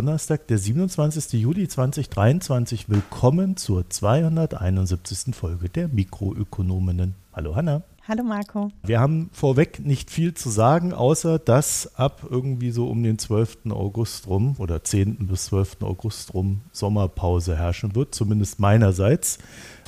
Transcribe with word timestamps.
Donnerstag, 0.00 0.46
der 0.46 0.56
27. 0.56 1.38
Juli 1.38 1.68
2023. 1.68 2.88
Willkommen 2.88 3.58
zur 3.58 3.90
271. 3.90 5.34
Folge 5.34 5.68
der 5.68 5.88
Mikroökonominnen. 5.88 7.16
Hallo 7.34 7.54
Hanna. 7.54 7.82
Hallo 8.08 8.24
Marco. 8.24 8.70
Wir 8.82 8.98
haben 8.98 9.28
vorweg 9.30 9.80
nicht 9.84 10.10
viel 10.10 10.32
zu 10.32 10.48
sagen, 10.48 10.94
außer 10.94 11.38
dass 11.38 11.96
ab 11.96 12.26
irgendwie 12.30 12.70
so 12.70 12.88
um 12.88 13.02
den 13.02 13.18
12. 13.18 13.66
August 13.68 14.26
rum 14.26 14.54
oder 14.56 14.82
10. 14.82 15.26
bis 15.26 15.44
12. 15.44 15.82
August 15.82 16.32
rum 16.32 16.62
Sommerpause 16.72 17.58
herrschen 17.58 17.94
wird, 17.94 18.14
zumindest 18.14 18.58
meinerseits. 18.58 19.38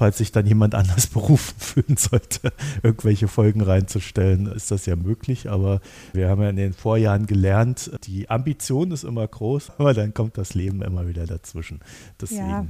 Falls 0.02 0.18
sich 0.18 0.32
dann 0.32 0.46
jemand 0.46 0.74
anders 0.74 1.06
berufen 1.12 1.54
fühlen 1.60 1.96
sollte, 1.96 2.52
irgendwelche 2.82 3.28
Folgen 3.28 3.60
reinzustellen, 3.60 4.46
ist 4.46 4.72
das 4.72 4.84
ja 4.84 4.96
möglich. 4.96 5.48
Aber 5.48 5.80
wir 6.12 6.28
haben 6.28 6.42
ja 6.42 6.48
in 6.50 6.56
den 6.56 6.72
Vorjahren 6.72 7.28
gelernt, 7.28 7.88
die 8.02 8.28
Ambition 8.28 8.90
ist 8.90 9.04
immer 9.04 9.28
groß, 9.28 9.70
aber 9.78 9.94
dann 9.94 10.12
kommt 10.12 10.38
das 10.38 10.54
Leben 10.54 10.82
immer 10.82 11.06
wieder 11.06 11.24
dazwischen. 11.26 11.78
Deswegen 12.20 12.48
ja 12.48 12.66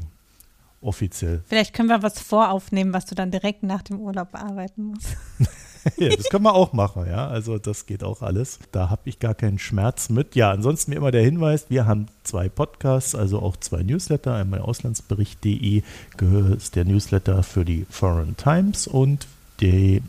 offiziell. 0.82 1.42
Vielleicht 1.46 1.72
können 1.72 1.88
wir 1.88 2.02
was 2.02 2.20
voraufnehmen, 2.20 2.92
was 2.92 3.06
du 3.06 3.14
dann 3.14 3.30
direkt 3.30 3.62
nach 3.62 3.80
dem 3.80 3.98
Urlaub 3.98 4.32
bearbeiten 4.32 4.82
musst. 4.82 5.16
ja, 5.96 6.08
das 6.08 6.28
können 6.28 6.44
wir 6.44 6.54
auch 6.54 6.72
machen, 6.72 7.06
ja. 7.06 7.28
Also 7.28 7.58
das 7.58 7.86
geht 7.86 8.04
auch 8.04 8.22
alles. 8.22 8.58
Da 8.70 8.90
habe 8.90 9.02
ich 9.04 9.18
gar 9.18 9.34
keinen 9.34 9.58
Schmerz 9.58 10.08
mit. 10.08 10.34
Ja, 10.34 10.50
ansonsten 10.50 10.92
wie 10.92 10.96
immer 10.96 11.10
der 11.10 11.22
Hinweis, 11.22 11.66
wir 11.68 11.86
haben 11.86 12.06
zwei 12.24 12.48
Podcasts, 12.48 13.14
also 13.14 13.40
auch 13.40 13.56
zwei 13.56 13.82
Newsletter. 13.82 14.34
Einmal 14.34 14.60
auslandsbericht.de 14.60 15.82
gehört 16.16 16.74
der 16.74 16.84
Newsletter 16.84 17.42
für 17.42 17.64
die 17.64 17.86
Foreign 17.90 18.36
Times 18.36 18.86
und 18.86 19.26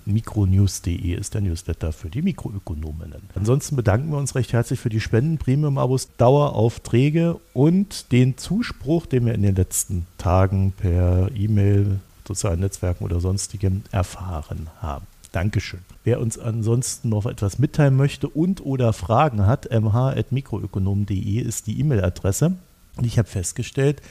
Mikronews.de 0.06 1.14
ist 1.14 1.36
der 1.36 1.42
Newsletter 1.42 1.92
für 1.92 2.10
die 2.10 2.24
Mikroökonominnen. 2.24 3.22
Ansonsten 3.36 3.76
bedanken 3.76 4.10
wir 4.10 4.18
uns 4.18 4.34
recht 4.34 4.52
herzlich 4.52 4.80
für 4.80 4.90
die 4.90 5.00
Spenden, 5.00 5.38
Premium-Abos, 5.38 6.10
Daueraufträge 6.18 7.40
und 7.54 8.12
den 8.12 8.38
Zuspruch, 8.38 9.06
den 9.06 9.28
wir 9.28 9.36
in 9.36 9.44
den 9.44 9.56
letzten 9.56 10.08
Tagen 10.18 10.72
per 10.72 11.30
E-Mail, 11.36 12.00
sozialen 12.28 12.62
Netzwerken 12.62 13.04
oder 13.04 13.20
sonstigem 13.20 13.84
erfahren 13.92 14.70
haben. 14.82 15.06
Dankeschön. 15.34 15.80
Wer 16.04 16.22
uns 16.22 16.38
ansonsten 16.38 17.10
noch 17.10 17.26
etwas 17.26 17.58
mitteilen 17.60 17.96
möchte 17.96 18.30
und 18.30 18.64
oder 18.64 18.94
Fragen 18.94 19.46
hat, 19.46 19.68
mh.mikroökonom.de 19.70 21.40
ist 21.40 21.68
die 21.68 21.80
E-Mail-Adresse. 21.80 22.56
Und 22.98 23.06
ich 23.06 23.18
habe 23.18 23.28
festgestellt, 23.28 24.02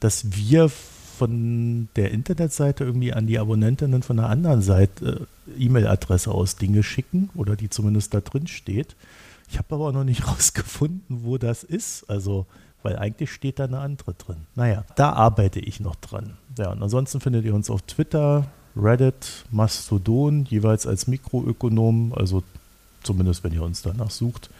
dass 0.00 0.32
wir 0.34 0.70
von 0.70 1.88
der 1.96 2.12
Internetseite 2.12 2.84
irgendwie 2.84 3.12
an 3.12 3.26
die 3.26 3.38
Abonnentinnen 3.38 4.02
von 4.02 4.18
einer 4.18 4.30
anderen 4.30 4.62
Seite 4.62 5.28
äh, 5.58 5.64
E-Mail-Adresse 5.66 6.30
aus 6.30 6.56
Dinge 6.56 6.82
schicken 6.82 7.28
oder 7.34 7.56
die 7.56 7.68
zumindest 7.68 8.14
da 8.14 8.22
drin 8.22 8.46
steht. 8.46 8.96
Ich 9.50 9.58
habe 9.58 9.74
aber 9.74 9.92
noch 9.92 10.04
nicht 10.04 10.26
rausgefunden, 10.28 11.24
wo 11.24 11.36
das 11.36 11.62
ist. 11.62 12.08
Also, 12.08 12.46
weil 12.82 12.96
eigentlich 12.96 13.32
steht 13.32 13.58
da 13.58 13.64
eine 13.64 13.80
andere 13.80 14.14
drin. 14.14 14.46
Naja, 14.54 14.86
da 14.96 15.12
arbeite 15.12 15.60
ich 15.60 15.78
noch 15.78 15.96
dran. 15.96 16.38
Ja, 16.56 16.70
und 16.72 16.82
ansonsten 16.82 17.20
findet 17.20 17.44
ihr 17.44 17.54
uns 17.54 17.68
auf 17.68 17.82
Twitter, 17.82 18.46
Reddit, 18.76 19.44
Mastodon, 19.50 20.44
jeweils 20.44 20.86
als 20.86 21.06
Mikroökonom, 21.06 22.12
also 22.14 22.42
zumindest 23.02 23.44
wenn 23.44 23.52
ihr 23.52 23.62
uns 23.62 23.82
danach 23.82 24.10
sucht, 24.10 24.50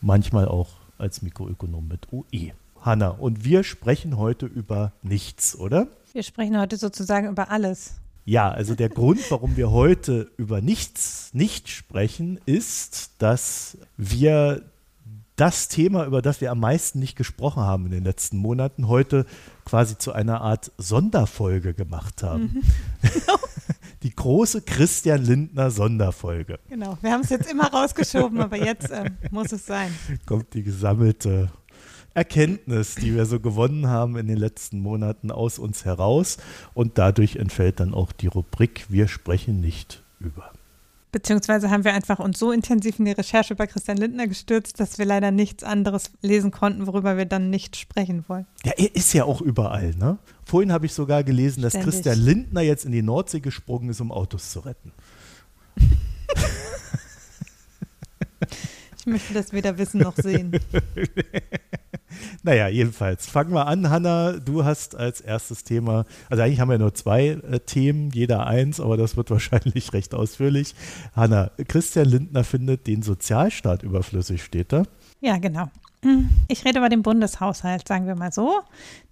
manchmal 0.00 0.46
auch 0.46 0.70
als 0.98 1.22
Mikroökonom 1.22 1.88
mit 1.88 2.12
OE. 2.12 2.52
Hanna, 2.80 3.08
und 3.08 3.44
wir 3.44 3.64
sprechen 3.64 4.18
heute 4.18 4.46
über 4.46 4.92
nichts, 5.02 5.56
oder? 5.56 5.88
Wir 6.12 6.22
sprechen 6.22 6.58
heute 6.58 6.76
sozusagen 6.76 7.28
über 7.28 7.50
alles. 7.50 7.94
Ja, 8.24 8.50
also 8.50 8.74
der 8.74 8.88
Grund, 8.90 9.20
warum 9.30 9.56
wir 9.56 9.70
heute 9.70 10.30
über 10.36 10.60
nichts 10.60 11.30
nicht 11.32 11.68
sprechen, 11.68 12.38
ist, 12.46 13.12
dass 13.18 13.78
wir 13.96 14.62
das 15.36 15.68
Thema, 15.68 16.06
über 16.06 16.22
das 16.22 16.40
wir 16.40 16.50
am 16.50 16.60
meisten 16.60 17.00
nicht 17.00 17.16
gesprochen 17.16 17.62
haben 17.62 17.86
in 17.86 17.90
den 17.90 18.04
letzten 18.04 18.36
Monaten, 18.36 18.86
heute 18.86 19.26
quasi 19.64 19.98
zu 19.98 20.12
einer 20.12 20.42
Art 20.42 20.70
Sonderfolge 20.78 21.74
gemacht 21.74 22.22
haben. 22.22 22.42
Mhm. 22.54 22.62
Die 24.04 24.14
große 24.14 24.60
Christian 24.60 25.24
Lindner 25.24 25.70
Sonderfolge. 25.70 26.58
Genau, 26.68 26.98
wir 27.00 27.10
haben 27.10 27.22
es 27.22 27.30
jetzt 27.30 27.50
immer 27.50 27.72
rausgeschoben, 27.72 28.38
aber 28.38 28.58
jetzt 28.58 28.90
äh, 28.90 29.10
muss 29.30 29.50
es 29.50 29.64
sein. 29.64 29.90
Kommt 30.26 30.52
die 30.52 30.62
gesammelte 30.62 31.50
Erkenntnis, 32.12 32.94
die 32.94 33.14
wir 33.14 33.24
so 33.24 33.40
gewonnen 33.40 33.88
haben 33.88 34.16
in 34.18 34.26
den 34.26 34.36
letzten 34.36 34.80
Monaten 34.80 35.30
aus 35.30 35.58
uns 35.58 35.86
heraus. 35.86 36.36
Und 36.74 36.98
dadurch 36.98 37.36
entfällt 37.36 37.80
dann 37.80 37.94
auch 37.94 38.12
die 38.12 38.26
Rubrik 38.28 38.84
Wir 38.88 39.08
sprechen 39.08 39.60
nicht 39.60 40.02
über. 40.20 40.52
Beziehungsweise 41.14 41.70
haben 41.70 41.84
wir 41.84 41.94
einfach 41.94 42.18
uns 42.18 42.40
so 42.40 42.50
intensiv 42.50 42.98
in 42.98 43.04
die 43.04 43.12
Recherche 43.12 43.54
über 43.54 43.68
Christian 43.68 43.98
Lindner 43.98 44.26
gestürzt, 44.26 44.80
dass 44.80 44.98
wir 44.98 45.04
leider 45.06 45.30
nichts 45.30 45.62
anderes 45.62 46.10
lesen 46.22 46.50
konnten, 46.50 46.88
worüber 46.88 47.16
wir 47.16 47.24
dann 47.24 47.50
nicht 47.50 47.76
sprechen 47.76 48.24
wollen. 48.26 48.46
Ja, 48.64 48.72
er 48.76 48.96
ist 48.96 49.12
ja 49.12 49.22
auch 49.22 49.40
überall, 49.40 49.94
ne? 49.94 50.18
Vorhin 50.44 50.72
habe 50.72 50.86
ich 50.86 50.92
sogar 50.92 51.22
gelesen, 51.22 51.62
dass 51.62 51.74
Ständig. 51.74 51.92
Christian 51.92 52.18
Lindner 52.18 52.62
jetzt 52.62 52.84
in 52.84 52.90
die 52.90 53.02
Nordsee 53.02 53.38
gesprungen 53.38 53.90
ist, 53.90 54.00
um 54.00 54.10
Autos 54.10 54.50
zu 54.50 54.58
retten. 54.58 54.90
ich 58.98 59.06
möchte 59.06 59.34
das 59.34 59.52
weder 59.52 59.78
wissen 59.78 60.00
noch 60.00 60.16
sehen. 60.16 60.50
Naja, 62.42 62.68
jedenfalls. 62.68 63.26
Fangen 63.26 63.52
wir 63.52 63.66
an, 63.66 63.90
Hanna. 63.90 64.32
Du 64.32 64.64
hast 64.64 64.96
als 64.96 65.20
erstes 65.20 65.64
Thema, 65.64 66.04
also 66.28 66.42
eigentlich 66.42 66.60
haben 66.60 66.70
wir 66.70 66.78
nur 66.78 66.94
zwei 66.94 67.28
äh, 67.28 67.60
Themen, 67.60 68.10
jeder 68.10 68.46
eins, 68.46 68.80
aber 68.80 68.96
das 68.96 69.16
wird 69.16 69.30
wahrscheinlich 69.30 69.92
recht 69.92 70.14
ausführlich. 70.14 70.74
Hanna, 71.14 71.50
Christian 71.68 72.06
Lindner 72.06 72.44
findet 72.44 72.86
den 72.86 73.02
Sozialstaat 73.02 73.82
überflüssig, 73.82 74.42
steht 74.42 74.72
da? 74.72 74.84
Ja, 75.20 75.38
genau. 75.38 75.70
Ich 76.48 76.64
rede 76.66 76.78
über 76.78 76.90
den 76.90 77.02
Bundeshaushalt, 77.02 77.88
sagen 77.88 78.06
wir 78.06 78.14
mal 78.14 78.30
so, 78.30 78.60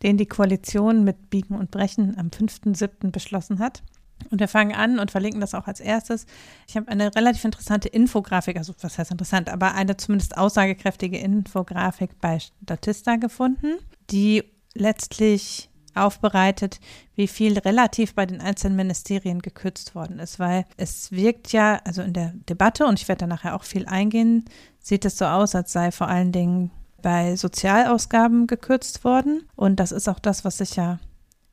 den 0.03 0.19
die 0.19 0.27
Koalition 0.27 1.05
mit 1.05 1.31
Biegen 1.31 1.57
und 1.57 1.71
Brechen 1.71 2.19
am 2.19 2.29
5.7. 2.29 3.11
beschlossen 3.11 3.59
hat. 3.59 3.83
Und 4.31 4.41
wir 4.41 4.49
fangen 4.49 4.75
an 4.75 4.99
und 4.99 5.11
verlinken 5.11 5.41
das 5.41 5.55
auch 5.55 5.67
als 5.67 5.81
erstes. 5.81 6.27
Ich 6.69 6.77
habe 6.77 6.89
eine 6.89 7.15
relativ 7.15 7.45
interessante 7.45 7.89
Infografik, 7.89 8.57
also 8.57 8.75
was 8.81 8.99
heißt 8.99 9.11
interessant, 9.11 9.49
aber 9.49 9.75
eine 9.75 9.97
zumindest 9.97 10.37
aussagekräftige 10.37 11.19
Infografik 11.19 12.21
bei 12.21 12.39
Statista 12.39 13.17
gefunden, 13.17 13.79
die 14.11 14.45
letztlich 14.75 15.69
aufbereitet, 15.95 16.81
wie 17.15 17.29
viel 17.29 17.59
relativ 17.59 18.15
bei 18.15 18.25
den 18.25 18.41
einzelnen 18.41 18.77
Ministerien 18.77 19.43
gekürzt 19.43 19.95
worden 19.95 20.19
ist, 20.19 20.39
weil 20.39 20.65
es 20.77 21.13
wirkt 21.13 21.53
ja, 21.53 21.81
also 21.85 22.03
in 22.03 22.15
der 22.15 22.33
Debatte, 22.49 22.87
und 22.87 23.01
ich 23.01 23.09
werde 23.09 23.21
da 23.21 23.27
nachher 23.27 23.55
auch 23.55 23.65
viel 23.65 23.87
eingehen, 23.87 24.47
sieht 24.79 25.05
es 25.05 25.19
so 25.19 25.27
aus, 25.27 25.55
als 25.55 25.73
sei 25.73 25.93
vor 25.93 26.09
allen 26.09 26.33
Dingen 26.33 26.71
bei 27.03 27.37
Sozialausgaben 27.37 28.47
gekürzt 28.47 29.05
worden. 29.05 29.43
Und 29.55 29.77
das 29.81 29.93
ist 29.93 30.09
auch 30.09 30.19
das, 30.19 30.45
was 30.45 30.59
sich 30.59 30.77
ja 30.77 30.99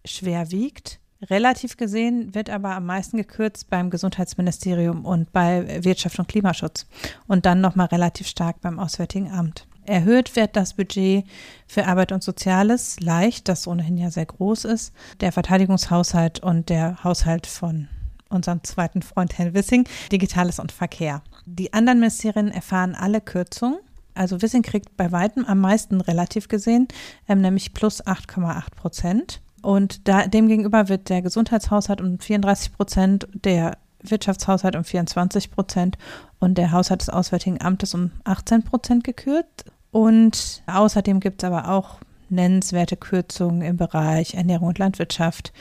schwer 0.06 0.52
wiegt. 0.52 1.00
Relativ 1.22 1.76
gesehen 1.76 2.34
wird 2.34 2.50
aber 2.50 2.76
am 2.76 2.86
meisten 2.86 3.18
gekürzt 3.18 3.70
beim 3.70 3.90
Gesundheitsministerium 3.90 5.04
und 5.04 5.34
bei 5.34 5.84
Wirtschaft 5.84 6.18
und 6.18 6.30
Klimaschutz 6.30 6.86
und 7.28 7.46
dann 7.46 7.60
nochmal 7.60 7.88
relativ 7.88 8.28
stark 8.28 8.62
beim 8.62 8.80
Auswärtigen 8.80 9.30
Amt. 9.30 9.68
Erhöht 9.86 10.36
wird 10.36 10.56
das 10.56 10.76
Budget 10.76 11.26
für 11.68 11.88
Arbeit 11.88 12.12
und 12.12 12.24
Soziales 12.24 13.00
leicht, 13.02 13.50
das 13.50 13.68
ohnehin 13.68 13.98
ja 13.98 14.12
sehr 14.12 14.28
groß 14.28 14.66
ist, 14.66 14.94
der 15.20 15.32
Verteidigungshaushalt 15.32 16.42
und 16.42 16.70
der 16.70 17.04
Haushalt 17.04 17.48
von 17.48 17.90
unserem 18.30 18.64
zweiten 18.64 19.02
Freund 19.02 19.38
Herrn 19.38 19.54
Wissing, 19.54 19.86
Digitales 20.12 20.60
und 20.60 20.72
Verkehr. 20.72 21.22
Die 21.46 21.74
anderen 21.74 22.00
Ministerien 22.00 22.52
erfahren 22.52 22.96
alle 22.96 23.20
Kürzungen. 23.20 23.80
Also 24.14 24.42
Wissing 24.42 24.62
kriegt 24.62 24.96
bei 24.96 25.12
weitem 25.12 25.46
am 25.46 25.60
meisten 25.60 26.00
relativ 26.02 26.48
gesehen, 26.48 26.88
ähm, 27.28 27.42
nämlich 27.42 27.74
plus 27.74 28.06
8,8 28.06 28.76
Prozent. 28.76 29.42
Und 29.62 30.08
da, 30.08 30.28
demgegenüber 30.28 30.90
wird 30.90 31.10
der 31.10 31.22
Gesundheitshaushalt 31.22 32.02
um 32.02 32.20
34 32.20 32.74
Prozent, 32.74 33.28
der 33.34 33.78
Wirtschaftshaushalt 34.02 34.76
um 34.76 34.84
24 34.84 35.52
Prozent 35.52 35.98
und 36.40 36.58
der 36.58 36.72
Haushalt 36.72 37.02
des 37.02 37.10
Auswärtigen 37.10 37.62
Amtes 37.62 37.94
um 37.94 38.12
18 38.24 38.64
Prozent 38.64 39.04
gekürzt. 39.04 39.66
Und 39.92 40.64
außerdem 40.68 41.20
gibt 41.20 41.44
es 41.44 41.48
aber 41.48 41.70
auch 41.70 42.00
nennenswerte 42.30 42.96
Kürzungen 42.96 43.62
im 43.62 43.78
Bereich 43.78 44.36
Ernährung 44.36 44.70
und 44.70 44.80
Landwirtschaft, 44.80 45.52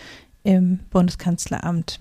im 0.45 0.79
Bundeskanzleramt, 0.91 2.01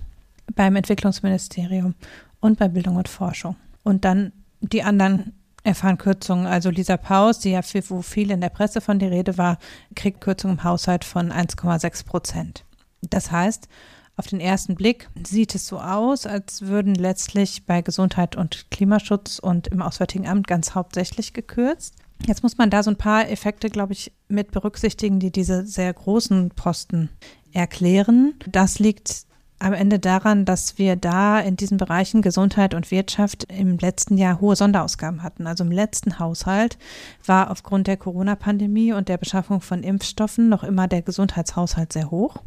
beim 0.55 0.75
Entwicklungsministerium 0.75 1.95
und 2.39 2.59
bei 2.59 2.67
Bildung 2.67 2.97
und 2.97 3.07
Forschung. 3.07 3.55
Und 3.83 4.05
dann 4.05 4.31
die 4.61 4.83
anderen 4.83 5.33
erfahren 5.67 5.97
Kürzungen. 5.97 6.47
Also 6.47 6.69
Lisa 6.69 6.97
Paus, 6.97 7.39
die 7.39 7.51
ja 7.51 7.61
viel, 7.61 7.83
wo 7.89 8.01
viel 8.01 8.31
in 8.31 8.41
der 8.41 8.49
Presse 8.49 8.81
von 8.81 8.99
der 8.99 9.11
Rede 9.11 9.37
war, 9.37 9.57
kriegt 9.95 10.21
Kürzungen 10.21 10.57
im 10.57 10.63
Haushalt 10.63 11.03
von 11.03 11.31
1,6 11.31 12.05
Prozent. 12.05 12.65
Das 13.01 13.31
heißt, 13.31 13.67
auf 14.15 14.25
den 14.25 14.39
ersten 14.39 14.73
Blick 14.73 15.09
sieht 15.23 15.53
es 15.53 15.67
so 15.67 15.79
aus, 15.79 16.25
als 16.25 16.63
würden 16.63 16.95
letztlich 16.95 17.65
bei 17.67 17.83
Gesundheit 17.83 18.35
und 18.35 18.71
Klimaschutz 18.71 19.37
und 19.37 19.67
im 19.67 19.83
Auswärtigen 19.83 20.27
Amt 20.27 20.47
ganz 20.47 20.73
hauptsächlich 20.73 21.33
gekürzt. 21.33 21.93
Jetzt 22.25 22.41
muss 22.41 22.57
man 22.57 22.71
da 22.71 22.81
so 22.81 22.89
ein 22.89 22.97
paar 22.97 23.29
Effekte, 23.29 23.69
glaube 23.69 23.93
ich, 23.93 24.11
mit 24.27 24.51
berücksichtigen, 24.51 25.19
die 25.19 25.31
diese 25.31 25.67
sehr 25.67 25.93
großen 25.93 26.49
Posten 26.49 27.09
erklären. 27.51 28.33
Das 28.47 28.79
liegt 28.79 29.26
am 29.59 29.74
Ende 29.74 30.00
daran, 30.00 30.45
dass 30.45 30.77
wir 30.77 30.95
da 30.95 31.39
in 31.39 31.56
diesen 31.56 31.77
Bereichen 31.77 32.21
Gesundheit 32.21 32.74
und 32.74 32.92
Wirtschaft 32.92 33.45
im 33.51 33.77
letzten 33.77 34.18
Jahr 34.18 34.39
hohe 34.39 34.56
Sonderausgaben 34.56 35.24
hatten. 35.24 35.48
Also 35.48 35.63
im 35.63 35.71
letzten 35.71 36.19
Haushalt 36.19 36.77
war 37.25 37.50
aufgrund 37.50 37.88
der 37.88 37.98
Corona-Pandemie 37.98 38.94
und 38.94 39.09
der 39.09 39.18
Beschaffung 39.18 39.62
von 39.62 39.83
Impfstoffen 39.83 40.50
noch 40.50 40.63
immer 40.63 40.88
der 40.88 41.01
Gesundheitshaushalt 41.01 41.94
sehr 41.94 42.12
hoch. 42.12 42.38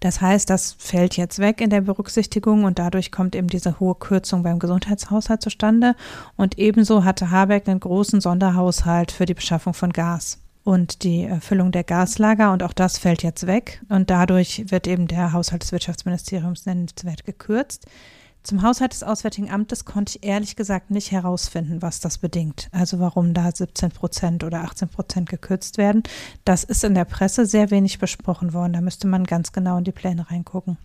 Das 0.00 0.20
heißt, 0.20 0.50
das 0.50 0.74
fällt 0.78 1.16
jetzt 1.16 1.38
weg 1.38 1.60
in 1.60 1.70
der 1.70 1.80
Berücksichtigung 1.80 2.64
und 2.64 2.78
dadurch 2.78 3.10
kommt 3.10 3.34
eben 3.34 3.48
diese 3.48 3.80
hohe 3.80 3.94
Kürzung 3.94 4.42
beim 4.42 4.58
Gesundheitshaushalt 4.58 5.40
zustande. 5.40 5.94
Und 6.36 6.58
ebenso 6.58 7.04
hatte 7.04 7.30
Habeck 7.30 7.68
einen 7.68 7.80
großen 7.80 8.20
Sonderhaushalt 8.20 9.12
für 9.12 9.24
die 9.24 9.34
Beschaffung 9.34 9.72
von 9.72 9.92
Gas 9.92 10.38
und 10.66 11.04
die 11.04 11.22
Erfüllung 11.22 11.70
der 11.70 11.84
Gaslager 11.84 12.52
und 12.52 12.64
auch 12.64 12.72
das 12.72 12.98
fällt 12.98 13.22
jetzt 13.22 13.46
weg 13.46 13.80
und 13.88 14.10
dadurch 14.10 14.64
wird 14.68 14.88
eben 14.88 15.06
der 15.06 15.32
Haushalt 15.32 15.62
des 15.62 15.70
Wirtschaftsministeriums 15.70 16.66
nennenswert 16.66 17.24
gekürzt. 17.24 17.86
Zum 18.42 18.62
Haushalt 18.62 18.92
des 18.92 19.04
Auswärtigen 19.04 19.48
Amtes 19.48 19.84
konnte 19.84 20.18
ich 20.18 20.26
ehrlich 20.26 20.56
gesagt 20.56 20.90
nicht 20.90 21.12
herausfinden, 21.12 21.82
was 21.82 22.00
das 22.00 22.18
bedingt. 22.18 22.68
Also 22.72 22.98
warum 22.98 23.32
da 23.32 23.48
17 23.52 23.92
Prozent 23.92 24.42
oder 24.42 24.62
18 24.62 24.88
Prozent 24.88 25.28
gekürzt 25.28 25.78
werden. 25.78 26.02
Das 26.44 26.64
ist 26.64 26.82
in 26.82 26.94
der 26.94 27.04
Presse 27.04 27.46
sehr 27.46 27.70
wenig 27.70 28.00
besprochen 28.00 28.52
worden. 28.52 28.72
Da 28.72 28.80
müsste 28.80 29.06
man 29.06 29.22
ganz 29.22 29.52
genau 29.52 29.78
in 29.78 29.84
die 29.84 29.92
Pläne 29.92 30.28
reingucken. 30.30 30.78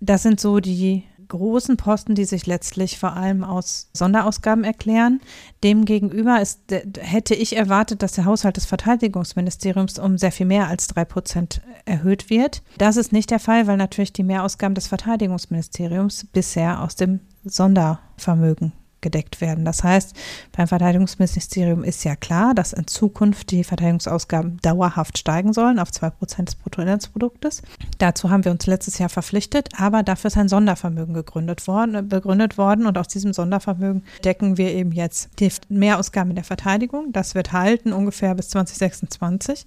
Das 0.00 0.22
sind 0.22 0.40
so 0.40 0.60
die 0.60 1.04
großen 1.32 1.78
Posten, 1.78 2.14
die 2.14 2.26
sich 2.26 2.46
letztlich 2.46 2.98
vor 2.98 3.14
allem 3.14 3.42
aus 3.42 3.88
Sonderausgaben 3.94 4.64
erklären. 4.64 5.20
Demgegenüber 5.64 6.40
ist, 6.40 6.60
hätte 6.98 7.34
ich 7.34 7.56
erwartet, 7.56 8.02
dass 8.02 8.12
der 8.12 8.26
Haushalt 8.26 8.58
des 8.58 8.66
Verteidigungsministeriums 8.66 9.98
um 9.98 10.18
sehr 10.18 10.32
viel 10.32 10.46
mehr 10.46 10.68
als 10.68 10.88
drei 10.88 11.06
Prozent 11.06 11.62
erhöht 11.86 12.28
wird. 12.28 12.62
Das 12.76 12.96
ist 12.96 13.12
nicht 13.12 13.30
der 13.30 13.40
Fall, 13.40 13.66
weil 13.66 13.78
natürlich 13.78 14.12
die 14.12 14.24
Mehrausgaben 14.24 14.74
des 14.74 14.88
Verteidigungsministeriums 14.88 16.26
bisher 16.32 16.82
aus 16.82 16.96
dem 16.96 17.20
Sondervermögen 17.44 18.72
gedeckt 19.02 19.40
werden. 19.40 19.64
Das 19.64 19.84
heißt, 19.84 20.16
beim 20.52 20.66
Verteidigungsministerium 20.66 21.84
ist 21.84 22.04
ja 22.04 22.16
klar, 22.16 22.54
dass 22.54 22.72
in 22.72 22.86
Zukunft 22.86 23.50
die 23.50 23.64
Verteidigungsausgaben 23.64 24.58
dauerhaft 24.62 25.18
steigen 25.18 25.52
sollen 25.52 25.78
auf 25.78 25.90
2% 25.90 26.44
des 26.44 26.54
Bruttoinlandsproduktes. 26.54 27.62
Dazu 27.98 28.30
haben 28.30 28.44
wir 28.44 28.52
uns 28.52 28.66
letztes 28.66 28.98
Jahr 28.98 29.08
verpflichtet, 29.08 29.68
aber 29.78 30.02
dafür 30.02 30.28
ist 30.28 30.38
ein 30.38 30.48
Sondervermögen 30.48 31.14
gegründet 31.14 31.66
worden, 31.66 32.08
begründet 32.08 32.56
worden 32.56 32.86
und 32.86 32.96
aus 32.96 33.08
diesem 33.08 33.32
Sondervermögen 33.32 34.04
decken 34.24 34.56
wir 34.56 34.72
eben 34.72 34.92
jetzt 34.92 35.30
die 35.38 35.50
Mehrausgaben 35.68 36.34
der 36.34 36.44
Verteidigung. 36.44 37.12
Das 37.12 37.34
wird 37.34 37.52
halten 37.52 37.92
ungefähr 37.92 38.34
bis 38.34 38.48
2026 38.50 39.66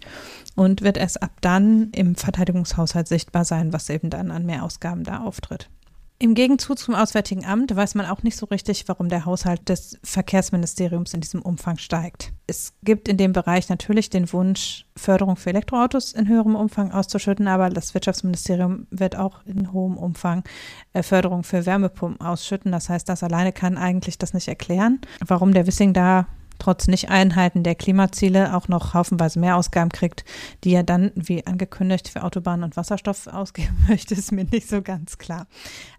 und 0.56 0.82
wird 0.82 0.98
erst 0.98 1.22
ab 1.22 1.32
dann 1.42 1.92
im 1.92 2.16
Verteidigungshaushalt 2.16 3.08
sichtbar 3.08 3.46
sein, 3.46 3.74
was 3.74 3.90
eben 3.90 4.10
dann 4.10 4.32
an 4.32 4.46
Mehrausgaben 4.46 5.04
da 5.04 5.20
auftritt. 5.20 5.70
Im 6.18 6.34
Gegenzug 6.34 6.80
zum 6.80 6.96
Auswärtigen 6.96 7.46
Amt 7.46 7.76
weiß 7.76 7.94
man 7.96 8.06
auch 8.06 8.24
nicht 8.24 8.38
so 8.38 8.46
richtig, 8.46 8.88
warum 8.88 9.10
der 9.10 9.26
Haushalt 9.26 9.68
des 9.68 10.00
Verkehrsministeriums 10.02 11.14
in 11.14 11.20
diesem 11.20 11.42
Umfang 11.42 11.78
steigt. 11.78 12.32
Es 12.48 12.72
gibt 12.84 13.10
in 13.10 13.18
dem 13.18 13.34
Bereich 13.34 13.68
natürlich 13.68 14.10
den 14.10 14.32
Wunsch, 14.32 14.86
Förderung 14.96 15.36
für 15.36 15.50
Elektroautos 15.50 16.14
in 16.14 16.30
höherem 16.30 16.56
Umfang 16.56 16.94
auszuschütten, 16.94 17.50
aber 17.50 17.70
das 17.70 17.94
Wirtschaftsministerium 17.94 18.88
wird 18.92 19.18
auch 19.18 19.46
in 19.46 19.74
hohem 19.74 19.98
Umfang 19.98 20.46
äh, 20.94 21.04
Förderung 21.04 21.44
für 21.44 21.66
Wärmepumpen 21.66 22.26
ausschütten. 22.26 22.72
Das 22.72 22.88
heißt, 22.88 23.10
das 23.10 23.22
alleine 23.22 23.52
kann 23.52 23.78
eigentlich 23.78 24.18
das 24.18 24.34
nicht 24.34 24.48
erklären, 24.48 25.02
warum 25.20 25.54
der 25.54 25.68
Wissing 25.68 25.92
da 25.92 26.28
trotz 26.60 26.88
Nicht-Einhalten 26.88 27.64
der 27.64 27.76
Klimaziele 27.76 28.56
auch 28.56 28.68
noch 28.68 28.94
haufenweise 28.94 29.40
mehr 29.40 29.58
Ausgaben 29.58 29.90
kriegt, 29.90 30.26
die 30.64 30.74
er 30.74 30.84
dann, 30.84 31.12
wie 31.16 31.46
angekündigt, 31.46 32.08
für 32.10 32.24
Autobahnen 32.24 32.64
und 32.64 32.78
Wasserstoff 32.78 33.28
ausgeben 33.28 33.78
möchte, 33.88 34.14
ist 34.14 34.32
mir 34.32 34.46
nicht 34.46 34.68
so 34.70 34.82
ganz 34.82 35.18
klar. 35.18 35.48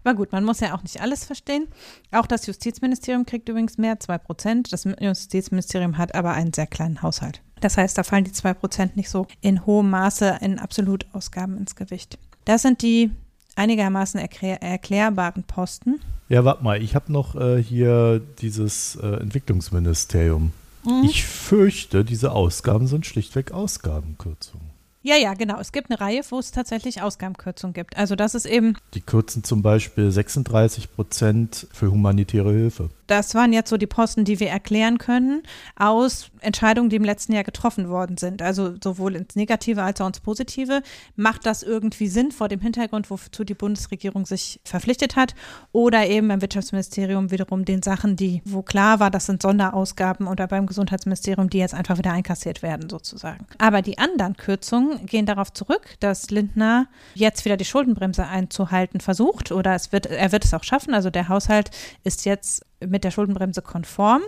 Aber 0.03 0.15
gut, 0.15 0.31
man 0.31 0.43
muss 0.43 0.59
ja 0.59 0.75
auch 0.75 0.83
nicht 0.83 1.01
alles 1.01 1.25
verstehen. 1.25 1.67
Auch 2.11 2.27
das 2.27 2.45
Justizministerium 2.45 3.25
kriegt 3.25 3.49
übrigens 3.49 3.77
mehr, 3.77 3.99
zwei 3.99 4.17
Prozent. 4.17 4.73
Das 4.73 4.85
Justizministerium 4.99 5.97
hat 5.97 6.15
aber 6.15 6.33
einen 6.33 6.53
sehr 6.53 6.67
kleinen 6.67 7.01
Haushalt. 7.01 7.41
Das 7.59 7.77
heißt, 7.77 7.97
da 7.97 8.03
fallen 8.03 8.23
die 8.23 8.31
zwei 8.31 8.53
Prozent 8.53 8.95
nicht 8.95 9.09
so 9.09 9.27
in 9.41 9.65
hohem 9.65 9.89
Maße 9.89 10.37
in 10.41 10.59
Absolutausgaben 10.59 11.57
ins 11.57 11.75
Gewicht. 11.75 12.19
Das 12.45 12.61
sind 12.61 12.81
die 12.81 13.11
einigermaßen 13.57 14.19
erklär 14.19 14.61
erklärbaren 14.61 15.43
Posten. 15.43 15.99
Ja, 16.29 16.45
warte 16.45 16.63
mal, 16.63 16.81
ich 16.81 16.95
habe 16.95 17.11
noch 17.11 17.35
äh, 17.35 17.61
hier 17.61 18.21
dieses 18.39 18.95
äh, 18.97 19.07
Entwicklungsministerium. 19.07 20.51
Mhm. 20.85 21.03
Ich 21.03 21.25
fürchte, 21.25 22.03
diese 22.05 22.31
Ausgaben 22.31 22.87
sind 22.87 23.05
schlichtweg 23.05 23.51
Ausgabenkürzungen. 23.51 24.67
Ja, 25.03 25.15
ja, 25.15 25.35
genau. 25.35 25.59
Es 25.59 25.71
gibt 25.71 25.89
eine 25.89 26.01
Reihe, 26.01 26.21
wo 26.29 26.39
es 26.39 26.51
tatsächlich 26.51 27.01
Ausgabenkürzungen 27.01 27.73
gibt. 27.73 27.97
Also 27.97 28.15
das 28.15 28.35
ist 28.35 28.45
eben. 28.45 28.77
Die 28.93 29.01
kürzen 29.01 29.43
zum 29.43 29.61
Beispiel 29.61 30.11
36 30.11 30.93
Prozent 30.93 31.67
für 31.71 31.91
humanitäre 31.91 32.51
Hilfe 32.51 32.89
das 33.07 33.35
waren 33.35 33.53
jetzt 33.53 33.69
so 33.69 33.77
die 33.77 33.87
Posten, 33.87 34.25
die 34.25 34.39
wir 34.39 34.49
erklären 34.49 34.97
können 34.97 35.43
aus 35.75 36.29
Entscheidungen, 36.41 36.89
die 36.89 36.97
im 36.97 37.03
letzten 37.03 37.33
Jahr 37.33 37.43
getroffen 37.43 37.89
worden 37.89 38.17
sind. 38.17 38.41
Also 38.41 38.75
sowohl 38.83 39.15
ins 39.15 39.35
Negative 39.35 39.81
als 39.81 40.01
auch 40.01 40.07
ins 40.07 40.19
Positive. 40.19 40.81
Macht 41.15 41.45
das 41.45 41.63
irgendwie 41.63 42.07
Sinn 42.07 42.31
vor 42.31 42.47
dem 42.47 42.59
Hintergrund, 42.59 43.09
wozu 43.09 43.43
die 43.43 43.53
Bundesregierung 43.53 44.25
sich 44.25 44.59
verpflichtet 44.63 45.15
hat? 45.15 45.35
Oder 45.71 46.07
eben 46.07 46.27
beim 46.27 46.41
Wirtschaftsministerium 46.41 47.31
wiederum 47.31 47.65
den 47.65 47.81
Sachen, 47.81 48.15
die, 48.15 48.41
wo 48.45 48.61
klar 48.61 48.99
war, 48.99 49.09
das 49.09 49.25
sind 49.25 49.41
Sonderausgaben 49.41 50.27
oder 50.27 50.47
beim 50.47 50.67
Gesundheitsministerium, 50.67 51.49
die 51.49 51.59
jetzt 51.59 51.73
einfach 51.73 51.97
wieder 51.97 52.11
einkassiert 52.11 52.61
werden 52.61 52.89
sozusagen. 52.89 53.47
Aber 53.57 53.81
die 53.81 53.97
anderen 53.97 54.37
Kürzungen 54.37 55.05
gehen 55.05 55.25
darauf 55.25 55.51
zurück, 55.53 55.95
dass 55.99 56.29
Lindner 56.29 56.87
jetzt 57.15 57.45
wieder 57.45 57.57
die 57.57 57.65
Schuldenbremse 57.65 58.25
einzuhalten 58.25 58.99
versucht 58.99 59.51
oder 59.51 59.73
es 59.75 59.91
wird, 59.91 60.07
er 60.07 60.31
wird 60.31 60.45
es 60.45 60.53
auch 60.53 60.63
schaffen. 60.63 60.93
Also 60.93 61.09
der 61.09 61.29
Haushalt 61.29 61.71
ist 62.03 62.25
jetzt 62.25 62.66
mit 62.85 63.03
der 63.03 63.11
Schuldenbremse 63.11 63.61
konform. 63.61 64.21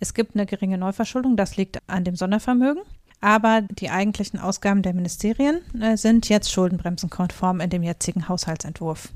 Es 0.00 0.14
gibt 0.14 0.34
eine 0.34 0.46
geringe 0.46 0.78
Neuverschuldung, 0.78 1.36
das 1.36 1.56
liegt 1.56 1.78
an 1.88 2.04
dem 2.04 2.16
Sondervermögen. 2.16 2.82
Aber 3.20 3.62
die 3.62 3.90
eigentlichen 3.90 4.38
Ausgaben 4.38 4.82
der 4.82 4.94
Ministerien 4.94 5.60
äh, 5.80 5.96
sind 5.96 6.28
jetzt 6.28 6.52
schuldenbremsenkonform 6.52 7.60
in 7.60 7.70
dem 7.70 7.82
jetzigen 7.82 8.28
Haushaltsentwurf. 8.28 9.08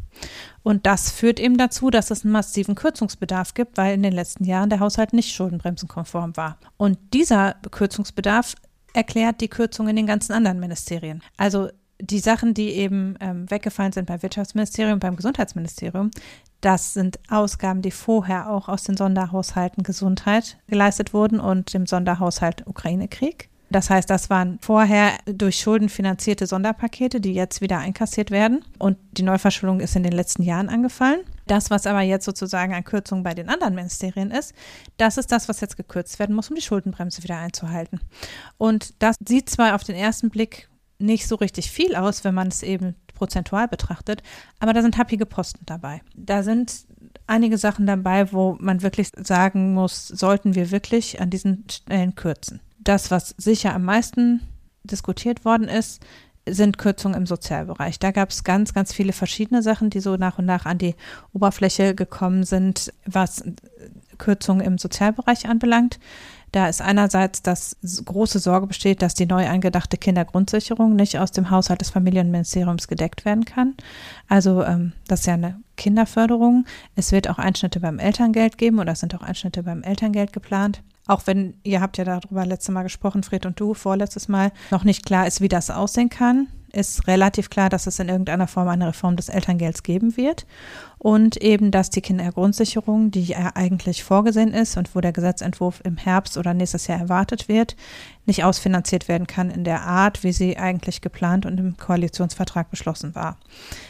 Und 0.64 0.86
das 0.86 1.12
führt 1.12 1.38
eben 1.38 1.56
dazu, 1.56 1.88
dass 1.88 2.10
es 2.10 2.24
einen 2.24 2.32
massiven 2.32 2.74
Kürzungsbedarf 2.74 3.54
gibt, 3.54 3.76
weil 3.76 3.94
in 3.94 4.02
den 4.02 4.12
letzten 4.12 4.44
Jahren 4.44 4.70
der 4.70 4.80
Haushalt 4.80 5.12
nicht 5.12 5.32
schuldenbremsenkonform 5.32 6.36
war. 6.36 6.58
Und 6.76 6.98
dieser 7.14 7.54
Kürzungsbedarf 7.70 8.56
erklärt 8.92 9.40
die 9.40 9.48
Kürzung 9.48 9.88
in 9.88 9.96
den 9.96 10.06
ganzen 10.06 10.32
anderen 10.32 10.60
Ministerien. 10.60 11.22
Also 11.36 11.68
die 12.02 12.18
Sachen, 12.18 12.52
die 12.52 12.70
eben 12.70 13.16
ähm, 13.20 13.48
weggefallen 13.48 13.92
sind 13.92 14.06
beim 14.06 14.22
Wirtschaftsministerium, 14.22 14.98
beim 14.98 15.14
Gesundheitsministerium, 15.14 16.10
das 16.60 16.94
sind 16.94 17.18
Ausgaben, 17.28 17.80
die 17.80 17.92
vorher 17.92 18.50
auch 18.50 18.68
aus 18.68 18.82
den 18.82 18.96
Sonderhaushalten 18.96 19.84
Gesundheit 19.84 20.58
geleistet 20.66 21.14
wurden 21.14 21.38
und 21.38 21.72
dem 21.74 21.86
Sonderhaushalt 21.86 22.66
Ukraine-Krieg. 22.66 23.48
Das 23.70 23.88
heißt, 23.88 24.10
das 24.10 24.28
waren 24.28 24.58
vorher 24.60 25.12
durch 25.24 25.58
Schulden 25.58 25.88
finanzierte 25.88 26.46
Sonderpakete, 26.46 27.20
die 27.20 27.32
jetzt 27.32 27.62
wieder 27.62 27.78
einkassiert 27.78 28.30
werden. 28.30 28.64
Und 28.78 28.98
die 29.12 29.22
Neuverschuldung 29.22 29.80
ist 29.80 29.96
in 29.96 30.02
den 30.02 30.12
letzten 30.12 30.42
Jahren 30.42 30.68
angefallen. 30.68 31.20
Das, 31.46 31.70
was 31.70 31.86
aber 31.86 32.02
jetzt 32.02 32.26
sozusagen 32.26 32.74
an 32.74 32.84
Kürzungen 32.84 33.24
bei 33.24 33.32
den 33.32 33.48
anderen 33.48 33.74
Ministerien 33.74 34.30
ist, 34.30 34.54
das 34.98 35.16
ist 35.16 35.32
das, 35.32 35.48
was 35.48 35.60
jetzt 35.60 35.76
gekürzt 35.76 36.18
werden 36.18 36.34
muss, 36.34 36.50
um 36.50 36.56
die 36.56 36.62
Schuldenbremse 36.62 37.22
wieder 37.22 37.38
einzuhalten. 37.38 38.00
Und 38.58 38.94
das 38.98 39.16
sieht 39.26 39.48
zwar 39.48 39.74
auf 39.74 39.84
den 39.84 39.96
ersten 39.96 40.28
Blick 40.28 40.68
nicht 41.02 41.26
so 41.26 41.36
richtig 41.36 41.70
viel 41.70 41.94
aus, 41.94 42.24
wenn 42.24 42.34
man 42.34 42.48
es 42.48 42.62
eben 42.62 42.94
prozentual 43.14 43.68
betrachtet, 43.68 44.22
aber 44.58 44.72
da 44.72 44.82
sind 44.82 44.98
happige 44.98 45.26
Posten 45.26 45.64
dabei. 45.66 46.02
Da 46.14 46.42
sind 46.42 46.86
einige 47.26 47.58
Sachen 47.58 47.86
dabei, 47.86 48.32
wo 48.32 48.56
man 48.60 48.82
wirklich 48.82 49.10
sagen 49.16 49.74
muss, 49.74 50.08
sollten 50.08 50.54
wir 50.54 50.70
wirklich 50.70 51.20
an 51.20 51.30
diesen 51.30 51.64
Stellen 51.70 52.14
kürzen. 52.14 52.60
Das, 52.78 53.10
was 53.10 53.34
sicher 53.38 53.74
am 53.74 53.84
meisten 53.84 54.40
diskutiert 54.84 55.44
worden 55.44 55.68
ist, 55.68 56.04
sind 56.48 56.78
Kürzungen 56.78 57.16
im 57.16 57.26
Sozialbereich. 57.26 57.98
Da 57.98 58.10
gab 58.10 58.30
es 58.30 58.42
ganz, 58.42 58.74
ganz 58.74 58.92
viele 58.92 59.12
verschiedene 59.12 59.62
Sachen, 59.62 59.90
die 59.90 60.00
so 60.00 60.16
nach 60.16 60.38
und 60.38 60.46
nach 60.46 60.66
an 60.66 60.78
die 60.78 60.96
Oberfläche 61.32 61.94
gekommen 61.94 62.42
sind, 62.42 62.92
was 63.06 63.44
Kürzungen 64.18 64.66
im 64.66 64.78
Sozialbereich 64.78 65.48
anbelangt. 65.48 66.00
Da 66.52 66.68
ist 66.68 66.82
einerseits, 66.82 67.42
dass 67.42 67.78
große 68.04 68.38
Sorge 68.38 68.66
besteht, 68.66 69.00
dass 69.00 69.14
die 69.14 69.24
neu 69.24 69.48
angedachte 69.48 69.96
Kindergrundsicherung 69.96 70.94
nicht 70.94 71.18
aus 71.18 71.32
dem 71.32 71.50
Haushalt 71.50 71.80
des 71.80 71.88
Familienministeriums 71.88 72.88
gedeckt 72.88 73.24
werden 73.24 73.46
kann. 73.46 73.74
Also 74.28 74.62
ähm, 74.62 74.92
das 75.08 75.20
ist 75.20 75.26
ja 75.26 75.34
eine 75.34 75.58
Kinderförderung. 75.76 76.66
Es 76.94 77.10
wird 77.10 77.30
auch 77.30 77.38
Einschnitte 77.38 77.80
beim 77.80 77.98
Elterngeld 77.98 78.58
geben 78.58 78.80
oder 78.80 78.92
es 78.92 79.00
sind 79.00 79.14
auch 79.14 79.22
Einschnitte 79.22 79.62
beim 79.62 79.82
Elterngeld 79.82 80.34
geplant. 80.34 80.82
Auch 81.06 81.26
wenn, 81.26 81.54
ihr 81.62 81.80
habt 81.80 81.96
ja 81.96 82.04
darüber 82.04 82.44
letztes 82.44 82.72
Mal 82.72 82.82
gesprochen, 82.82 83.22
Fred 83.22 83.46
und 83.46 83.58
du, 83.58 83.72
vorletztes 83.72 84.28
Mal, 84.28 84.52
noch 84.70 84.84
nicht 84.84 85.06
klar 85.06 85.26
ist, 85.26 85.40
wie 85.40 85.48
das 85.48 85.70
aussehen 85.70 86.10
kann. 86.10 86.48
Ist 86.72 87.06
relativ 87.06 87.50
klar, 87.50 87.68
dass 87.68 87.86
es 87.86 87.98
in 87.98 88.08
irgendeiner 88.08 88.46
Form 88.46 88.68
eine 88.68 88.88
Reform 88.88 89.16
des 89.16 89.28
Elterngelds 89.28 89.82
geben 89.82 90.16
wird 90.16 90.46
und 90.98 91.36
eben, 91.36 91.70
dass 91.70 91.90
die 91.90 92.00
Kindergrundsicherung, 92.00 93.10
die 93.10 93.24
ja 93.24 93.52
eigentlich 93.54 94.04
vorgesehen 94.04 94.54
ist 94.54 94.76
und 94.76 94.94
wo 94.94 95.00
der 95.00 95.12
Gesetzentwurf 95.12 95.80
im 95.84 95.96
Herbst 95.96 96.38
oder 96.38 96.54
nächstes 96.54 96.86
Jahr 96.86 97.00
erwartet 97.00 97.48
wird, 97.48 97.76
nicht 98.24 98.44
ausfinanziert 98.44 99.08
werden 99.08 99.26
kann 99.26 99.50
in 99.50 99.64
der 99.64 99.82
Art, 99.82 100.24
wie 100.24 100.32
sie 100.32 100.56
eigentlich 100.56 101.00
geplant 101.00 101.44
und 101.46 101.58
im 101.58 101.76
Koalitionsvertrag 101.76 102.70
beschlossen 102.70 103.14
war. 103.14 103.38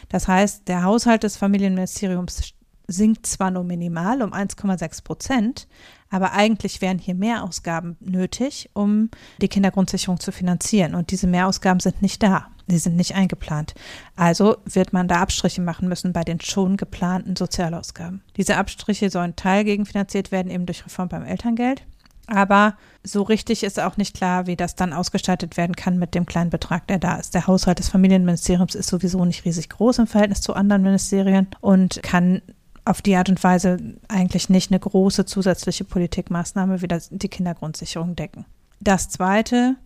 Das 0.09 0.29
heißt, 0.29 0.69
der 0.69 0.83
Haushalt 0.83 1.23
des 1.23 1.37
Familienministeriums 1.37 2.55
sinkt 2.89 3.27
zwar 3.27 3.51
nur 3.51 3.65
minimal 3.65 4.23
um 4.23 4.33
1,6 4.33 5.05
Prozent, 5.05 5.69
aber 6.11 6.33
eigentlich 6.33 6.81
wären 6.83 6.99
hier 6.99 7.15
Mehrausgaben 7.15 7.97
nötig, 8.01 8.71
um 8.75 9.11
die 9.41 9.49
Kindergrundsicherung 9.49 10.21
zu 10.21 10.31
finanzieren. 10.33 10.95
Und 10.95 11.11
diese 11.11 11.27
Mehrausgaben 11.27 11.81
sind 11.81 12.03
nicht 12.03 12.23
da. 12.23 12.49
Sie 12.73 12.79
sind 12.79 12.97
nicht 12.97 13.15
eingeplant. 13.15 13.75
Also 14.17 14.57
wird 14.65 14.93
man 14.93 15.09
da 15.09 15.21
Abstriche 15.21 15.61
machen 15.61 15.89
müssen 15.89 16.13
bei 16.13 16.25
den 16.25 16.41
schon 16.41 16.77
geplanten 16.77 17.37
Sozialausgaben. 17.37 18.23
Diese 18.37 18.57
Abstriche 18.57 19.11
sollen 19.11 19.37
teilgegenfinanziert 19.37 20.33
werden, 20.33 20.51
eben 20.51 20.67
durch 20.67 20.85
Reform 20.85 21.09
beim 21.09 21.25
Elterngeld. 21.25 21.83
Aber 22.27 22.77
so 23.03 23.23
richtig 23.23 23.63
ist 23.63 23.79
auch 23.79 23.97
nicht 23.97 24.17
klar, 24.17 24.47
wie 24.47 24.57
das 24.57 24.75
dann 24.75 24.93
ausgestaltet 24.93 25.57
werden 25.57 25.77
kann 25.77 25.99
mit 25.99 26.15
dem 26.15 26.25
kleinen 26.25 26.51
Betrag, 26.51 26.87
der 26.87 26.99
da 26.99 27.17
ist. 27.17 27.35
Der 27.35 27.47
Haushalt 27.47 27.79
des 27.79 27.91
Familienministeriums 27.91 28.75
ist 28.75 28.89
sowieso 28.89 29.25
nicht 29.25 29.45
riesig 29.45 29.69
groß 29.69 29.99
im 29.99 30.07
Verhältnis 30.07 30.41
zu 30.41 30.55
anderen 30.55 30.83
Ministerien 30.83 31.49
und 31.61 32.03
kann 32.03 32.41
auf 32.85 33.03
die 33.03 33.17
Art 33.17 33.29
und 33.29 33.43
Weise 33.45 33.77
eigentlich 34.09 34.49
nicht 34.49 34.71
eine 34.71 34.81
große 34.81 35.27
zusätzliche 35.27 35.85
Politikmaßnahme 35.85 36.81
wie 36.81 36.89
das, 36.89 37.11
die 37.11 37.29
Kindergrundsicherung 37.29 38.17
decken. 38.17 38.47
Das 38.81 39.09
Zweite 39.09 39.77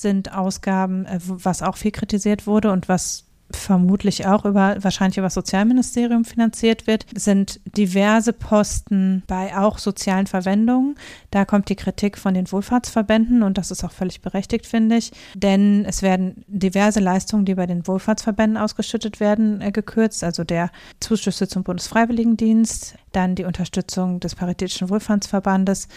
sind 0.00 0.34
Ausgaben, 0.34 1.06
äh, 1.06 1.18
was 1.20 1.62
auch 1.62 1.76
viel 1.76 1.92
kritisiert 1.92 2.46
wurde 2.46 2.70
und 2.72 2.88
was 2.88 3.24
vermutlich 3.50 4.26
auch 4.26 4.44
über, 4.44 4.76
wahrscheinlich 4.82 5.16
über 5.16 5.26
das 5.26 5.34
Sozialministerium 5.34 6.24
finanziert 6.24 6.86
wird, 6.86 7.06
sind 7.14 7.60
diverse 7.64 8.32
Posten 8.32 9.22
bei 9.26 9.56
auch 9.56 9.78
sozialen 9.78 10.26
Verwendungen. 10.26 10.96
Da 11.30 11.44
kommt 11.44 11.68
die 11.70 11.76
Kritik 11.76 12.18
von 12.18 12.34
den 12.34 12.50
Wohlfahrtsverbänden 12.50 13.42
und 13.42 13.56
das 13.56 13.70
ist 13.70 13.84
auch 13.84 13.92
völlig 13.92 14.20
berechtigt, 14.20 14.66
finde 14.66 14.96
ich. 14.96 15.12
Denn 15.34 15.84
es 15.86 16.02
werden 16.02 16.44
diverse 16.46 17.00
Leistungen, 17.00 17.46
die 17.46 17.54
bei 17.54 17.66
den 17.66 17.86
Wohlfahrtsverbänden 17.86 18.58
ausgeschüttet 18.58 19.18
werden, 19.18 19.62
äh, 19.62 19.72
gekürzt. 19.72 20.22
Also 20.22 20.44
der 20.44 20.70
Zuschüsse 21.00 21.48
zum 21.48 21.62
Bundesfreiwilligendienst, 21.62 22.96
dann 23.12 23.34
die 23.34 23.44
Unterstützung 23.44 24.20
des 24.20 24.34
Paritätischen 24.34 24.90
Wohlfahrtsverbandes, 24.90 25.88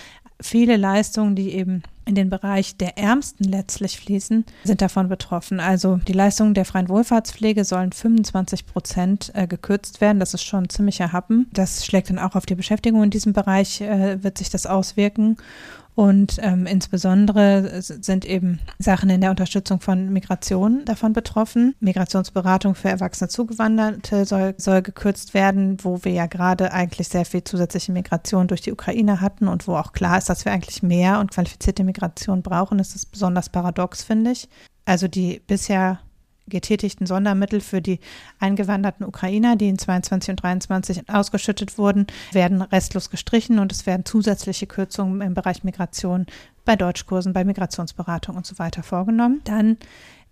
viele 0.42 0.78
Leistungen, 0.78 1.36
die 1.36 1.54
eben 1.54 1.84
in 2.06 2.16
den 2.16 2.30
Bereich 2.30 2.76
der 2.78 2.98
Ärmsten 2.98 3.46
letztlich 3.46 4.00
fließen, 4.00 4.46
sind 4.64 4.82
davon 4.82 5.08
betroffen. 5.08 5.60
Also 5.60 5.98
die 5.98 6.14
Leistungen 6.14 6.54
der 6.54 6.66
freien 6.66 6.90
Wohlfahrtspflege 6.90 7.64
sollen 7.64 7.92
25 7.92 8.66
Prozent 8.66 9.32
äh, 9.36 9.48
gekürzt 9.48 10.02
werden. 10.02 10.20
Das 10.20 10.34
ist 10.34 10.44
schon 10.44 10.64
ein 10.64 10.70
ziemlicher 10.70 11.14
Happen. 11.14 11.48
Das 11.54 11.86
schlägt 11.86 12.10
dann 12.10 12.20
auch 12.20 12.36
auf 12.36 12.46
die 12.46 12.56
Beschäftigung 12.56 13.04
in 13.04 13.12
diesem 13.12 13.34
Bereich, 13.34 13.82
äh, 13.82 14.24
wird 14.24 14.40
sich 14.40 14.50
das 14.50 14.66
auswirken. 14.66 15.38
Und 15.94 16.38
ähm, 16.42 16.66
insbesondere 16.66 17.82
sind 17.82 18.26
eben 18.26 18.60
Sachen 18.80 19.10
in 19.10 19.20
der 19.22 19.30
Unterstützung 19.30 19.82
von 19.82 20.12
Migration 20.12 20.86
davon 20.86 21.14
betroffen. 21.14 21.76
Migrationsberatung 21.80 22.76
für 22.76 22.90
erwachsene 22.90 23.28
Zugewanderte 23.28 24.26
soll, 24.26 24.56
soll 24.58 24.82
gekürzt 24.82 25.34
werden, 25.34 25.78
wo 25.84 26.04
wir 26.04 26.14
ja 26.14 26.28
gerade 26.28 26.72
eigentlich 26.72 27.10
sehr 27.10 27.26
viel 27.26 27.44
zusätzliche 27.44 27.92
Migration 27.92 28.48
durch 28.48 28.62
die 28.62 28.72
Ukraine 28.72 29.20
hatten 29.20 29.48
und 29.48 29.68
wo 29.68 29.76
auch 29.76 29.92
klar 29.92 30.18
ist, 30.18 30.30
dass 30.30 30.46
wir 30.46 30.54
eigentlich 30.54 30.82
mehr 30.82 31.20
und 31.20 31.32
qualifizierte 31.32 31.84
Migration 31.84 32.42
brauchen. 32.42 32.78
Das 32.78 32.96
ist 32.96 33.12
besonders 33.12 33.50
paradox, 33.50 34.04
finde 34.04 34.32
ich. 34.32 34.48
Also 34.86 35.08
die 35.08 35.42
bisher 35.46 36.00
getätigten 36.52 37.08
Sondermittel 37.08 37.60
für 37.60 37.82
die 37.82 38.00
eingewanderten 38.40 39.06
Ukrainer, 39.06 39.56
die 39.56 39.70
in 39.70 39.80
22 39.80 40.30
und 40.30 40.44
23 40.44 41.10
ausgeschüttet 41.10 41.80
wurden, 41.80 42.06
werden 42.32 42.62
restlos 42.62 43.10
gestrichen 43.10 43.58
und 43.58 43.72
es 43.72 43.88
werden 43.88 44.06
zusätzliche 44.06 44.68
Kürzungen 44.68 45.22
im 45.22 45.34
Bereich 45.34 45.64
Migration 45.64 46.28
bei 46.66 46.76
Deutschkursen, 46.76 47.34
bei 47.34 47.44
Migrationsberatung 47.44 48.36
und 48.36 48.46
so 48.46 48.60
weiter 48.60 48.84
vorgenommen. 48.84 49.42
Dann 49.46 49.78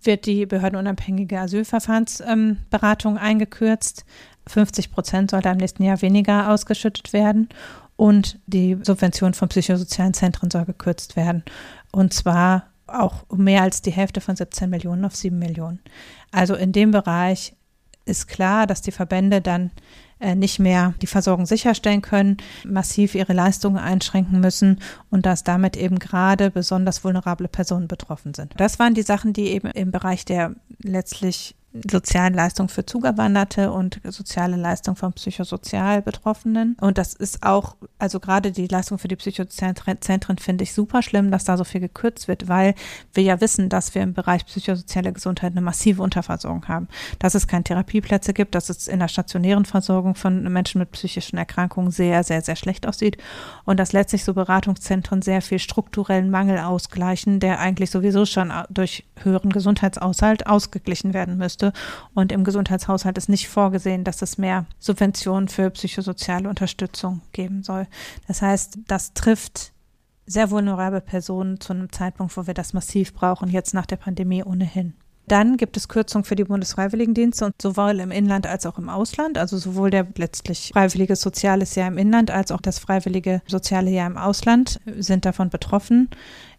wird 0.02 0.26
die 0.26 0.46
behördenunabhängige 0.46 1.38
Asylverfahrensberatung 1.38 3.16
ähm, 3.16 3.22
eingekürzt. 3.22 4.04
50 4.46 4.92
Prozent 4.92 5.30
soll 5.30 5.42
da 5.42 5.52
im 5.52 5.58
nächsten 5.58 5.82
Jahr 5.82 6.00
weniger 6.02 6.50
ausgeschüttet 6.50 7.12
werden. 7.12 7.48
Und 7.96 8.38
die 8.46 8.78
Subvention 8.82 9.34
von 9.34 9.48
psychosozialen 9.48 10.14
Zentren 10.14 10.50
soll 10.50 10.64
gekürzt 10.64 11.16
werden. 11.16 11.44
Und 11.92 12.14
zwar 12.14 12.69
auch 12.90 13.24
mehr 13.30 13.62
als 13.62 13.82
die 13.82 13.92
Hälfte 13.92 14.20
von 14.20 14.36
17 14.36 14.68
Millionen 14.68 15.04
auf 15.04 15.16
7 15.16 15.38
Millionen. 15.38 15.80
Also 16.30 16.54
in 16.54 16.72
dem 16.72 16.90
Bereich 16.90 17.54
ist 18.04 18.28
klar, 18.28 18.66
dass 18.66 18.82
die 18.82 18.92
Verbände 18.92 19.40
dann 19.40 19.70
äh, 20.20 20.34
nicht 20.34 20.58
mehr 20.58 20.94
die 21.00 21.06
Versorgung 21.06 21.46
sicherstellen 21.46 22.02
können, 22.02 22.36
massiv 22.64 23.14
ihre 23.14 23.32
Leistungen 23.32 23.78
einschränken 23.78 24.40
müssen 24.40 24.80
und 25.10 25.26
dass 25.26 25.44
damit 25.44 25.76
eben 25.76 25.98
gerade 25.98 26.50
besonders 26.50 27.04
vulnerable 27.04 27.48
Personen 27.48 27.88
betroffen 27.88 28.34
sind. 28.34 28.52
Das 28.56 28.78
waren 28.78 28.94
die 28.94 29.02
Sachen, 29.02 29.32
die 29.32 29.48
eben 29.48 29.70
im 29.70 29.90
Bereich 29.90 30.24
der 30.24 30.54
letztlich 30.82 31.54
sozialen 31.88 32.34
Leistungen 32.34 32.68
für 32.68 32.84
Zugewanderte 32.84 33.70
und 33.70 34.00
soziale 34.04 34.56
Leistung 34.56 34.96
von 34.96 35.12
psychosozial 35.12 36.02
Betroffenen. 36.02 36.76
Und 36.80 36.98
das 36.98 37.14
ist 37.14 37.44
auch, 37.44 37.76
also 37.98 38.18
gerade 38.18 38.50
die 38.50 38.66
Leistung 38.66 38.98
für 38.98 39.06
die 39.06 39.16
psychosozialen 39.16 39.76
Zentren 40.00 40.38
finde 40.38 40.64
ich 40.64 40.74
super 40.74 41.02
schlimm, 41.02 41.30
dass 41.30 41.44
da 41.44 41.56
so 41.56 41.62
viel 41.62 41.80
gekürzt 41.80 42.26
wird, 42.26 42.48
weil 42.48 42.74
wir 43.14 43.22
ja 43.22 43.40
wissen, 43.40 43.68
dass 43.68 43.94
wir 43.94 44.02
im 44.02 44.14
Bereich 44.14 44.44
psychosoziale 44.46 45.12
Gesundheit 45.12 45.52
eine 45.52 45.60
massive 45.60 46.02
Unterversorgung 46.02 46.66
haben. 46.66 46.88
Dass 47.20 47.36
es 47.36 47.46
keine 47.46 47.64
Therapieplätze 47.64 48.32
gibt, 48.32 48.56
dass 48.56 48.68
es 48.68 48.88
in 48.88 48.98
der 48.98 49.08
stationären 49.08 49.64
Versorgung 49.64 50.16
von 50.16 50.42
Menschen 50.52 50.80
mit 50.80 50.90
psychischen 50.90 51.38
Erkrankungen 51.38 51.92
sehr, 51.92 52.24
sehr, 52.24 52.42
sehr 52.42 52.56
schlecht 52.56 52.86
aussieht 52.86 53.16
und 53.64 53.78
dass 53.78 53.92
letztlich 53.92 54.24
so 54.24 54.34
Beratungszentren 54.34 55.22
sehr 55.22 55.40
viel 55.40 55.60
strukturellen 55.60 56.30
Mangel 56.30 56.58
ausgleichen, 56.58 57.38
der 57.38 57.60
eigentlich 57.60 57.90
sowieso 57.90 58.26
schon 58.26 58.52
durch 58.70 59.04
höheren 59.22 59.50
Gesundheitshaushalt 59.50 60.48
ausgeglichen 60.48 61.14
werden 61.14 61.38
müsste 61.38 61.59
müsste. 61.60 61.72
Und 62.14 62.32
im 62.32 62.44
Gesundheitshaushalt 62.44 63.18
ist 63.18 63.28
nicht 63.28 63.48
vorgesehen, 63.48 64.04
dass 64.04 64.22
es 64.22 64.38
mehr 64.38 64.66
Subventionen 64.78 65.48
für 65.48 65.70
psychosoziale 65.70 66.48
Unterstützung 66.48 67.20
geben 67.32 67.62
soll. 67.62 67.86
Das 68.26 68.42
heißt, 68.42 68.78
das 68.86 69.14
trifft 69.14 69.72
sehr 70.26 70.50
vulnerable 70.50 71.00
Personen 71.00 71.60
zu 71.60 71.72
einem 71.72 71.92
Zeitpunkt, 71.92 72.36
wo 72.36 72.46
wir 72.46 72.54
das 72.54 72.72
massiv 72.72 73.14
brauchen, 73.14 73.50
jetzt 73.50 73.74
nach 73.74 73.86
der 73.86 73.96
Pandemie 73.96 74.44
ohnehin. 74.44 74.94
Dann 75.26 75.56
gibt 75.56 75.76
es 75.76 75.86
Kürzungen 75.86 76.24
für 76.24 76.34
die 76.34 76.44
Bundesfreiwilligendienste 76.44 77.46
und 77.46 77.54
sowohl 77.62 78.00
im 78.00 78.10
Inland 78.10 78.48
als 78.48 78.66
auch 78.66 78.78
im 78.78 78.88
Ausland, 78.88 79.38
also 79.38 79.58
sowohl 79.58 79.90
der 79.90 80.04
letztlich 80.16 80.70
freiwillige 80.72 81.14
soziales 81.14 81.76
Jahr 81.76 81.86
im 81.86 81.98
Inland 81.98 82.32
als 82.32 82.50
auch 82.50 82.60
das 82.60 82.80
freiwillige 82.80 83.40
soziale 83.46 83.90
Jahr 83.90 84.08
im 84.08 84.16
Ausland 84.16 84.80
sind 84.98 85.24
davon 85.24 85.48
betroffen. 85.48 86.08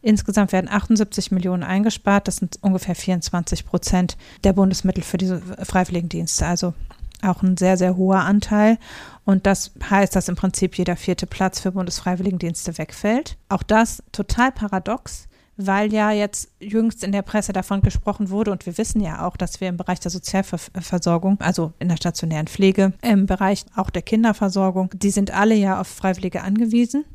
Insgesamt 0.02 0.52
werden 0.52 0.70
78 0.70 1.32
Millionen 1.32 1.64
eingespart. 1.64 2.28
Das 2.28 2.38
sind 2.38 2.58
ungefähr 2.62 2.96
24 2.96 3.66
Prozent 3.66 4.18
der 4.44 4.54
Bundesmittel 4.54 5.04
für 5.04 5.18
diese 5.18 5.42
Freiwilligendienste. 5.64 6.46
Also 6.46 6.74
auch 7.22 7.44
ein 7.44 7.58
sehr, 7.58 7.78
sehr 7.78 7.96
hoher 7.98 8.22
Anteil. 8.22 8.78
Und 9.26 9.46
das 9.46 9.72
heißt, 9.90 10.16
dass 10.16 10.28
im 10.28 10.36
Prinzip 10.36 10.78
jeder 10.78 10.96
vierte 10.96 11.28
Platz 11.28 11.60
für 11.60 11.72
Bundesfreiwilligendienste 11.72 12.78
wegfällt. 12.78 13.38
Auch 13.50 13.64
das 13.64 14.04
total 14.12 14.52
paradox 14.52 15.28
weil 15.68 15.94
ja 15.94 16.12
jetzt 16.12 16.50
jüngst 16.60 17.04
in 17.04 17.12
der 17.12 17.22
Presse 17.22 17.54
davon 17.54 17.82
gesprochen 17.82 18.30
wurde 18.30 18.52
und 18.52 18.66
wir 18.66 18.78
wissen 18.78 19.02
ja 19.02 19.26
auch, 19.26 19.38
dass 19.38 19.62
wir 19.62 19.70
im 19.70 19.78
Bereich 19.78 20.00
der 20.00 20.12
Sozialversorgung, 20.12 21.40
also 21.40 21.74
in 21.80 21.90
der 21.90 21.98
stationären 21.98 22.48
Pflege, 22.48 22.94
im 23.02 23.26
Bereich 23.26 23.66
auch 23.76 23.90
der 23.90 24.02
Kinderversorgung, 24.02 24.90
die 24.94 25.12
sind 25.12 25.32
alle 25.32 25.56
ja 25.56 25.80
auf 25.80 25.88
Freiwillige 25.88 26.42
angewiesen 26.42 27.06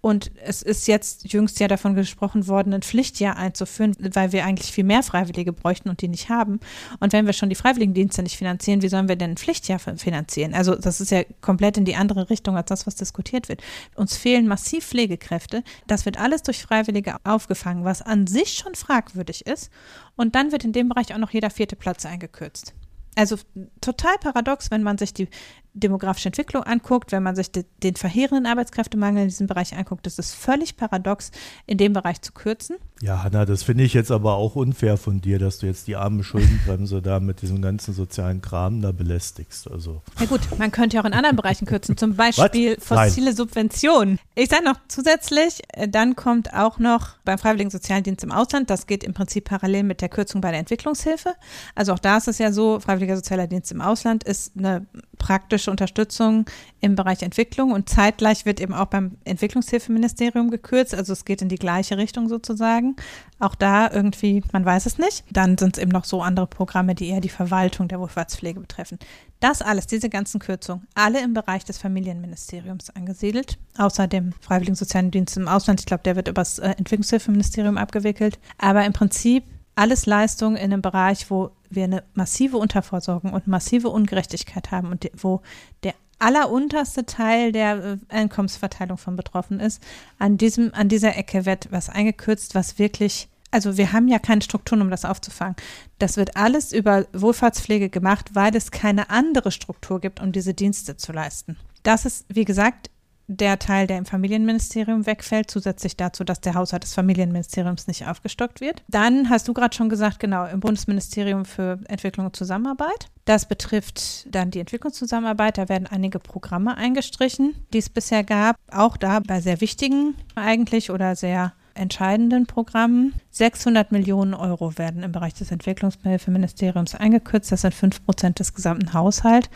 und 0.00 0.30
es 0.42 0.62
ist 0.62 0.88
jetzt 0.88 1.30
jüngst 1.32 1.60
ja 1.60 1.68
davon 1.68 1.94
gesprochen 1.94 2.46
worden, 2.46 2.72
ein 2.72 2.82
Pflichtjahr 2.82 3.36
einzuführen, 3.36 3.94
weil 4.14 4.32
wir 4.32 4.44
eigentlich 4.44 4.72
viel 4.72 4.84
mehr 4.84 5.02
Freiwillige 5.02 5.52
bräuchten 5.52 5.90
und 5.90 6.00
die 6.00 6.08
nicht 6.08 6.28
haben. 6.28 6.60
Und 7.00 7.12
wenn 7.12 7.26
wir 7.26 7.32
schon 7.32 7.50
die 7.50 7.54
Freiwilligendienste 7.54 8.22
nicht 8.22 8.36
finanzieren, 8.36 8.82
wie 8.82 8.88
sollen 8.88 9.08
wir 9.08 9.16
denn 9.16 9.32
ein 9.32 9.36
Pflichtjahr 9.36 9.78
finanzieren? 9.78 10.54
Also 10.54 10.74
das 10.74 11.00
ist 11.00 11.10
ja 11.10 11.22
komplett 11.42 11.76
in 11.76 11.84
die 11.84 11.96
andere 11.96 12.30
Richtung 12.30 12.56
als 12.56 12.68
das, 12.68 12.86
was 12.86 12.94
diskutiert 12.94 13.48
wird. 13.48 13.62
Uns 13.94 14.16
fehlen 14.16 14.46
massiv 14.46 14.86
Pflegekräfte. 14.86 15.62
Das 15.86 16.06
wird 16.06 16.18
alles 16.18 16.42
durch 16.42 16.62
Freiwillige 16.62 17.16
aufgefangen, 17.24 17.84
was 17.84 18.00
an 18.00 18.26
sich 18.26 18.54
schon 18.54 18.74
fragwürdig 18.74 19.46
ist. 19.46 19.70
Und 20.16 20.34
dann 20.34 20.52
wird 20.52 20.64
in 20.64 20.72
dem 20.72 20.88
Bereich 20.88 21.12
auch 21.12 21.18
noch 21.18 21.30
jeder 21.30 21.50
vierte 21.50 21.76
Platz 21.76 22.06
eingekürzt. 22.06 22.74
Also 23.16 23.36
total 23.80 24.16
paradox, 24.18 24.70
wenn 24.70 24.82
man 24.82 24.96
sich 24.96 25.12
die 25.12 25.28
demografische 25.74 26.28
Entwicklung 26.28 26.62
anguckt, 26.62 27.12
wenn 27.12 27.22
man 27.22 27.36
sich 27.36 27.50
de, 27.50 27.64
den 27.82 27.96
verheerenden 27.96 28.46
Arbeitskräftemangel 28.46 29.22
in 29.22 29.28
diesem 29.28 29.46
Bereich 29.46 29.76
anguckt, 29.76 30.06
ist 30.06 30.18
es 30.18 30.32
völlig 30.32 30.76
paradox, 30.76 31.30
in 31.66 31.78
dem 31.78 31.92
Bereich 31.92 32.22
zu 32.22 32.32
kürzen. 32.32 32.76
Ja, 33.02 33.22
Hanna, 33.22 33.46
das 33.46 33.62
finde 33.62 33.84
ich 33.84 33.94
jetzt 33.94 34.10
aber 34.10 34.34
auch 34.34 34.56
unfair 34.56 34.98
von 34.98 35.22
dir, 35.22 35.38
dass 35.38 35.58
du 35.58 35.66
jetzt 35.66 35.86
die 35.86 35.96
arme 35.96 36.22
Schuldenbremse 36.22 37.00
da 37.00 37.18
mit 37.18 37.40
diesem 37.40 37.62
ganzen 37.62 37.94
sozialen 37.94 38.42
Kram 38.42 38.82
da 38.82 38.92
belästigst. 38.92 39.70
Also. 39.70 40.02
Ja 40.18 40.26
gut, 40.26 40.40
man 40.58 40.70
könnte 40.70 40.96
ja 40.96 41.02
auch 41.02 41.06
in 41.06 41.14
anderen 41.14 41.36
Bereichen 41.36 41.64
kürzen, 41.64 41.96
zum 41.96 42.14
Beispiel 42.16 42.76
fossile. 42.78 43.30
Subventionen. 43.32 44.18
Ich 44.34 44.50
sage 44.50 44.64
noch 44.64 44.76
zusätzlich, 44.88 45.62
äh, 45.68 45.88
dann 45.88 46.14
kommt 46.14 46.52
auch 46.52 46.78
noch 46.78 47.16
beim 47.24 47.38
Freiwilligen 47.38 47.70
Sozialdienst 47.70 48.22
im 48.22 48.32
Ausland, 48.32 48.68
das 48.68 48.86
geht 48.86 49.02
im 49.02 49.14
Prinzip 49.14 49.44
parallel 49.44 49.84
mit 49.84 50.02
der 50.02 50.08
Kürzung 50.10 50.42
bei 50.42 50.50
der 50.50 50.60
Entwicklungshilfe. 50.60 51.34
Also 51.74 51.94
auch 51.94 51.98
da 51.98 52.18
ist 52.18 52.28
es 52.28 52.38
ja 52.38 52.52
so, 52.52 52.80
Freiwilliger 52.80 53.16
Sozialer 53.16 53.46
Dienst 53.46 53.72
im 53.72 53.80
Ausland 53.80 54.24
ist 54.24 54.52
eine 54.58 54.86
praktische 55.16 55.70
Unterstützung 55.70 56.46
im 56.80 56.96
Bereich 56.96 57.22
Entwicklung 57.22 57.72
und 57.72 57.88
zeitgleich 57.88 58.46
wird 58.46 58.60
eben 58.60 58.74
auch 58.74 58.86
beim 58.86 59.16
Entwicklungshilfeministerium 59.24 60.50
gekürzt. 60.50 60.94
Also 60.94 61.12
es 61.12 61.24
geht 61.24 61.40
in 61.40 61.48
die 61.48 61.56
gleiche 61.56 61.96
Richtung 61.96 62.28
sozusagen. 62.28 62.89
Auch 63.38 63.54
da 63.54 63.90
irgendwie, 63.90 64.42
man 64.52 64.64
weiß 64.64 64.86
es 64.86 64.98
nicht. 64.98 65.24
Dann 65.30 65.56
sind 65.56 65.76
es 65.76 65.82
eben 65.82 65.90
noch 65.90 66.04
so 66.04 66.22
andere 66.22 66.46
Programme, 66.46 66.94
die 66.94 67.08
eher 67.08 67.20
die 67.20 67.28
Verwaltung 67.28 67.88
der 67.88 68.00
Wohlfahrtspflege 68.00 68.60
betreffen. 68.60 68.98
Das 69.40 69.62
alles, 69.62 69.86
diese 69.86 70.10
ganzen 70.10 70.40
Kürzungen, 70.40 70.86
alle 70.94 71.22
im 71.22 71.32
Bereich 71.32 71.64
des 71.64 71.78
Familienministeriums 71.78 72.90
angesiedelt, 72.90 73.58
außer 73.78 74.06
dem 74.06 74.32
Freiwilligen 74.40 74.74
Sozialen 74.74 75.10
Dienst 75.10 75.36
im 75.36 75.48
Ausland. 75.48 75.80
Ich 75.80 75.86
glaube, 75.86 76.02
der 76.02 76.16
wird 76.16 76.28
über 76.28 76.42
das 76.42 76.58
äh, 76.58 76.70
Entwicklungshilfeministerium 76.70 77.78
abgewickelt. 77.78 78.38
Aber 78.58 78.84
im 78.84 78.92
Prinzip 78.92 79.44
alles 79.74 80.04
Leistungen 80.04 80.56
in 80.56 80.72
einem 80.72 80.82
Bereich, 80.82 81.30
wo 81.30 81.52
wir 81.70 81.84
eine 81.84 82.02
massive 82.14 82.58
Unterversorgung 82.58 83.32
und 83.32 83.46
massive 83.46 83.88
Ungerechtigkeit 83.88 84.70
haben 84.70 84.88
und 84.88 85.10
wo 85.16 85.40
der 85.82 85.94
allerunterste 86.20 87.06
Teil 87.06 87.52
der 87.52 87.84
äh, 87.84 87.96
Einkommensverteilung 88.08 88.98
von 88.98 89.16
betroffen 89.16 89.60
ist. 89.60 89.82
An 90.18 90.36
diesem, 90.38 90.72
an 90.74 90.88
dieser 90.88 91.16
Ecke 91.16 91.46
wird 91.46 91.68
was 91.70 91.88
eingekürzt, 91.88 92.54
was 92.54 92.78
wirklich 92.78 93.28
also 93.52 93.76
wir 93.76 93.92
haben 93.92 94.06
ja 94.06 94.18
keine 94.18 94.42
Strukturen, 94.42 94.80
um 94.80 94.90
das 94.90 95.04
aufzufangen. 95.04 95.56
Das 95.98 96.16
wird 96.16 96.36
alles 96.36 96.72
über 96.72 97.06
Wohlfahrtspflege 97.12 97.88
gemacht, 97.88 98.30
weil 98.34 98.54
es 98.54 98.70
keine 98.70 99.10
andere 99.10 99.50
Struktur 99.50 100.00
gibt, 100.00 100.20
um 100.20 100.30
diese 100.30 100.54
Dienste 100.54 100.96
zu 100.96 101.12
leisten. 101.12 101.56
Das 101.82 102.04
ist, 102.04 102.26
wie 102.28 102.44
gesagt, 102.44 102.90
der 103.30 103.60
Teil, 103.60 103.86
der 103.86 103.98
im 103.98 104.06
Familienministerium 104.06 105.06
wegfällt, 105.06 105.50
zusätzlich 105.50 105.96
dazu, 105.96 106.24
dass 106.24 106.40
der 106.40 106.54
Haushalt 106.54 106.82
des 106.82 106.94
Familienministeriums 106.94 107.86
nicht 107.86 108.08
aufgestockt 108.08 108.60
wird. 108.60 108.82
Dann 108.88 109.30
hast 109.30 109.46
du 109.46 109.54
gerade 109.54 109.74
schon 109.74 109.88
gesagt, 109.88 110.18
genau, 110.18 110.46
im 110.46 110.58
Bundesministerium 110.58 111.44
für 111.44 111.78
Entwicklung 111.86 112.26
und 112.26 112.34
Zusammenarbeit. 112.34 113.08
Das 113.26 113.46
betrifft 113.46 114.26
dann 114.34 114.50
die 114.50 114.58
Entwicklungszusammenarbeit. 114.58 115.58
Da 115.58 115.68
werden 115.68 115.86
einige 115.86 116.18
Programme 116.18 116.76
eingestrichen, 116.76 117.54
die 117.72 117.78
es 117.78 117.88
bisher 117.88 118.24
gab. 118.24 118.56
Auch 118.72 118.96
da 118.96 119.20
bei 119.20 119.40
sehr 119.40 119.60
wichtigen 119.60 120.16
eigentlich 120.34 120.90
oder 120.90 121.14
sehr 121.14 121.52
entscheidenden 121.74 122.46
Programmen. 122.46 123.14
600 123.30 123.92
Millionen 123.92 124.34
Euro 124.34 124.76
werden 124.76 125.04
im 125.04 125.12
Bereich 125.12 125.34
des 125.34 125.52
Entwicklungshilfeministeriums 125.52 126.96
eingekürzt. 126.96 127.52
Das 127.52 127.60
sind 127.60 127.74
5 127.74 128.04
Prozent 128.04 128.40
des 128.40 128.54
gesamten 128.54 128.92
Haushalts. 128.92 129.48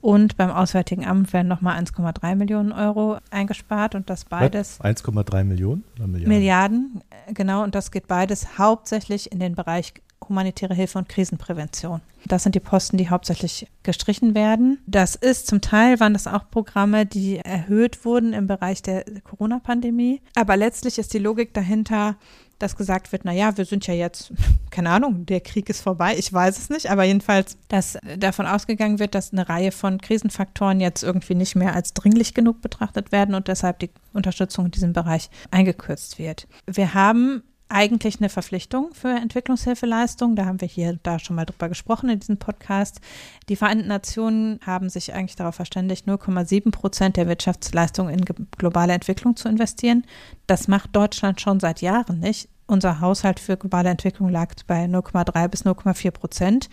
Und 0.00 0.36
beim 0.36 0.50
Auswärtigen 0.50 1.04
Amt 1.04 1.32
werden 1.32 1.48
nochmal 1.48 1.78
1,3 1.78 2.34
Millionen 2.34 2.72
Euro 2.72 3.18
eingespart 3.30 3.94
und 3.94 4.08
das 4.08 4.24
beides 4.24 4.80
1,3 4.80 5.44
Millionen? 5.44 5.84
Oder 5.96 6.06
Milliarden? 6.06 6.28
Milliarden, 6.28 7.00
äh, 7.26 7.32
genau, 7.34 7.62
und 7.62 7.74
das 7.74 7.90
geht 7.90 8.06
beides 8.06 8.58
hauptsächlich 8.58 9.30
in 9.30 9.40
den 9.40 9.54
Bereich 9.54 9.94
humanitäre 10.28 10.74
Hilfe 10.74 10.98
und 10.98 11.08
Krisenprävention. 11.08 12.00
Das 12.26 12.42
sind 12.42 12.54
die 12.54 12.60
Posten, 12.60 12.96
die 12.96 13.08
hauptsächlich 13.08 13.66
gestrichen 13.82 14.34
werden. 14.34 14.78
Das 14.86 15.14
ist 15.16 15.46
zum 15.46 15.60
Teil 15.60 15.98
waren 16.00 16.12
das 16.12 16.26
auch 16.26 16.50
Programme, 16.50 17.06
die 17.06 17.38
erhöht 17.38 18.04
wurden 18.04 18.32
im 18.32 18.46
Bereich 18.46 18.82
der 18.82 19.04
Corona-Pandemie. 19.24 20.20
Aber 20.34 20.56
letztlich 20.56 20.98
ist 20.98 21.14
die 21.14 21.18
Logik 21.18 21.54
dahinter, 21.54 22.16
dass 22.60 22.76
gesagt 22.76 23.10
wird, 23.10 23.24
na 23.24 23.32
ja, 23.32 23.56
wir 23.56 23.64
sind 23.64 23.86
ja 23.86 23.94
jetzt, 23.94 24.32
keine 24.70 24.90
Ahnung, 24.90 25.26
der 25.26 25.40
Krieg 25.40 25.68
ist 25.68 25.80
vorbei, 25.80 26.14
ich 26.16 26.32
weiß 26.32 26.56
es 26.58 26.70
nicht, 26.70 26.90
aber 26.90 27.04
jedenfalls, 27.04 27.56
dass 27.68 27.98
davon 28.18 28.46
ausgegangen 28.46 29.00
wird, 29.00 29.14
dass 29.14 29.32
eine 29.32 29.48
Reihe 29.48 29.72
von 29.72 30.00
Krisenfaktoren 30.00 30.80
jetzt 30.80 31.02
irgendwie 31.02 31.34
nicht 31.34 31.56
mehr 31.56 31.74
als 31.74 31.92
dringlich 31.94 32.34
genug 32.34 32.60
betrachtet 32.62 33.10
werden 33.10 33.34
und 33.34 33.48
deshalb 33.48 33.80
die 33.80 33.90
Unterstützung 34.12 34.66
in 34.66 34.70
diesem 34.70 34.92
Bereich 34.92 35.30
eingekürzt 35.50 36.18
wird. 36.18 36.46
Wir 36.66 36.94
haben 36.94 37.42
eigentlich 37.70 38.18
eine 38.18 38.28
Verpflichtung 38.28 38.92
für 38.92 39.08
Entwicklungshilfeleistung. 39.08 40.36
Da 40.36 40.44
haben 40.46 40.60
wir 40.60 40.68
hier 40.68 40.98
da 41.02 41.18
schon 41.18 41.36
mal 41.36 41.46
drüber 41.46 41.68
gesprochen 41.68 42.08
in 42.08 42.18
diesem 42.18 42.36
Podcast. 42.36 43.00
Die 43.48 43.56
Vereinten 43.56 43.88
Nationen 43.88 44.60
haben 44.66 44.88
sich 44.90 45.14
eigentlich 45.14 45.36
darauf 45.36 45.54
verständigt, 45.54 46.06
0,7 46.06 46.70
Prozent 46.70 47.16
der 47.16 47.28
Wirtschaftsleistung 47.28 48.08
in 48.08 48.24
globale 48.58 48.92
Entwicklung 48.92 49.36
zu 49.36 49.48
investieren. 49.48 50.04
Das 50.46 50.68
macht 50.68 50.94
Deutschland 50.94 51.40
schon 51.40 51.60
seit 51.60 51.80
Jahren 51.80 52.20
nicht. 52.20 52.48
Unser 52.70 53.00
Haushalt 53.00 53.40
für 53.40 53.56
globale 53.56 53.88
Entwicklung 53.88 54.28
lag 54.28 54.54
bei 54.68 54.84
0,3 54.84 55.48
bis 55.48 55.64
0,4 55.64 56.12
Prozent. 56.12 56.68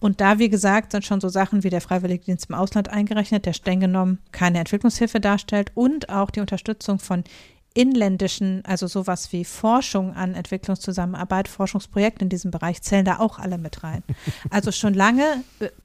Und 0.00 0.22
da, 0.22 0.38
wie 0.38 0.48
gesagt, 0.48 0.92
sind 0.92 1.04
schon 1.04 1.20
so 1.20 1.28
Sachen 1.28 1.62
wie 1.62 1.68
der 1.68 1.82
Freiwilligendienst 1.82 2.48
im 2.48 2.54
Ausland 2.54 2.88
eingerechnet, 2.88 3.44
der 3.44 3.52
streng 3.52 3.80
genommen 3.80 4.18
keine 4.32 4.60
Entwicklungshilfe 4.60 5.20
darstellt 5.20 5.70
und 5.74 6.08
auch 6.08 6.30
die 6.30 6.40
Unterstützung 6.40 6.98
von 6.98 7.22
inländischen, 7.74 8.64
also 8.64 8.86
sowas 8.86 9.32
wie 9.32 9.44
Forschung 9.44 10.14
an 10.14 10.34
Entwicklungszusammenarbeit, 10.34 11.48
Forschungsprojekte 11.48 12.24
in 12.24 12.28
diesem 12.28 12.50
Bereich 12.50 12.82
zählen 12.82 13.04
da 13.04 13.18
auch 13.18 13.38
alle 13.38 13.58
mit 13.58 13.82
rein. 13.82 14.02
Also 14.50 14.72
schon 14.72 14.94
lange 14.94 15.24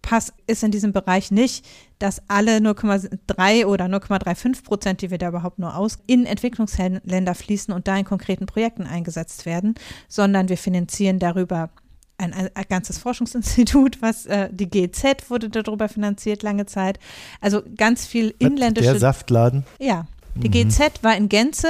pass, 0.02 0.34
ist 0.46 0.64
in 0.64 0.72
diesem 0.72 0.92
Bereich 0.92 1.32
nicht, 1.32 1.66
dass 2.00 2.22
alle 2.28 2.58
0,3 2.58 3.66
oder 3.66 3.86
0,35 3.86 4.64
Prozent, 4.64 5.02
die 5.02 5.12
wir 5.12 5.18
da 5.18 5.30
überhaupt 5.30 5.60
nur 5.60 5.76
aus, 5.76 6.00
in 6.08 6.26
Entwicklungsländer 6.26 7.36
fließen 7.36 7.74
und 7.74 7.88
da 7.88 7.98
in 7.98 8.06
konkreten 8.06 8.46
Projekten 8.46 8.86
eingesetzt 8.86 9.46
werden, 9.46 9.76
sondern 10.08 10.50
wir 10.50 10.58
finanzieren 10.58 11.20
darüber 11.20 11.70
ein, 12.18 12.34
ein, 12.34 12.50
ein, 12.54 12.66
ganzes 12.68 12.98
Forschungsinstitut, 12.98 14.02
was 14.02 14.26
äh, 14.26 14.50
die 14.52 14.70
GZ 14.70 15.30
wurde 15.30 15.50
darüber 15.50 15.88
finanziert 15.88 16.44
lange 16.44 16.66
Zeit. 16.66 17.00
Also 17.42 17.62
ganz 17.78 18.06
viel 18.06 18.34
inländische. 18.40 18.92
Der 18.92 19.00
Saftladen. 19.00 19.66
Ja, 19.80 20.08
die 20.38 20.50
GZ 20.50 21.04
war 21.04 21.16
in 21.16 21.30
Gänze 21.30 21.68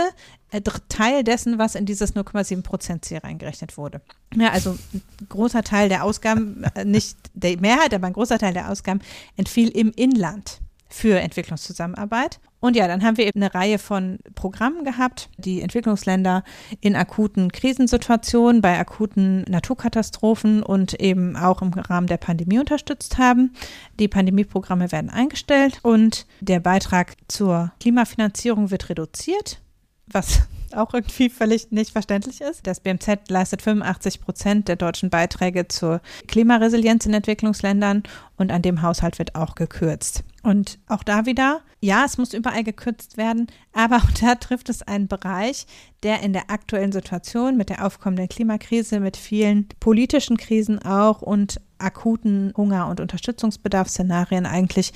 äh, 0.51 0.61
Teil 0.89 1.23
dessen, 1.23 1.57
was 1.57 1.75
in 1.75 1.85
dieses 1.85 2.15
0,7 2.15 2.61
Prozent 2.61 3.05
Ziel 3.05 3.17
reingerechnet 3.17 3.77
wurde. 3.77 4.01
Ja, 4.35 4.51
also 4.51 4.77
ein 4.93 5.01
großer 5.27 5.63
Teil 5.63 5.89
der 5.89 6.03
Ausgaben, 6.03 6.63
äh, 6.75 6.85
nicht 6.85 7.17
der 7.33 7.59
Mehrheit, 7.59 7.93
aber 7.93 8.07
ein 8.07 8.13
großer 8.13 8.39
Teil 8.39 8.53
der 8.53 8.69
Ausgaben 8.71 9.01
entfiel 9.35 9.69
im 9.69 9.91
Inland 9.91 10.59
für 10.89 11.19
Entwicklungszusammenarbeit. 11.19 12.39
Und 12.59 12.75
ja, 12.75 12.87
dann 12.87 13.03
haben 13.03 13.17
wir 13.17 13.27
eben 13.27 13.41
eine 13.41 13.53
Reihe 13.53 13.77
von 13.77 14.17
Programmen 14.33 14.83
gehabt, 14.83 15.29
die 15.37 15.61
Entwicklungsländer 15.61 16.43
in 16.81 16.95
akuten 16.95 17.51
Krisensituationen, 17.51 18.61
bei 18.61 18.79
akuten 18.79 19.43
Naturkatastrophen 19.47 20.63
und 20.63 20.99
eben 20.99 21.35
auch 21.35 21.61
im 21.61 21.71
Rahmen 21.73 22.07
der 22.07 22.17
Pandemie 22.17 22.57
unterstützt 22.59 23.19
haben. 23.19 23.53
Die 23.99 24.07
Pandemieprogramme 24.07 24.91
werden 24.91 25.11
eingestellt 25.11 25.79
und 25.83 26.25
der 26.39 26.59
Beitrag 26.59 27.13
zur 27.27 27.71
Klimafinanzierung 27.79 28.71
wird 28.71 28.89
reduziert, 28.89 29.61
was 30.07 30.47
auch 30.73 30.93
irgendwie 30.93 31.29
völlig 31.29 31.71
nicht 31.71 31.91
verständlich 31.91 32.41
ist. 32.41 32.65
Das 32.65 32.79
BMZ 32.79 33.29
leistet 33.29 33.61
85 33.61 34.21
Prozent 34.21 34.67
der 34.67 34.75
deutschen 34.75 35.09
Beiträge 35.09 35.67
zur 35.67 36.01
Klimaresilienz 36.27 37.05
in 37.05 37.13
Entwicklungsländern 37.13 38.03
und 38.37 38.51
an 38.51 38.61
dem 38.61 38.81
Haushalt 38.81 39.19
wird 39.19 39.35
auch 39.35 39.55
gekürzt. 39.55 40.23
Und 40.43 40.79
auch 40.87 41.03
da 41.03 41.25
wieder, 41.25 41.61
ja, 41.81 42.05
es 42.05 42.17
muss 42.17 42.33
überall 42.33 42.63
gekürzt 42.63 43.17
werden, 43.17 43.47
aber 43.73 43.97
auch 43.97 44.11
da 44.21 44.35
trifft 44.35 44.69
es 44.69 44.81
einen 44.81 45.07
Bereich, 45.07 45.65
der 46.03 46.21
in 46.21 46.31
der 46.31 46.49
aktuellen 46.49 46.91
Situation 46.91 47.57
mit 47.57 47.69
der 47.69 47.85
aufkommenden 47.85 48.29
Klimakrise, 48.29 48.99
mit 48.99 49.17
vielen 49.17 49.67
politischen 49.79 50.37
Krisen 50.37 50.79
auch 50.79 51.21
und 51.21 51.59
akuten 51.79 52.53
Hunger- 52.55 52.87
und 52.87 52.99
Unterstützungsbedarfsszenarien 52.99 54.45
eigentlich 54.45 54.93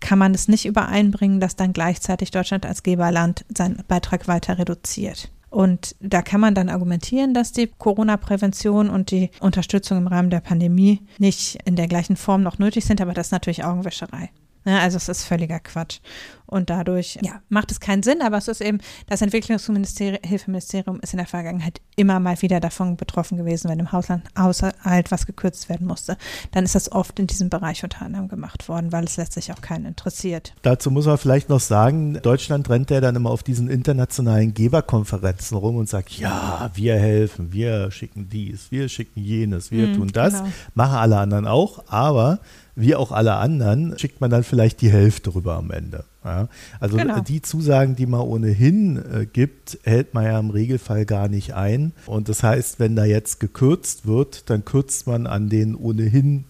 kann 0.00 0.18
man 0.18 0.34
es 0.34 0.48
nicht 0.48 0.66
übereinbringen, 0.66 1.40
dass 1.40 1.56
dann 1.56 1.72
gleichzeitig 1.72 2.30
Deutschland 2.30 2.66
als 2.66 2.82
Geberland 2.82 3.44
seinen 3.54 3.82
Beitrag 3.88 4.28
weiter 4.28 4.58
reduziert. 4.58 5.21
Und 5.52 5.96
da 6.00 6.22
kann 6.22 6.40
man 6.40 6.54
dann 6.54 6.70
argumentieren, 6.70 7.34
dass 7.34 7.52
die 7.52 7.66
Corona-Prävention 7.66 8.88
und 8.88 9.10
die 9.10 9.30
Unterstützung 9.38 9.98
im 9.98 10.06
Rahmen 10.06 10.30
der 10.30 10.40
Pandemie 10.40 11.02
nicht 11.18 11.58
in 11.66 11.76
der 11.76 11.88
gleichen 11.88 12.16
Form 12.16 12.42
noch 12.42 12.58
nötig 12.58 12.86
sind, 12.86 13.02
aber 13.02 13.12
das 13.12 13.26
ist 13.26 13.32
natürlich 13.32 13.62
Augenwischerei. 13.62 14.30
Ne, 14.64 14.80
also 14.80 14.96
es 14.96 15.08
ist 15.08 15.24
völliger 15.24 15.58
Quatsch. 15.60 15.98
Und 16.46 16.68
dadurch 16.70 17.18
ja, 17.22 17.40
macht 17.48 17.70
es 17.72 17.80
keinen 17.80 18.02
Sinn, 18.02 18.20
aber 18.20 18.36
es 18.36 18.46
ist 18.46 18.60
eben, 18.60 18.78
das 19.08 19.22
Entwicklungshilfeministerium 19.22 21.00
ist 21.00 21.12
in 21.12 21.16
der 21.16 21.26
Vergangenheit 21.26 21.80
immer 21.96 22.20
mal 22.20 22.40
wieder 22.42 22.60
davon 22.60 22.96
betroffen 22.96 23.38
gewesen, 23.38 23.70
wenn 23.70 23.78
im 23.78 23.92
Hausland, 23.92 24.24
Haushalt 24.38 25.10
was 25.10 25.26
gekürzt 25.26 25.68
werden 25.68 25.86
musste. 25.86 26.16
Dann 26.52 26.64
ist 26.64 26.74
das 26.74 26.92
oft 26.92 27.18
in 27.18 27.26
diesem 27.26 27.48
Bereich 27.48 27.82
unter 27.84 28.02
anderem 28.02 28.28
gemacht 28.28 28.68
worden, 28.68 28.92
weil 28.92 29.04
es 29.04 29.16
letztlich 29.16 29.52
auch 29.52 29.60
keinen 29.60 29.86
interessiert. 29.86 30.54
Dazu 30.62 30.90
muss 30.90 31.06
man 31.06 31.18
vielleicht 31.18 31.48
noch 31.48 31.60
sagen, 31.60 32.20
Deutschland 32.22 32.68
rennt 32.68 32.90
ja 32.90 33.00
dann 33.00 33.16
immer 33.16 33.30
auf 33.30 33.42
diesen 33.42 33.68
internationalen 33.70 34.54
Geberkonferenzen 34.54 35.56
rum 35.56 35.76
und 35.76 35.88
sagt, 35.88 36.10
ja, 36.12 36.70
wir 36.74 36.96
helfen, 36.96 37.52
wir 37.52 37.90
schicken 37.90 38.28
dies, 38.28 38.70
wir 38.70 38.88
schicken 38.88 39.20
jenes, 39.22 39.70
wir 39.70 39.88
Mhm, 39.88 39.94
tun 39.94 40.08
das. 40.12 40.34
genau. 40.34 40.48
Machen 40.74 40.96
alle 40.96 41.18
anderen 41.18 41.46
auch, 41.46 41.84
aber 41.88 42.40
wie 42.74 42.94
auch 42.94 43.12
alle 43.12 43.34
anderen 43.34 43.98
schickt 43.98 44.20
man 44.20 44.30
dann 44.30 44.44
vielleicht 44.44 44.80
die 44.80 44.90
Hälfte 44.90 45.34
rüber 45.34 45.56
am 45.56 45.70
Ende. 45.70 46.04
Ja, 46.24 46.48
also 46.80 46.96
genau. 46.96 47.20
die 47.20 47.42
Zusagen, 47.42 47.96
die 47.96 48.06
man 48.06 48.20
ohnehin 48.20 48.96
äh, 48.96 49.26
gibt, 49.26 49.78
hält 49.82 50.14
man 50.14 50.24
ja 50.24 50.38
im 50.38 50.50
Regelfall 50.50 51.04
gar 51.04 51.28
nicht 51.28 51.54
ein. 51.54 51.92
Und 52.06 52.28
das 52.28 52.42
heißt, 52.42 52.78
wenn 52.78 52.94
da 52.96 53.04
jetzt 53.04 53.40
gekürzt 53.40 54.06
wird, 54.06 54.48
dann 54.48 54.64
kürzt 54.64 55.06
man 55.06 55.26
an 55.26 55.48
den 55.48 55.74
ohnehin 55.74 56.44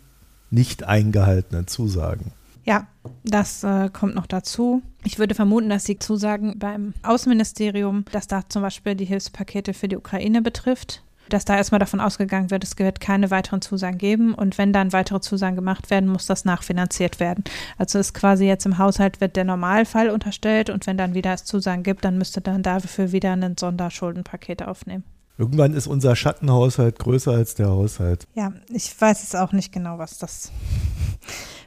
nicht 0.50 0.85
eingehaltenen 0.85 1.66
Zusagen. 1.66 2.32
Ja, 2.64 2.87
das 3.24 3.64
äh, 3.64 3.88
kommt 3.92 4.14
noch 4.14 4.26
dazu. 4.26 4.82
Ich 5.04 5.18
würde 5.18 5.35
vermuten, 5.35 5.68
dass 5.68 5.85
die 5.85 5.98
Zusagen 5.98 6.58
beim 6.58 6.94
Außenministerium, 7.02 8.04
dass 8.12 8.28
da 8.28 8.48
zum 8.48 8.62
Beispiel 8.62 8.94
die 8.94 9.04
Hilfspakete 9.04 9.74
für 9.74 9.88
die 9.88 9.96
Ukraine 9.96 10.42
betrifft, 10.42 11.02
dass 11.32 11.44
da 11.44 11.56
erstmal 11.56 11.78
davon 11.78 12.00
ausgegangen 12.00 12.50
wird, 12.50 12.64
es 12.64 12.78
wird 12.78 13.00
keine 13.00 13.30
weiteren 13.30 13.62
Zusagen 13.62 13.98
geben 13.98 14.34
und 14.34 14.58
wenn 14.58 14.72
dann 14.72 14.92
weitere 14.92 15.20
Zusagen 15.20 15.56
gemacht 15.56 15.90
werden, 15.90 16.08
muss 16.08 16.26
das 16.26 16.44
nachfinanziert 16.44 17.20
werden. 17.20 17.44
Also 17.78 17.98
ist 17.98 18.14
quasi 18.14 18.46
jetzt 18.46 18.66
im 18.66 18.78
Haushalt 18.78 19.20
wird 19.20 19.36
der 19.36 19.44
Normalfall 19.44 20.10
unterstellt 20.10 20.70
und 20.70 20.86
wenn 20.86 20.98
dann 20.98 21.14
wieder 21.14 21.32
es 21.32 21.44
Zusagen 21.44 21.82
gibt, 21.82 22.04
dann 22.04 22.18
müsste 22.18 22.40
dann 22.40 22.62
dafür 22.62 23.12
wieder 23.12 23.32
ein 23.32 23.56
Sonderschuldenpaket 23.58 24.62
aufnehmen. 24.62 25.04
Irgendwann 25.38 25.74
ist 25.74 25.86
unser 25.86 26.14
Schattenhaushalt 26.14 26.98
größer 26.98 27.32
als 27.32 27.54
der 27.54 27.68
Haushalt. 27.68 28.26
Ja, 28.34 28.52
ich 28.68 29.00
weiß 29.00 29.22
es 29.22 29.34
auch 29.34 29.52
nicht 29.52 29.72
genau, 29.72 29.98
was 29.98 30.18
das, 30.18 30.52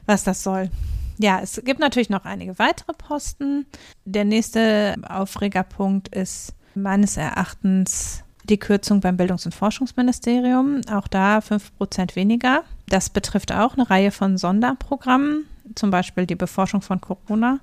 was 0.06 0.24
das 0.24 0.42
soll. 0.42 0.70
Ja, 1.18 1.40
es 1.42 1.60
gibt 1.64 1.80
natürlich 1.80 2.10
noch 2.10 2.24
einige 2.24 2.58
weitere 2.58 2.92
Posten. 2.92 3.66
Der 4.04 4.24
nächste 4.24 4.94
Aufregerpunkt 5.08 6.08
ist 6.08 6.54
meines 6.74 7.16
Erachtens 7.16 8.22
die 8.48 8.58
Kürzung 8.58 9.00
beim 9.00 9.16
Bildungs- 9.16 9.46
und 9.46 9.54
Forschungsministerium. 9.54 10.80
Auch 10.90 11.08
da 11.08 11.38
5% 11.38 12.16
weniger. 12.16 12.62
Das 12.88 13.10
betrifft 13.10 13.52
auch 13.52 13.74
eine 13.74 13.88
Reihe 13.88 14.10
von 14.10 14.38
Sonderprogrammen, 14.38 15.46
zum 15.74 15.90
Beispiel 15.90 16.26
die 16.26 16.36
Beforschung 16.36 16.82
von 16.82 17.00
Corona. 17.00 17.60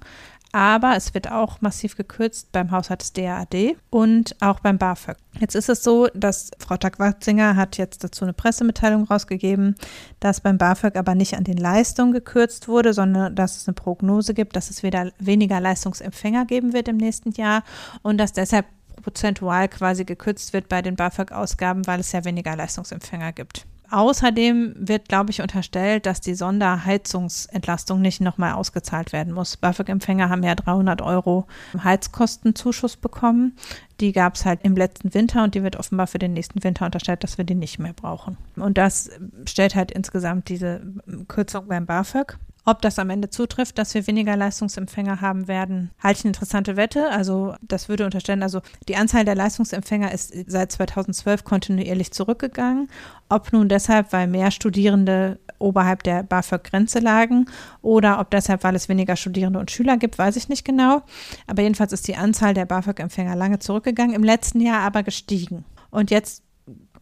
Aber 0.55 0.95
es 0.95 1.15
wird 1.15 1.31
auch 1.31 1.61
massiv 1.61 1.97
gekürzt 1.97 2.51
beim 2.51 2.69
Haushalt 2.69 3.01
des 3.01 3.13
DAAD 3.13 3.75
und 3.89 4.35
auch 4.39 4.59
beim 4.59 4.77
BAföG. 4.77 5.17
Jetzt 5.39 5.55
ist 5.55 5.67
es 5.67 5.83
so, 5.83 6.07
dass 6.13 6.51
Frau 6.59 6.77
Tag-Watzinger 6.77 7.55
hat 7.55 7.79
jetzt 7.79 8.03
dazu 8.03 8.23
eine 8.23 8.33
Pressemitteilung 8.33 9.05
rausgegeben, 9.05 9.73
dass 10.19 10.41
beim 10.41 10.59
BAföG 10.59 10.95
aber 10.95 11.15
nicht 11.15 11.35
an 11.35 11.43
den 11.43 11.57
Leistungen 11.57 12.13
gekürzt 12.13 12.67
wurde, 12.67 12.93
sondern 12.93 13.35
dass 13.35 13.57
es 13.57 13.67
eine 13.67 13.73
Prognose 13.73 14.35
gibt, 14.35 14.55
dass 14.55 14.69
es 14.69 14.83
wieder 14.83 15.11
weniger 15.17 15.59
Leistungsempfänger 15.59 16.45
geben 16.45 16.73
wird 16.73 16.87
im 16.87 16.97
nächsten 16.97 17.31
Jahr 17.31 17.63
und 18.03 18.19
dass 18.19 18.31
deshalb 18.31 18.67
prozentual 19.03 19.67
quasi 19.67 20.05
gekürzt 20.05 20.53
wird 20.53 20.69
bei 20.69 20.81
den 20.81 20.95
BAföG-Ausgaben, 20.95 21.85
weil 21.85 21.99
es 21.99 22.11
ja 22.11 22.25
weniger 22.25 22.55
Leistungsempfänger 22.55 23.33
gibt. 23.33 23.67
Außerdem 23.93 24.73
wird, 24.75 25.07
glaube 25.07 25.29
ich, 25.29 25.43
unterstellt, 25.43 26.07
dass 26.07 26.19
die 26.19 26.33
Sonderheizungsentlastung 26.33 28.01
nicht 28.01 28.21
nochmal 28.21 28.53
ausgezahlt 28.53 29.13
werden 29.13 29.33
muss. 29.33 29.55
BAföG-Empfänger 29.57 30.29
haben 30.29 30.41
ja 30.41 30.55
300 30.55 31.03
Euro 31.03 31.45
Heizkostenzuschuss 31.83 32.97
bekommen. 32.97 33.55
Die 33.99 34.11
gab 34.11 34.33
es 34.33 34.45
halt 34.45 34.61
im 34.63 34.75
letzten 34.75 35.13
Winter 35.13 35.43
und 35.43 35.53
die 35.53 35.61
wird 35.61 35.75
offenbar 35.75 36.07
für 36.07 36.17
den 36.17 36.33
nächsten 36.33 36.63
Winter 36.63 36.85
unterstellt, 36.85 37.23
dass 37.23 37.37
wir 37.37 37.45
die 37.45 37.53
nicht 37.53 37.77
mehr 37.77 37.93
brauchen. 37.93 38.37
Und 38.55 38.79
das 38.79 39.11
stellt 39.45 39.75
halt 39.75 39.91
insgesamt 39.91 40.49
diese 40.49 40.81
Kürzung 41.27 41.67
beim 41.67 41.85
BAföG 41.85 42.39
ob 42.65 42.81
das 42.81 42.97
am 42.97 43.09
Ende 43.09 43.29
zutrifft, 43.29 43.77
dass 43.77 43.93
wir 43.93 44.07
weniger 44.07 44.37
Leistungsempfänger 44.37 45.19
haben 45.21 45.47
werden, 45.47 45.91
halte 46.01 46.19
ich 46.19 46.25
eine 46.25 46.29
interessante 46.29 46.77
Wette. 46.77 47.09
Also 47.09 47.55
das 47.61 47.89
würde 47.89 48.05
unterstellen, 48.05 48.41
also 48.41 48.61
die 48.87 48.95
Anzahl 48.95 49.25
der 49.25 49.35
Leistungsempfänger 49.35 50.11
ist 50.11 50.33
seit 50.47 50.71
2012 50.71 51.43
kontinuierlich 51.43 52.11
zurückgegangen. 52.11 52.89
Ob 53.27 53.51
nun 53.51 53.67
deshalb, 53.67 54.13
weil 54.13 54.27
mehr 54.27 54.51
Studierende 54.51 55.39
oberhalb 55.59 56.03
der 56.03 56.23
BAföG-Grenze 56.23 56.99
lagen 56.99 57.45
oder 57.81 58.19
ob 58.19 58.29
deshalb, 58.31 58.63
weil 58.63 58.75
es 58.75 58.89
weniger 58.89 59.15
Studierende 59.15 59.59
und 59.59 59.71
Schüler 59.71 59.97
gibt, 59.97 60.17
weiß 60.17 60.35
ich 60.37 60.49
nicht 60.49 60.63
genau. 60.63 61.01
Aber 61.47 61.63
jedenfalls 61.63 61.91
ist 61.91 62.07
die 62.07 62.15
Anzahl 62.15 62.53
der 62.53 62.65
BAföG-Empfänger 62.65 63.35
lange 63.35 63.59
zurückgegangen, 63.59 64.15
im 64.15 64.23
letzten 64.23 64.61
Jahr 64.61 64.81
aber 64.81 65.03
gestiegen. 65.03 65.65
Und 65.89 66.11
jetzt 66.11 66.43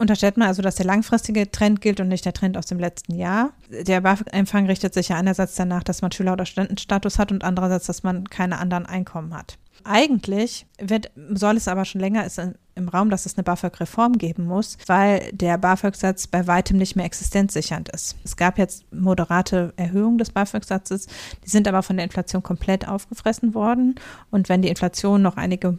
unterstellt 0.02 0.36
man 0.36 0.48
also, 0.48 0.60
dass 0.60 0.74
der 0.74 0.84
langfristige 0.84 1.50
Trend 1.50 1.80
gilt 1.80 2.00
und 2.00 2.08
nicht 2.08 2.26
der 2.26 2.34
Trend 2.34 2.58
aus 2.58 2.66
dem 2.66 2.78
letzten 2.78 3.14
Jahr. 3.14 3.52
Der 3.70 4.02
BAföG-Empfang 4.02 4.66
richtet 4.66 4.92
sich 4.92 5.08
ja 5.08 5.16
einerseits 5.16 5.54
danach, 5.54 5.82
dass 5.82 6.02
man 6.02 6.12
Schüler- 6.12 6.34
oder 6.34 6.44
Studentenstatus 6.44 7.18
hat 7.18 7.32
und 7.32 7.44
andererseits, 7.44 7.86
dass 7.86 8.02
man 8.02 8.28
keine 8.28 8.58
anderen 8.58 8.84
Einkommen 8.84 9.34
hat. 9.34 9.56
Eigentlich 9.84 10.66
wird, 10.78 11.10
soll 11.30 11.56
es 11.56 11.66
aber 11.66 11.84
schon 11.84 12.00
länger 12.00 12.24
ist 12.24 12.40
im 12.74 12.88
Raum, 12.88 13.10
dass 13.10 13.26
es 13.26 13.36
eine 13.36 13.44
BAföG-Reform 13.44 14.18
geben 14.18 14.44
muss, 14.46 14.78
weil 14.86 15.30
der 15.32 15.58
BAföG-Satz 15.58 16.26
bei 16.26 16.46
weitem 16.46 16.78
nicht 16.78 16.96
mehr 16.96 17.04
existenzsichernd 17.04 17.88
ist. 17.88 18.16
Es 18.24 18.36
gab 18.36 18.58
jetzt 18.58 18.92
moderate 18.92 19.72
Erhöhungen 19.76 20.18
des 20.18 20.30
BAföG-Satzes, 20.30 21.06
die 21.44 21.50
sind 21.50 21.66
aber 21.66 21.82
von 21.82 21.96
der 21.96 22.04
Inflation 22.04 22.42
komplett 22.42 22.88
aufgefressen 22.88 23.54
worden. 23.54 23.96
Und 24.30 24.48
wenn 24.48 24.62
die 24.62 24.68
Inflation 24.68 25.22
noch 25.22 25.36
einige 25.36 25.78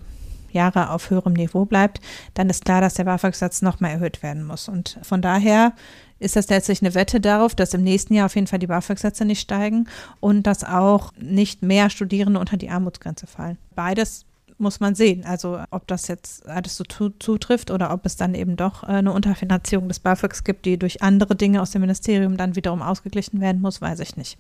Jahre 0.53 0.89
auf 0.89 1.09
höherem 1.09 1.33
Niveau 1.33 1.65
bleibt, 1.65 1.99
dann 2.33 2.49
ist 2.49 2.65
klar, 2.65 2.81
dass 2.81 2.93
der 2.93 3.05
BAföG-Satz 3.05 3.61
nochmal 3.61 3.91
erhöht 3.91 4.23
werden 4.23 4.43
muss. 4.43 4.69
Und 4.69 4.99
von 5.01 5.21
daher 5.21 5.73
ist 6.19 6.35
das 6.35 6.49
letztlich 6.49 6.81
eine 6.81 6.93
Wette 6.93 7.19
darauf, 7.19 7.55
dass 7.55 7.73
im 7.73 7.83
nächsten 7.83 8.13
Jahr 8.13 8.27
auf 8.27 8.35
jeden 8.35 8.47
Fall 8.47 8.59
die 8.59 8.67
BAföG-Sätze 8.67 9.25
nicht 9.25 9.41
steigen 9.41 9.87
und 10.19 10.47
dass 10.47 10.63
auch 10.63 11.11
nicht 11.17 11.61
mehr 11.61 11.89
Studierende 11.89 12.39
unter 12.39 12.57
die 12.57 12.69
Armutsgrenze 12.69 13.27
fallen. 13.27 13.57
Beides 13.75 14.25
muss 14.57 14.79
man 14.79 14.95
sehen. 14.95 15.25
Also 15.25 15.59
ob 15.71 15.87
das 15.87 16.07
jetzt 16.07 16.47
alles 16.47 16.75
so 16.75 16.83
zutrifft 16.83 17.71
oder 17.71 17.93
ob 17.93 18.05
es 18.05 18.15
dann 18.15 18.35
eben 18.35 18.55
doch 18.55 18.83
äh, 18.83 18.87
eine 18.87 19.11
Unterfinanzierung 19.11 19.87
des 19.87 19.99
BAföGs 19.99 20.43
gibt, 20.43 20.65
die 20.65 20.77
durch 20.77 21.01
andere 21.01 21.35
Dinge 21.35 21.61
aus 21.61 21.71
dem 21.71 21.81
Ministerium 21.81 22.37
dann 22.37 22.55
wiederum 22.55 22.81
ausgeglichen 22.81 23.41
werden 23.41 23.61
muss, 23.61 23.81
weiß 23.81 23.99
ich 23.99 24.17
nicht. 24.17 24.37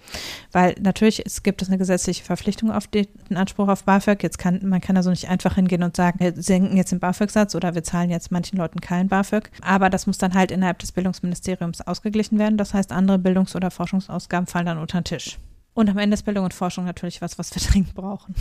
Weil 0.51 0.75
natürlich 0.79 1.25
es 1.25 1.43
gibt 1.43 1.61
es 1.61 1.69
eine 1.69 1.77
gesetzliche 1.77 2.23
Verpflichtung 2.23 2.71
auf 2.71 2.87
den 2.87 3.07
Anspruch 3.35 3.67
auf 3.67 3.83
BAföG. 3.83 4.23
Jetzt 4.23 4.37
kann 4.37 4.59
man 4.63 4.81
kann 4.81 4.97
also 4.97 5.09
nicht 5.09 5.29
einfach 5.29 5.55
hingehen 5.55 5.83
und 5.83 5.95
sagen, 5.95 6.19
wir 6.19 6.33
senken 6.35 6.77
jetzt 6.77 6.91
den 6.91 6.99
BAföG-Satz 6.99 7.55
oder 7.55 7.75
wir 7.75 7.83
zahlen 7.83 8.09
jetzt 8.09 8.31
manchen 8.31 8.57
Leuten 8.57 8.81
kein 8.81 9.07
BAföG. 9.07 9.51
Aber 9.61 9.89
das 9.89 10.07
muss 10.07 10.17
dann 10.17 10.33
halt 10.33 10.51
innerhalb 10.51 10.79
des 10.79 10.91
Bildungsministeriums 10.91 11.81
ausgeglichen 11.81 12.39
werden. 12.39 12.57
Das 12.57 12.73
heißt, 12.73 12.91
andere 12.91 13.17
Bildungs- 13.17 13.55
oder 13.55 13.71
Forschungsausgaben 13.71 14.47
fallen 14.47 14.65
dann 14.65 14.77
unter 14.77 14.99
den 14.99 15.05
Tisch. 15.05 15.39
Und 15.73 15.89
am 15.89 15.97
Ende 15.97 16.13
ist 16.13 16.23
Bildung 16.23 16.45
und 16.45 16.53
Forschung 16.53 16.85
natürlich 16.85 17.21
was, 17.21 17.39
was 17.39 17.53
wir 17.55 17.61
dringend 17.71 17.95
brauchen. 17.95 18.35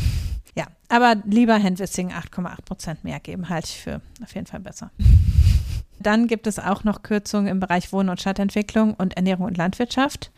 Ja, 0.55 0.67
aber 0.89 1.17
lieber 1.25 1.61
Handwissing 1.63 2.13
8,8 2.13 2.63
Prozent 2.65 3.05
mehr 3.05 3.21
geben, 3.21 3.49
halte 3.49 3.69
ich 3.69 3.81
für 3.81 4.01
auf 4.23 4.35
jeden 4.35 4.47
Fall 4.47 4.61
besser. 4.61 4.91
Dann 5.99 6.27
gibt 6.27 6.47
es 6.47 6.59
auch 6.59 6.83
noch 6.83 7.03
Kürzungen 7.03 7.47
im 7.47 7.61
Bereich 7.61 7.93
Wohnen 7.93 8.09
und 8.09 8.21
Stadtentwicklung 8.21 8.95
und 8.95 9.17
Ernährung 9.17 9.47
und 9.47 9.57
Landwirtschaft. 9.57 10.33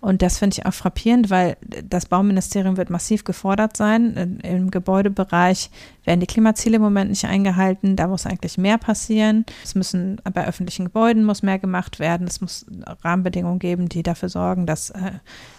Und 0.00 0.22
das 0.22 0.38
finde 0.38 0.56
ich 0.56 0.66
auch 0.66 0.74
frappierend, 0.74 1.28
weil 1.28 1.56
das 1.60 2.06
Bauministerium 2.06 2.76
wird 2.76 2.88
massiv 2.88 3.24
gefordert 3.24 3.76
sein. 3.76 4.38
Im 4.44 4.70
Gebäudebereich 4.70 5.70
werden 6.04 6.20
die 6.20 6.28
Klimaziele 6.28 6.76
im 6.76 6.82
Moment 6.82 7.10
nicht 7.10 7.24
eingehalten. 7.24 7.96
Da 7.96 8.06
muss 8.06 8.24
eigentlich 8.24 8.58
mehr 8.58 8.78
passieren. 8.78 9.44
Es 9.64 9.74
müssen 9.74 10.20
bei 10.32 10.46
öffentlichen 10.46 10.84
Gebäuden 10.84 11.24
muss 11.24 11.42
mehr 11.42 11.58
gemacht 11.58 11.98
werden. 11.98 12.28
Es 12.28 12.40
muss 12.40 12.64
Rahmenbedingungen 13.02 13.58
geben, 13.58 13.88
die 13.88 14.04
dafür 14.04 14.28
sorgen, 14.28 14.66
dass 14.66 14.90
äh, 14.90 15.14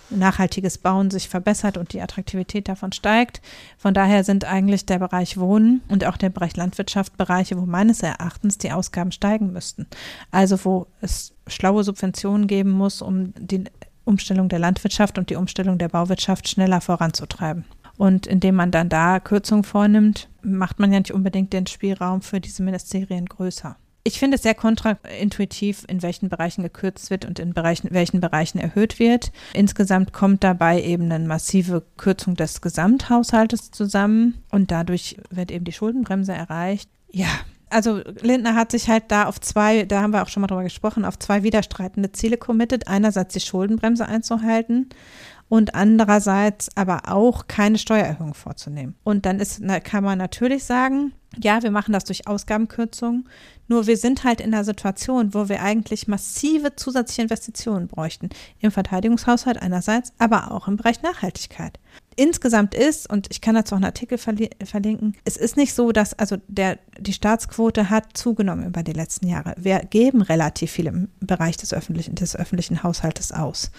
nachhaltiges 0.10 0.78
Bauen 0.78 1.12
sich 1.12 1.30
verbessert 1.30 1.78
und 1.78 1.94
die 1.94 2.02
Attraktivität 2.02 2.68
davon 2.68 2.92
steigt. 2.92 3.42
Von 3.78 3.94
daher 3.94 4.24
sind 4.24 4.46
eigentlich 4.46 4.86
der 4.86 5.00
Bereich 5.00 5.38
Wohnen 5.38 5.82
und 5.90 6.06
auch 6.06 6.18
der 6.18 6.30
Bereich 6.30 6.56
Landwirtschaft 6.56 7.18
Bereiche, 7.18 7.58
wo 7.58 7.66
meines 7.66 8.02
Erachtens 8.04 8.58
die 8.58 8.72
Ausgaben 8.72 9.12
steigen 9.12 9.52
müssten. 9.52 9.88
Also 10.32 10.64
wo 10.64 10.88
es 11.02 11.34
schlaue 11.48 11.84
Subventionen 11.84 12.48
geben 12.48 12.72
muss, 12.72 13.02
um 13.02 13.34
die 13.38 13.64
Umstellung 14.06 14.50
der 14.50 14.60
Landwirtschaft 14.60 15.18
und 15.18 15.30
die 15.30 15.36
Umstellung 15.36 15.78
der 15.78 15.90
Bauwirtschaft 15.90 16.48
schneller 16.48 16.82
voranzutreiben. 16.82 17.66
Und 17.98 18.28
indem 18.28 18.56
man 18.56 18.72
dann 18.72 18.90
da 18.90 19.20
Kürzungen 19.20 19.64
vornimmt, 19.64 20.30
macht 20.42 20.80
man 20.80 20.94
ja 20.94 21.00
nicht 21.00 21.14
unbedingt 21.14 21.54
den 21.54 21.68
Spielraum 21.68 22.22
für 22.22 22.40
diese 22.40 22.64
Ministerien 22.64 23.26
größer. 23.26 23.76
Ich 24.10 24.18
finde 24.18 24.38
es 24.38 24.42
sehr 24.42 24.56
kontraintuitiv, 24.56 25.86
in 25.88 26.02
welchen 26.02 26.30
Bereichen 26.30 26.64
gekürzt 26.64 27.12
wird 27.12 27.26
und 27.26 27.38
in 27.38 27.54
Bereichen, 27.54 27.90
welchen 27.92 28.20
Bereichen 28.22 28.58
erhöht 28.58 28.98
wird. 28.98 29.32
Insgesamt 29.54 30.14
kommt 30.14 30.44
dabei 30.44 30.82
eben 30.82 31.12
eine 31.12 31.28
massive 31.28 31.84
Kürzung 31.96 32.36
des 32.36 32.62
Gesamthaushaltes 32.62 33.70
zusammen 33.70 34.42
und 34.50 34.72
dadurch 34.72 35.18
wird 35.30 35.52
eben 35.52 35.64
die 35.64 35.74
Schuldenbremse 35.74 36.34
erreicht. 36.34 36.90
Ja, 37.12 37.30
also 37.70 38.02
Lindner 38.22 38.56
hat 38.56 38.72
sich 38.72 38.90
halt 38.90 39.04
da 39.10 39.26
auf 39.26 39.40
zwei, 39.42 39.84
da 39.84 40.02
haben 40.02 40.12
wir 40.12 40.24
auch 40.24 40.30
schon 40.30 40.42
mal 40.42 40.48
drüber 40.48 40.64
gesprochen, 40.64 41.06
auf 41.06 41.20
zwei 41.20 41.44
widerstreitende 41.44 42.12
Ziele 42.12 42.38
committed. 42.38 42.88
Einerseits 42.88 43.36
die 43.36 43.42
Schuldenbremse 43.42 44.08
einzuhalten 44.08 44.90
und 45.50 45.76
andererseits 45.76 46.76
aber 46.76 47.04
auch 47.10 47.46
keine 47.46 47.78
Steuererhöhung 47.78 48.34
vorzunehmen. 48.34 48.96
Und 49.04 49.28
dann 49.28 49.40
ist, 49.40 49.62
kann 49.84 50.04
man 50.04 50.18
natürlich 50.18 50.64
sagen, 50.64 51.14
ja, 51.38 51.62
wir 51.62 51.72
machen 51.72 51.94
das 51.94 52.06
durch 52.06 52.28
Ausgabenkürzungen, 52.28 53.30
nur 53.68 53.86
wir 53.86 53.98
sind 53.98 54.24
halt 54.24 54.42
in 54.42 54.54
einer 54.54 54.64
Situation, 54.64 55.34
wo 55.34 55.48
wir 55.48 55.62
eigentlich 55.62 56.08
massive 56.08 56.76
zusätzliche 56.76 57.22
Investitionen 57.22 57.88
bräuchten. 57.88 58.30
Im 58.60 58.72
Verteidigungshaushalt 58.72 59.62
einerseits, 59.62 60.14
aber 60.18 60.52
auch 60.52 60.68
im 60.68 60.78
Bereich 60.78 61.02
Nachhaltigkeit 61.04 61.80
insgesamt 62.20 62.76
ist, 62.76 63.10
und 63.10 63.28
ich 63.32 63.40
kann 63.40 63.56
dazu 63.56 63.74
auch 63.74 63.78
einen 63.78 63.86
Artikel 63.86 64.18
verlinken, 64.18 65.16
es 65.24 65.38
ist 65.38 65.56
nicht 65.56 65.74
so, 65.74 65.94
dass, 65.94 66.14
also 66.20 66.36
der, 66.48 66.78
die 67.00 67.14
Staatsquote 67.14 67.90
hat 67.90 68.18
zugenommen 68.18 68.66
über 68.66 68.84
die 68.84 68.92
letzten 68.92 69.28
Jahre. 69.28 69.56
Wir 69.58 69.80
geben 69.80 70.22
relativ 70.22 70.72
viel 70.72 70.88
im 70.88 71.08
Bereich 71.22 71.56
des 71.56 71.74
öffentlichen, 71.74 72.16
des 72.16 72.36
öffentlichen 72.36 72.84
Haushaltes 72.84 73.32
aus. 73.32 73.72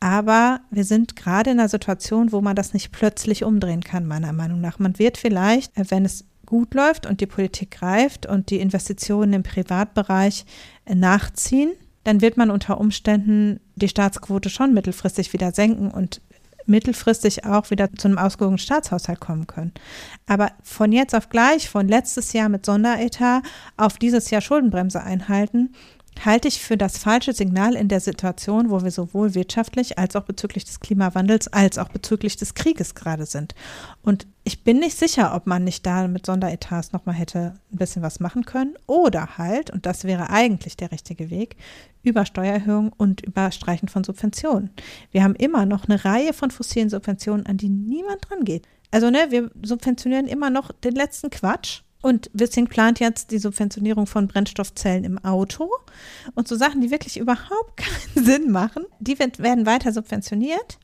Aber 0.00 0.60
wir 0.70 0.84
sind 0.84 1.16
gerade 1.16 1.50
in 1.50 1.60
einer 1.60 1.68
Situation, 1.68 2.32
wo 2.32 2.40
man 2.40 2.56
das 2.56 2.72
nicht 2.72 2.92
plötzlich 2.92 3.44
umdrehen 3.44 3.84
kann, 3.84 4.06
meiner 4.06 4.32
Meinung 4.32 4.60
nach. 4.60 4.78
Man 4.78 4.98
wird 4.98 5.18
vielleicht, 5.18 5.76
äh, 5.76 5.84
wenn 5.90 6.04
es 6.04 6.24
gut 6.52 6.74
läuft 6.74 7.06
und 7.06 7.22
die 7.22 7.26
Politik 7.26 7.70
greift 7.70 8.26
und 8.26 8.50
die 8.50 8.60
Investitionen 8.60 9.32
im 9.32 9.42
Privatbereich 9.42 10.44
äh, 10.84 10.94
nachziehen, 10.94 11.72
dann 12.04 12.20
wird 12.20 12.36
man 12.36 12.50
unter 12.50 12.78
Umständen 12.78 13.58
die 13.74 13.88
Staatsquote 13.88 14.50
schon 14.50 14.74
mittelfristig 14.74 15.32
wieder 15.32 15.52
senken 15.52 15.90
und 15.90 16.20
mittelfristig 16.66 17.46
auch 17.46 17.70
wieder 17.70 17.90
zu 17.94 18.06
einem 18.06 18.18
ausgewogenen 18.18 18.58
Staatshaushalt 18.58 19.18
kommen 19.18 19.46
können. 19.46 19.72
Aber 20.26 20.52
von 20.62 20.92
jetzt 20.92 21.14
auf 21.14 21.30
gleich, 21.30 21.70
von 21.70 21.88
letztes 21.88 22.34
Jahr 22.34 22.50
mit 22.50 22.66
Sonderetat 22.66 23.44
auf 23.78 23.96
dieses 23.96 24.28
Jahr 24.28 24.42
Schuldenbremse 24.42 25.02
einhalten, 25.02 25.72
halte 26.24 26.48
ich 26.48 26.60
für 26.60 26.76
das 26.76 26.98
falsche 26.98 27.32
Signal 27.32 27.74
in 27.74 27.88
der 27.88 28.00
Situation, 28.00 28.70
wo 28.70 28.82
wir 28.82 28.90
sowohl 28.90 29.34
wirtschaftlich 29.34 29.98
als 29.98 30.14
auch 30.16 30.24
bezüglich 30.24 30.64
des 30.64 30.80
Klimawandels 30.80 31.48
als 31.48 31.78
auch 31.78 31.88
bezüglich 31.88 32.36
des 32.36 32.54
Krieges 32.54 32.94
gerade 32.94 33.26
sind. 33.26 33.54
Und 34.02 34.26
ich 34.44 34.64
bin 34.64 34.78
nicht 34.78 34.98
sicher, 34.98 35.34
ob 35.34 35.46
man 35.46 35.64
nicht 35.64 35.86
da 35.86 36.06
mit 36.08 36.26
Sonderetats 36.26 36.92
nochmal 36.92 37.14
hätte 37.14 37.54
ein 37.72 37.78
bisschen 37.78 38.02
was 38.02 38.20
machen 38.20 38.44
können 38.44 38.74
oder 38.86 39.38
halt, 39.38 39.70
und 39.70 39.86
das 39.86 40.04
wäre 40.04 40.30
eigentlich 40.30 40.76
der 40.76 40.92
richtige 40.92 41.30
Weg, 41.30 41.56
über 42.02 42.26
Steuererhöhungen 42.26 42.92
und 42.96 43.20
über 43.20 43.50
Streichen 43.52 43.88
von 43.88 44.04
Subventionen. 44.04 44.70
Wir 45.12 45.22
haben 45.22 45.34
immer 45.36 45.66
noch 45.66 45.84
eine 45.88 46.04
Reihe 46.04 46.32
von 46.32 46.50
fossilen 46.50 46.90
Subventionen, 46.90 47.46
an 47.46 47.56
die 47.56 47.68
niemand 47.68 48.28
dran 48.28 48.44
geht. 48.44 48.66
Also, 48.90 49.10
ne, 49.10 49.26
wir 49.30 49.50
subventionieren 49.62 50.26
immer 50.26 50.50
noch 50.50 50.72
den 50.72 50.94
letzten 50.94 51.30
Quatsch 51.30 51.82
und 52.02 52.30
Wissing 52.34 52.66
plant 52.66 53.00
jetzt 53.00 53.30
die 53.30 53.38
Subventionierung 53.38 54.06
von 54.06 54.26
Brennstoffzellen 54.26 55.04
im 55.04 55.24
Auto. 55.24 55.70
Und 56.34 56.48
so 56.48 56.56
Sachen, 56.56 56.80
die 56.80 56.90
wirklich 56.90 57.16
überhaupt 57.16 57.76
keinen 57.76 58.24
Sinn 58.24 58.50
machen, 58.50 58.84
die 58.98 59.18
werden 59.18 59.64
weiter 59.64 59.92
subventioniert. 59.92 60.78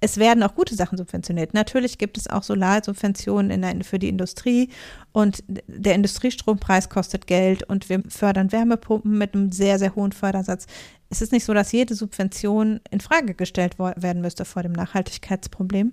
Es 0.00 0.18
werden 0.18 0.42
auch 0.42 0.54
gute 0.54 0.74
Sachen 0.74 0.98
subventioniert. 0.98 1.54
Natürlich 1.54 1.96
gibt 1.96 2.18
es 2.18 2.28
auch 2.28 2.42
Solarsubventionen 2.42 3.50
in 3.50 3.82
für 3.82 3.98
die 3.98 4.10
Industrie 4.10 4.68
und 5.12 5.42
der 5.48 5.94
Industriestrompreis 5.94 6.90
kostet 6.90 7.26
Geld 7.26 7.62
und 7.62 7.88
wir 7.88 8.02
fördern 8.08 8.52
Wärmepumpen 8.52 9.16
mit 9.16 9.34
einem 9.34 9.52
sehr, 9.52 9.78
sehr 9.78 9.94
hohen 9.94 10.12
Fördersatz. 10.12 10.66
Es 11.08 11.22
ist 11.22 11.32
nicht 11.32 11.44
so, 11.44 11.54
dass 11.54 11.72
jede 11.72 11.94
Subvention 11.94 12.80
in 12.90 13.00
Frage 13.00 13.34
gestellt 13.34 13.78
werden 13.78 14.20
müsste 14.20 14.44
vor 14.44 14.62
dem 14.62 14.72
Nachhaltigkeitsproblem, 14.72 15.92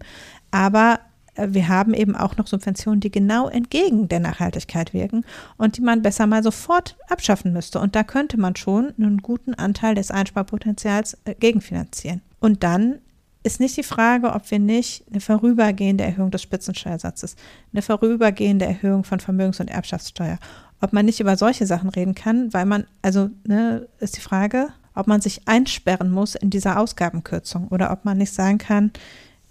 aber 0.52 1.00
wir 1.36 1.68
haben 1.68 1.94
eben 1.94 2.16
auch 2.16 2.38
noch 2.38 2.48
Subventionen, 2.48 3.00
die 3.00 3.12
genau 3.12 3.48
entgegen 3.48 4.08
der 4.08 4.20
Nachhaltigkeit 4.20 4.94
wirken 4.94 5.26
und 5.58 5.78
die 5.78 5.82
man 5.82 6.02
besser 6.02 6.28
mal 6.28 6.44
sofort 6.44 6.96
abschaffen 7.10 7.54
müsste. 7.54 7.80
Und 7.80 7.96
da 7.96 8.04
könnte 8.04 8.40
man 8.40 8.56
schon 8.56 8.94
einen 8.98 9.18
guten 9.18 9.54
Anteil 9.54 9.96
des 9.96 10.12
Einsparpotenzials 10.12 11.18
äh, 11.26 11.34
gegenfinanzieren. 11.36 12.22
Und 12.40 12.64
dann 12.64 13.00
ist 13.44 13.60
nicht 13.60 13.76
die 13.76 13.84
Frage, 13.84 14.32
ob 14.32 14.50
wir 14.52 14.60
nicht 14.60 15.06
eine 15.10 15.20
vorübergehende 15.20 16.04
Erhöhung 16.04 16.32
des 16.32 16.42
Spitzensteuersatzes, 16.42 17.36
eine 17.74 17.82
vorübergehende 17.82 18.66
Erhöhung 18.66 19.04
von 19.04 19.20
Vermögens- 19.20 19.60
und 19.60 19.70
Erbschaftssteuer, 19.70 20.40
ob 20.82 20.94
man 20.94 21.06
nicht 21.06 21.20
über 21.20 21.36
solche 21.36 21.66
Sachen 21.66 21.90
reden 21.90 22.16
kann, 22.16 22.54
weil 22.54 22.66
man, 22.66 22.86
also 23.02 23.30
ne, 23.46 23.88
ist 24.00 24.16
die 24.16 24.22
Frage, 24.22 24.70
ob 24.96 25.08
man 25.08 25.22
sich 25.22 25.48
einsperren 25.48 26.12
muss 26.12 26.36
in 26.36 26.50
dieser 26.50 26.80
Ausgabenkürzung 26.80 27.68
oder 27.68 27.92
ob 27.92 28.06
man 28.06 28.18
nicht 28.18 28.34
sagen 28.34 28.60
kann, 28.60 28.92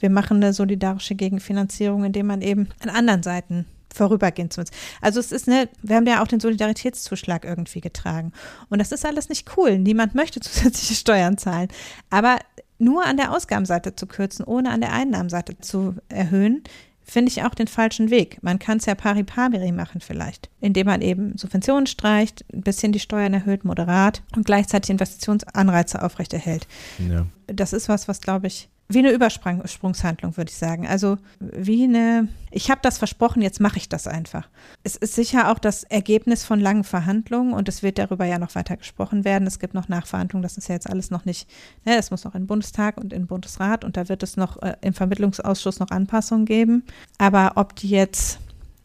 wir 0.02 0.10
machen 0.10 0.38
eine 0.38 0.52
solidarische 0.52 1.14
Gegenfinanzierung, 1.14 2.04
indem 2.04 2.26
man 2.26 2.42
eben 2.42 2.68
an 2.80 2.90
anderen 2.90 3.22
Seiten 3.22 3.66
vorübergehend 3.94 4.52
zu 4.52 4.60
uns. 4.60 4.70
Also 5.00 5.20
es 5.20 5.32
ist 5.32 5.48
eine, 5.48 5.68
wir 5.82 5.96
haben 5.96 6.06
ja 6.06 6.22
auch 6.22 6.28
den 6.28 6.40
Solidaritätszuschlag 6.40 7.44
irgendwie 7.44 7.80
getragen. 7.80 8.32
Und 8.68 8.78
das 8.78 8.92
ist 8.92 9.06
alles 9.06 9.28
nicht 9.28 9.56
cool. 9.56 9.78
Niemand 9.78 10.14
möchte 10.14 10.40
zusätzliche 10.42 10.94
Steuern 10.94 11.38
zahlen. 11.38 11.68
Aber 12.10 12.38
nur 12.78 13.04
an 13.06 13.16
der 13.16 13.32
Ausgabenseite 13.32 13.94
zu 13.94 14.06
kürzen, 14.06 14.44
ohne 14.44 14.70
an 14.70 14.80
der 14.80 14.92
Einnahmenseite 14.92 15.58
zu 15.58 15.94
erhöhen, 16.08 16.64
finde 17.04 17.30
ich 17.30 17.42
auch 17.42 17.54
den 17.54 17.66
falschen 17.66 18.10
Weg. 18.10 18.42
Man 18.42 18.58
kann 18.58 18.78
es 18.78 18.86
ja 18.86 18.94
pari 18.94 19.24
pari 19.24 19.72
machen 19.72 20.00
vielleicht, 20.00 20.50
indem 20.60 20.86
man 20.86 21.02
eben 21.02 21.36
Subventionen 21.36 21.86
streicht, 21.86 22.44
ein 22.52 22.62
bisschen 22.62 22.92
die 22.92 23.00
Steuern 23.00 23.34
erhöht, 23.34 23.64
moderat 23.64 24.22
und 24.36 24.46
gleichzeitig 24.46 24.90
Investitionsanreize 24.90 26.02
aufrechterhält. 26.02 26.66
Ja. 26.98 27.26
Das 27.46 27.72
ist 27.72 27.88
was, 27.88 28.08
was, 28.08 28.20
glaube 28.20 28.46
ich, 28.46 28.68
wie 28.88 28.98
eine 28.98 29.12
Übersprungshandlung, 29.12 30.36
würde 30.36 30.50
ich 30.50 30.56
sagen. 30.56 30.86
Also 30.86 31.16
wie 31.40 31.84
eine, 31.84 32.28
ich 32.50 32.70
habe 32.70 32.80
das 32.82 32.98
versprochen, 32.98 33.42
jetzt 33.42 33.60
mache 33.60 33.78
ich 33.78 33.88
das 33.88 34.06
einfach. 34.06 34.48
Es 34.82 34.96
ist 34.96 35.14
sicher 35.14 35.50
auch 35.50 35.58
das 35.58 35.84
Ergebnis 35.84 36.44
von 36.44 36.60
langen 36.60 36.84
Verhandlungen 36.84 37.54
und 37.54 37.68
es 37.68 37.82
wird 37.82 37.98
darüber 37.98 38.24
ja 38.24 38.38
noch 38.38 38.54
weiter 38.54 38.76
gesprochen 38.76 39.24
werden. 39.24 39.46
Es 39.46 39.58
gibt 39.58 39.74
noch 39.74 39.88
Nachverhandlungen, 39.88 40.42
das 40.42 40.58
ist 40.58 40.68
ja 40.68 40.74
jetzt 40.74 40.90
alles 40.90 41.10
noch 41.10 41.24
nicht, 41.24 41.48
ne, 41.84 41.96
das 41.96 42.10
muss 42.10 42.24
noch 42.24 42.34
in 42.34 42.42
den 42.42 42.46
Bundestag 42.46 42.98
und 42.98 43.12
in 43.12 43.22
den 43.22 43.26
Bundesrat 43.26 43.84
und 43.84 43.96
da 43.96 44.08
wird 44.08 44.22
es 44.22 44.36
noch 44.36 44.60
äh, 44.62 44.76
im 44.82 44.94
Vermittlungsausschuss 44.94 45.80
noch 45.80 45.90
Anpassungen 45.90 46.44
geben. 46.44 46.84
Aber 47.18 47.52
ob 47.56 47.76
die 47.76 47.88
jetzt 47.88 48.40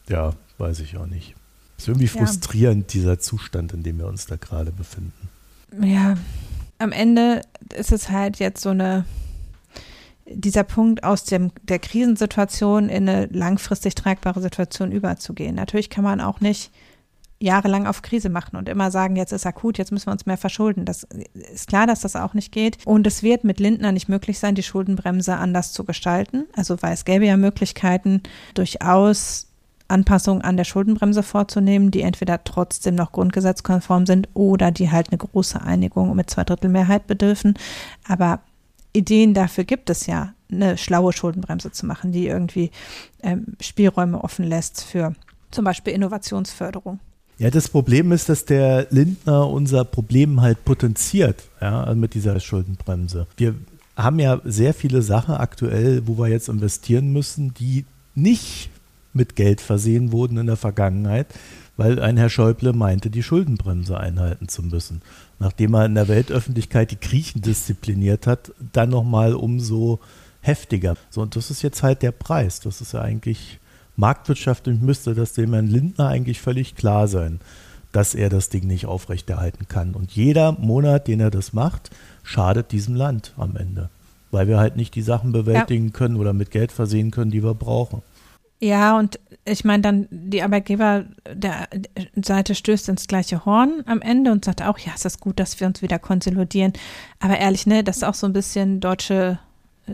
ja, 0.10 0.34
weiß 0.58 0.80
ich 0.80 0.98
auch 0.98 1.06
nicht. 1.06 1.36
Ist 1.78 1.88
irgendwie 1.88 2.06
ja. 2.06 2.26
frustrierend, 2.26 2.94
dieser 2.94 3.20
Zustand, 3.20 3.74
in 3.74 3.84
dem 3.84 4.00
wir 4.00 4.08
uns 4.08 4.26
da 4.26 4.36
gerade 4.36 4.72
befinden. 4.72 5.30
Ja, 5.82 6.18
am 6.80 6.92
Ende 6.92 7.42
ist 7.76 7.92
es 7.92 8.10
halt 8.10 8.38
jetzt 8.39 8.62
so 8.62 8.70
eine, 8.70 9.06
dieser 10.28 10.63
Punkt 10.63 11.04
aus 11.04 11.24
dem, 11.24 11.52
der 11.63 11.80
Krisensituation 11.80 12.89
in 12.89 13.10
eine 13.10 13.26
langfristig 13.28 13.96
tragbare 13.96 14.42
Situation 14.42 14.92
überzugehen. 14.92 15.56
Natürlich 15.56 15.89
kann 15.89 16.04
man 16.04 16.22
auch 16.22 16.42
nicht 16.42 16.72
jahrelang 17.43 17.88
auf 17.88 18.01
Krise 18.01 18.29
machen 18.29 18.56
und 18.56 18.69
immer 18.69 18.89
sagen, 18.89 19.15
jetzt 19.15 19.34
ist 19.34 19.45
akut, 19.45 19.77
jetzt 19.77 19.91
müssen 19.91 20.08
wir 20.08 20.13
uns 20.13 20.25
mehr 20.25 20.38
verschulden. 20.38 20.86
Das 20.86 21.06
ist 21.53 21.67
klar, 21.67 21.86
dass 21.86 21.99
das 21.99 22.15
auch 22.15 22.34
nicht 22.34 22.51
geht. 22.51 22.77
Und 22.86 23.06
es 23.06 23.21
wird 23.21 23.43
mit 23.43 23.60
Lindner 23.60 23.91
nicht 23.91 24.10
möglich 24.10 24.39
sein, 24.39 24.56
die 24.56 24.63
Schuldenbremse 24.63 25.36
anders 25.36 25.73
zu 25.73 25.84
gestalten. 25.84 26.45
Also 26.56 26.82
weil 26.82 26.93
es 26.93 27.06
gäbe 27.06 27.25
ja 27.25 27.38
Möglichkeiten, 27.38 28.23
durchaus 28.53 29.47
Anpassungen 29.89 30.41
an 30.41 30.56
der 30.56 30.63
Schuldenbremse 30.63 31.21
vorzunehmen, 31.21 31.91
die 31.91 32.01
entweder 32.01 32.43
trotzdem 32.43 32.95
noch 32.95 33.12
grundgesetzkonform 33.12 34.06
sind 34.06 34.29
oder 34.34 34.71
die 34.71 34.89
halt 34.89 35.10
eine 35.12 35.17
große 35.17 35.62
Einigung 35.62 36.15
mit 36.15 36.29
Zweidrittelmehrheit 36.29 37.08
bedürfen. 37.08 37.56
Aber 38.08 38.39
Ideen 38.93 39.34
dafür 39.34 39.65
gibt 39.65 39.89
es 39.89 40.06
ja, 40.06 40.34
eine 40.49 40.77
schlaue 40.77 41.13
Schuldenbremse 41.13 41.71
zu 41.71 41.86
machen, 41.86 42.12
die 42.12 42.27
irgendwie 42.27 42.71
ähm, 43.21 43.58
Spielräume 43.60 44.23
offen 44.23 44.45
lässt 44.45 44.84
für 44.84 45.13
zum 45.51 45.65
Beispiel 45.65 45.93
Innovationsförderung. 45.93 46.99
Ja, 47.43 47.51
das 47.51 47.67
Problem 47.67 48.13
ist, 48.13 48.29
dass 48.29 48.45
der 48.45 48.88
Lindner 48.89 49.49
unser 49.49 49.84
Problem 49.84 50.39
halt 50.39 50.63
potenziert, 50.63 51.43
ja, 51.60 51.84
also 51.84 51.99
mit 51.99 52.13
dieser 52.13 52.39
Schuldenbremse. 52.39 53.27
Wir 53.36 53.53
haben 53.97 54.19
ja 54.19 54.39
sehr 54.45 54.73
viele 54.73 55.01
Sachen 55.01 55.36
aktuell, 55.36 56.08
wo 56.08 56.17
wir 56.17 56.29
jetzt 56.29 56.47
investieren 56.47 57.12
müssen, 57.12 57.53
die 57.53 57.84
nicht 58.15 58.69
mit 59.12 59.36
Geld 59.36 59.60
versehen 59.60 60.13
wurden 60.13 60.38
in 60.38 60.47
der 60.47 60.56
Vergangenheit, 60.56 61.27
weil 61.75 61.99
ein 61.99 62.15
Herr 62.15 62.29
Schäuble 62.29 62.71
meinte, 62.71 63.10
die 63.10 63.23
Schuldenbremse 63.23 63.99
einhalten 63.99 64.47
zu 64.47 64.63
müssen. 64.63 65.01
Nachdem 65.38 65.73
er 65.73 65.86
in 65.86 65.95
der 65.95 66.08
Weltöffentlichkeit 66.08 66.91
die 66.91 66.99
Griechen 67.01 67.41
diszipliniert 67.41 68.25
hat, 68.25 68.53
dann 68.71 68.91
nochmal 68.91 69.34
umso 69.34 69.99
heftiger. 70.39 70.95
So, 71.10 71.21
und 71.21 71.36
das 71.36 71.51
ist 71.51 71.62
jetzt 71.62 71.84
halt 71.84 72.03
der 72.03 72.13
Preis. 72.13 72.62
Das 72.62 72.79
ist 72.79 72.93
ja 72.93 73.01
eigentlich 73.01 73.60
marktwirtschaftlich 73.95 74.79
müsste 74.79 75.13
das 75.13 75.34
dem 75.34 75.53
Herrn 75.53 75.67
Lindner 75.67 76.08
eigentlich 76.08 76.41
völlig 76.41 76.75
klar 76.75 77.08
sein, 77.08 77.39
dass 77.91 78.15
er 78.15 78.29
das 78.29 78.49
Ding 78.49 78.65
nicht 78.65 78.86
aufrechterhalten 78.86 79.67
kann. 79.67 79.93
Und 79.93 80.12
jeder 80.12 80.53
Monat, 80.53 81.08
den 81.08 81.19
er 81.19 81.32
das 81.32 81.53
macht, 81.53 81.91
schadet 82.23 82.71
diesem 82.71 82.95
Land 82.95 83.34
am 83.38 83.56
Ende, 83.56 83.89
weil 84.32 84.47
wir 84.47 84.58
halt 84.58 84.75
nicht 84.75 84.95
die 84.95 85.01
Sachen 85.01 85.32
bewältigen 85.32 85.88
ja. 85.88 85.91
können 85.91 86.17
oder 86.17 86.34
mit 86.34 86.51
Geld 86.51 86.71
versehen 86.71 87.12
können, 87.12 87.32
die 87.32 87.43
wir 87.43 87.53
brauchen. 87.53 88.01
Ja, 88.60 88.97
und 88.97 89.19
ich 89.43 89.65
meine, 89.65 89.84
dann 89.84 90.08
die 90.10 90.41
Arbeitgeber 90.41 91.03
der 91.29 91.67
Seite 92.15 92.56
stößt 92.56 92.88
ins 92.88 93.08
gleiche 93.08 93.45
Horn 93.45 93.84
am 93.86 94.01
Ende 94.01 94.32
und 94.32 94.45
sagt 94.45 94.62
auch, 94.62 94.79
ja, 94.79 94.93
es 94.95 95.03
ist 95.03 95.19
gut, 95.19 95.38
dass 95.38 95.60
wir 95.60 95.67
uns 95.67 95.82
wieder 95.82 95.99
konsolidieren. 95.99 96.71
Aber 97.19 97.38
ehrlich, 97.38 97.67
ne, 97.67 97.84
das 97.84 97.97
ist 97.97 98.03
auch 98.03 98.13
so 98.13 98.25
ein 98.25 98.32
bisschen 98.32 98.79
deutsche 98.79 99.38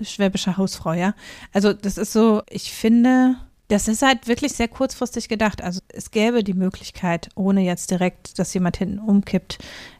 schwäbische 0.03 0.55
Hausfrau, 0.55 0.93
ja. 0.93 1.15
Also 1.51 1.73
das 1.73 1.97
ist 1.97 2.13
so, 2.13 2.43
ich 2.47 2.71
finde, 2.71 3.37
das 3.69 3.87
ist 3.87 4.01
halt 4.01 4.27
wirklich 4.27 4.53
sehr 4.53 4.67
kurzfristig 4.67 5.29
gedacht. 5.29 5.61
Also 5.61 5.79
es 5.89 6.09
gäbe 6.09 6.43
die 6.43 6.55
Möglichkeit, 6.55 7.29
ohne 7.35 7.61
jetzt 7.61 7.91
direkt, 7.91 8.39
dass 8.39 8.53
jemand 8.53 8.77
hinten 8.77 8.97
umkippt, 8.97 9.59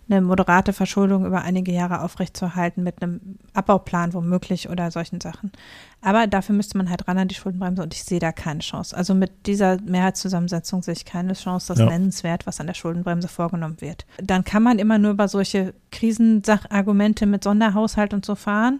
eine 0.10 0.21
moderate 0.21 0.73
Verschuldung 0.73 1.23
über 1.23 1.43
einige 1.43 1.71
Jahre 1.71 2.01
aufrechtzuerhalten 2.01 2.84
mit 2.84 3.03
einem 3.03 3.38
Abbauplan 3.53 4.15
womöglich 4.15 4.69
oder 4.69 4.89
solchen 4.89 5.21
Sachen. 5.21 5.51
Aber 6.01 6.25
dafür 6.25 6.55
müsste 6.55 6.79
man 6.79 6.89
halt 6.89 7.08
ran 7.08 7.19
an 7.19 7.27
die 7.27 7.36
Schuldenbremse 7.36 7.84
und 7.84 7.93
ich 7.93 8.03
sehe 8.03 8.17
da 8.17 8.32
keine 8.32 8.62
Chance. 8.62 8.97
Also 8.97 9.13
mit 9.13 9.45
dieser 9.45 9.79
Mehrheitszusammensetzung 9.82 10.82
sehe 10.82 10.95
ich 10.95 11.05
keine 11.05 11.34
Chance, 11.34 11.67
dass 11.67 11.77
ja. 11.77 11.86
nennenswert, 11.86 12.47
was 12.47 12.60
an 12.60 12.65
der 12.65 12.73
Schuldenbremse 12.73 13.27
vorgenommen 13.27 13.82
wird. 13.82 14.08
Dann 14.17 14.43
kann 14.43 14.63
man 14.63 14.79
immer 14.79 14.97
nur 14.97 15.12
über 15.12 15.27
solche 15.27 15.75
Krisensachargumente 15.91 17.27
mit 17.27 17.43
Sonderhaushalt 17.43 18.15
und 18.15 18.25
so 18.25 18.34
fahren. 18.34 18.79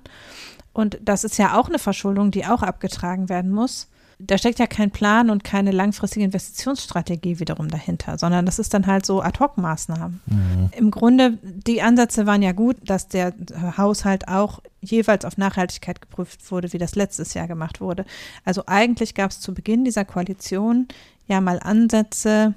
Und 0.74 0.98
das 1.04 1.24
ist 1.24 1.38
ja 1.38 1.60
auch 1.60 1.70
eine 1.70 1.78
Verschuldung, 1.78 2.32
die 2.32 2.48
auch 2.48 2.64
abgetragen 2.64 3.30
werden 3.30 3.52
muss 3.52 3.88
da 4.20 4.38
steckt 4.38 4.60
ja 4.60 4.68
kein 4.68 4.92
Plan 4.92 5.30
und 5.30 5.46
keine 5.46 5.72
langfristige 5.72 6.26
Investitionsstrategie 6.26 7.40
wiederum 7.40 7.70
dahinter, 7.70 8.18
sondern 8.18 8.46
das 8.46 8.60
ist 8.60 8.74
dann 8.74 8.86
halt 8.86 9.06
so 9.06 9.22
Ad-Hoc-Maßnahmen. 9.22 10.20
Mhm. 10.26 10.70
Im 10.76 10.92
Grunde, 10.92 11.38
die 11.42 11.82
Ansätze 11.82 12.26
waren 12.26 12.42
ja 12.42 12.52
gut, 12.52 12.76
dass 12.84 13.08
der 13.08 13.34
Haushalt 13.78 14.28
auch 14.28 14.62
jeweils 14.82 15.24
auf 15.24 15.38
Nachhaltigkeit 15.38 16.02
geprüft 16.02 16.52
wurde, 16.52 16.74
wie 16.74 16.78
das 16.78 16.96
letztes 16.96 17.34
Jahr 17.34 17.48
gemacht 17.48 17.80
wurde. 17.80 18.06
Also 18.44 18.64
eigentlich 18.68 19.16
gab 19.16 19.32
es 19.32 19.40
zu 19.40 19.54
Beginn 19.54 19.86
dieser 19.86 20.04
Koalition 20.04 20.90
ja 21.28 21.40
mal 21.40 21.60
Ansätze, 21.60 22.54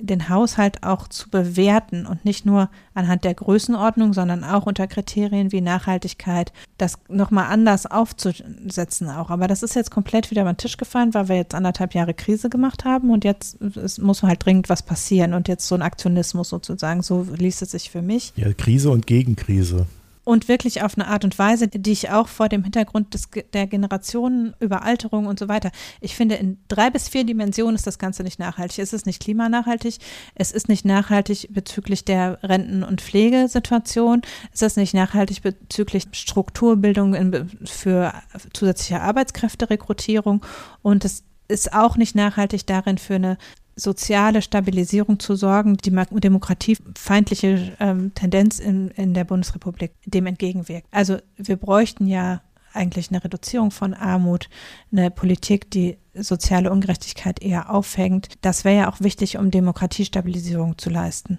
den 0.00 0.28
Haushalt 0.28 0.82
auch 0.82 1.08
zu 1.08 1.30
bewerten 1.30 2.06
und 2.06 2.24
nicht 2.24 2.44
nur 2.46 2.68
anhand 2.94 3.24
der 3.24 3.34
Größenordnung, 3.34 4.12
sondern 4.12 4.44
auch 4.44 4.66
unter 4.66 4.86
Kriterien 4.86 5.52
wie 5.52 5.60
Nachhaltigkeit, 5.60 6.52
das 6.78 6.98
nochmal 7.08 7.46
anders 7.46 7.86
aufzusetzen 7.86 9.08
auch. 9.08 9.30
Aber 9.30 9.46
das 9.46 9.62
ist 9.62 9.74
jetzt 9.74 9.90
komplett 9.90 10.30
wieder 10.30 10.42
über 10.42 10.52
den 10.52 10.58
Tisch 10.58 10.76
gefallen, 10.76 11.14
weil 11.14 11.28
wir 11.28 11.36
jetzt 11.36 11.54
anderthalb 11.54 11.94
Jahre 11.94 12.14
Krise 12.14 12.50
gemacht 12.50 12.84
haben 12.84 13.10
und 13.10 13.24
jetzt 13.24 13.58
muss 13.98 14.22
halt 14.22 14.44
dringend 14.44 14.68
was 14.68 14.82
passieren 14.82 15.34
und 15.34 15.48
jetzt 15.48 15.66
so 15.68 15.74
ein 15.74 15.82
Aktionismus 15.82 16.48
sozusagen, 16.48 17.02
so 17.02 17.26
liest 17.36 17.62
es 17.62 17.70
sich 17.70 17.90
für 17.90 18.02
mich. 18.02 18.32
Ja, 18.36 18.52
Krise 18.52 18.90
und 18.90 19.06
Gegenkrise 19.06 19.86
und 20.24 20.48
wirklich 20.48 20.82
auf 20.82 20.96
eine 20.96 21.06
Art 21.06 21.24
und 21.24 21.38
Weise, 21.38 21.68
die 21.68 21.92
ich 21.92 22.10
auch 22.10 22.28
vor 22.28 22.48
dem 22.48 22.62
Hintergrund 22.62 23.14
des, 23.14 23.28
der 23.52 23.66
Generationen, 23.66 24.54
Überalterung 24.58 25.26
und 25.26 25.38
so 25.38 25.48
weiter, 25.48 25.70
ich 26.00 26.16
finde, 26.16 26.36
in 26.36 26.58
drei 26.68 26.90
bis 26.90 27.08
vier 27.08 27.24
Dimensionen 27.24 27.76
ist 27.76 27.86
das 27.86 27.98
Ganze 27.98 28.22
nicht 28.22 28.38
nachhaltig. 28.38 28.78
Es 28.78 28.92
ist 28.92 29.06
nicht 29.06 29.20
klimanachhaltig, 29.20 29.98
es 30.34 30.52
ist 30.52 30.68
nicht 30.68 30.84
nachhaltig 30.84 31.48
bezüglich 31.52 32.04
der 32.04 32.42
Renten- 32.42 32.82
und 32.82 33.00
Pflegesituation, 33.00 34.22
es 34.52 34.62
ist 34.62 34.76
nicht 34.76 34.94
nachhaltig 34.94 35.42
bezüglich 35.42 36.06
Strukturbildung 36.12 37.14
in, 37.14 37.50
für 37.64 38.12
zusätzliche 38.52 39.00
Arbeitskräfterekrutierung. 39.00 40.44
Und 40.82 41.04
es 41.04 41.22
ist 41.48 41.74
auch 41.74 41.96
nicht 41.96 42.14
nachhaltig 42.14 42.66
darin 42.66 42.98
für 42.98 43.16
eine 43.16 43.38
soziale 43.76 44.42
Stabilisierung 44.42 45.18
zu 45.18 45.34
sorgen, 45.34 45.76
die 45.76 45.90
demokratiefeindliche 45.90 47.72
ähm, 47.80 48.14
Tendenz 48.14 48.58
in, 48.58 48.88
in 48.90 49.14
der 49.14 49.24
Bundesrepublik 49.24 49.92
dem 50.04 50.26
entgegenwirkt. 50.26 50.86
Also 50.90 51.18
wir 51.36 51.56
bräuchten 51.56 52.06
ja 52.06 52.42
eigentlich 52.72 53.10
eine 53.10 53.22
Reduzierung 53.22 53.70
von 53.70 53.94
Armut, 53.94 54.48
eine 54.92 55.10
Politik, 55.10 55.70
die 55.70 55.96
soziale 56.14 56.70
Ungerechtigkeit 56.70 57.42
eher 57.42 57.70
aufhängt. 57.70 58.28
Das 58.42 58.64
wäre 58.64 58.76
ja 58.76 58.90
auch 58.90 59.00
wichtig, 59.00 59.38
um 59.38 59.50
Demokratiestabilisierung 59.50 60.78
zu 60.78 60.90
leisten. 60.90 61.38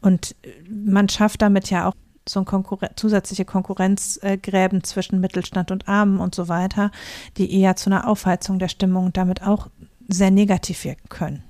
Und 0.00 0.36
man 0.68 1.08
schafft 1.08 1.42
damit 1.42 1.70
ja 1.70 1.88
auch 1.88 1.94
so 2.26 2.40
ein 2.40 2.46
Konkurren 2.46 2.90
zusätzliche 2.96 3.44
Konkurrenzgräben 3.44 4.82
zwischen 4.82 5.20
Mittelstand 5.20 5.70
und 5.70 5.88
Armen 5.88 6.20
und 6.20 6.34
so 6.34 6.48
weiter, 6.48 6.90
die 7.36 7.52
eher 7.52 7.76
zu 7.76 7.90
einer 7.90 8.08
Aufheizung 8.08 8.58
der 8.58 8.68
Stimmung 8.68 9.12
damit 9.12 9.42
auch 9.42 9.68
sehr 10.08 10.30
negativ 10.30 10.84
wirken 10.84 11.08
können. 11.08 11.42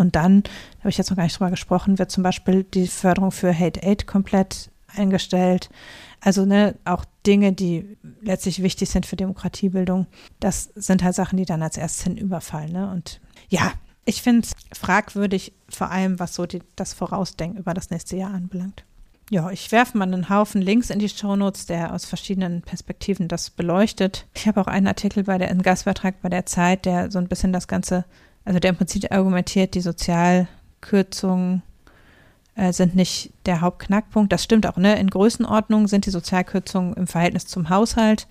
Und 0.00 0.16
dann, 0.16 0.44
da 0.44 0.78
habe 0.78 0.88
ich 0.88 0.96
jetzt 0.96 1.10
noch 1.10 1.16
gar 1.18 1.24
nicht 1.24 1.38
drüber 1.38 1.50
gesprochen, 1.50 1.98
wird 1.98 2.10
zum 2.10 2.22
Beispiel 2.22 2.64
die 2.64 2.86
Förderung 2.86 3.32
für 3.32 3.52
Hate 3.52 3.82
Aid 3.82 4.06
komplett 4.06 4.70
eingestellt. 4.96 5.68
Also 6.22 6.46
ne, 6.46 6.74
auch 6.86 7.04
Dinge, 7.26 7.52
die 7.52 7.98
letztlich 8.22 8.62
wichtig 8.62 8.88
sind 8.88 9.04
für 9.04 9.16
Demokratiebildung, 9.16 10.06
das 10.40 10.70
sind 10.74 11.04
halt 11.04 11.14
Sachen, 11.14 11.36
die 11.36 11.44
dann 11.44 11.62
als 11.62 11.76
erstes 11.76 12.04
hinüberfallen. 12.04 12.72
Ne? 12.72 12.90
Und 12.90 13.20
ja, 13.50 13.74
ich 14.06 14.22
finde 14.22 14.46
es 14.46 14.78
fragwürdig, 14.78 15.52
vor 15.68 15.90
allem 15.90 16.18
was 16.18 16.34
so 16.34 16.46
die, 16.46 16.62
das 16.76 16.94
Vorausdenken 16.94 17.58
über 17.58 17.74
das 17.74 17.90
nächste 17.90 18.16
Jahr 18.16 18.32
anbelangt. 18.32 18.84
Ja, 19.28 19.50
ich 19.50 19.70
werfe 19.70 19.98
mal 19.98 20.04
einen 20.04 20.30
Haufen 20.30 20.62
Links 20.62 20.88
in 20.88 20.98
die 20.98 21.10
Shownotes, 21.10 21.66
der 21.66 21.92
aus 21.92 22.06
verschiedenen 22.06 22.62
Perspektiven 22.62 23.28
das 23.28 23.50
beleuchtet. 23.50 24.26
Ich 24.34 24.48
habe 24.48 24.62
auch 24.62 24.66
einen 24.66 24.88
Artikel 24.88 25.24
bei 25.24 25.36
der, 25.36 25.50
einen 25.50 25.62
Gastbeitrag 25.62 26.22
bei 26.22 26.30
der 26.30 26.46
Zeit, 26.46 26.86
der 26.86 27.10
so 27.10 27.18
ein 27.18 27.28
bisschen 27.28 27.52
das 27.52 27.68
Ganze 27.68 28.06
also 28.44 28.58
der 28.58 28.70
im 28.70 28.76
Prinzip 28.76 29.10
argumentiert, 29.12 29.74
die 29.74 29.80
Sozialkürzungen 29.80 31.62
äh, 32.54 32.72
sind 32.72 32.94
nicht 32.94 33.32
der 33.46 33.60
Hauptknackpunkt. 33.60 34.32
Das 34.32 34.44
stimmt 34.44 34.66
auch, 34.66 34.76
ne? 34.76 34.98
In 34.98 35.10
Größenordnung 35.10 35.88
sind 35.88 36.06
die 36.06 36.10
Sozialkürzungen 36.10 36.94
im 36.94 37.06
Verhältnis 37.06 37.46
zum 37.46 37.68
Haushalt. 37.70 38.26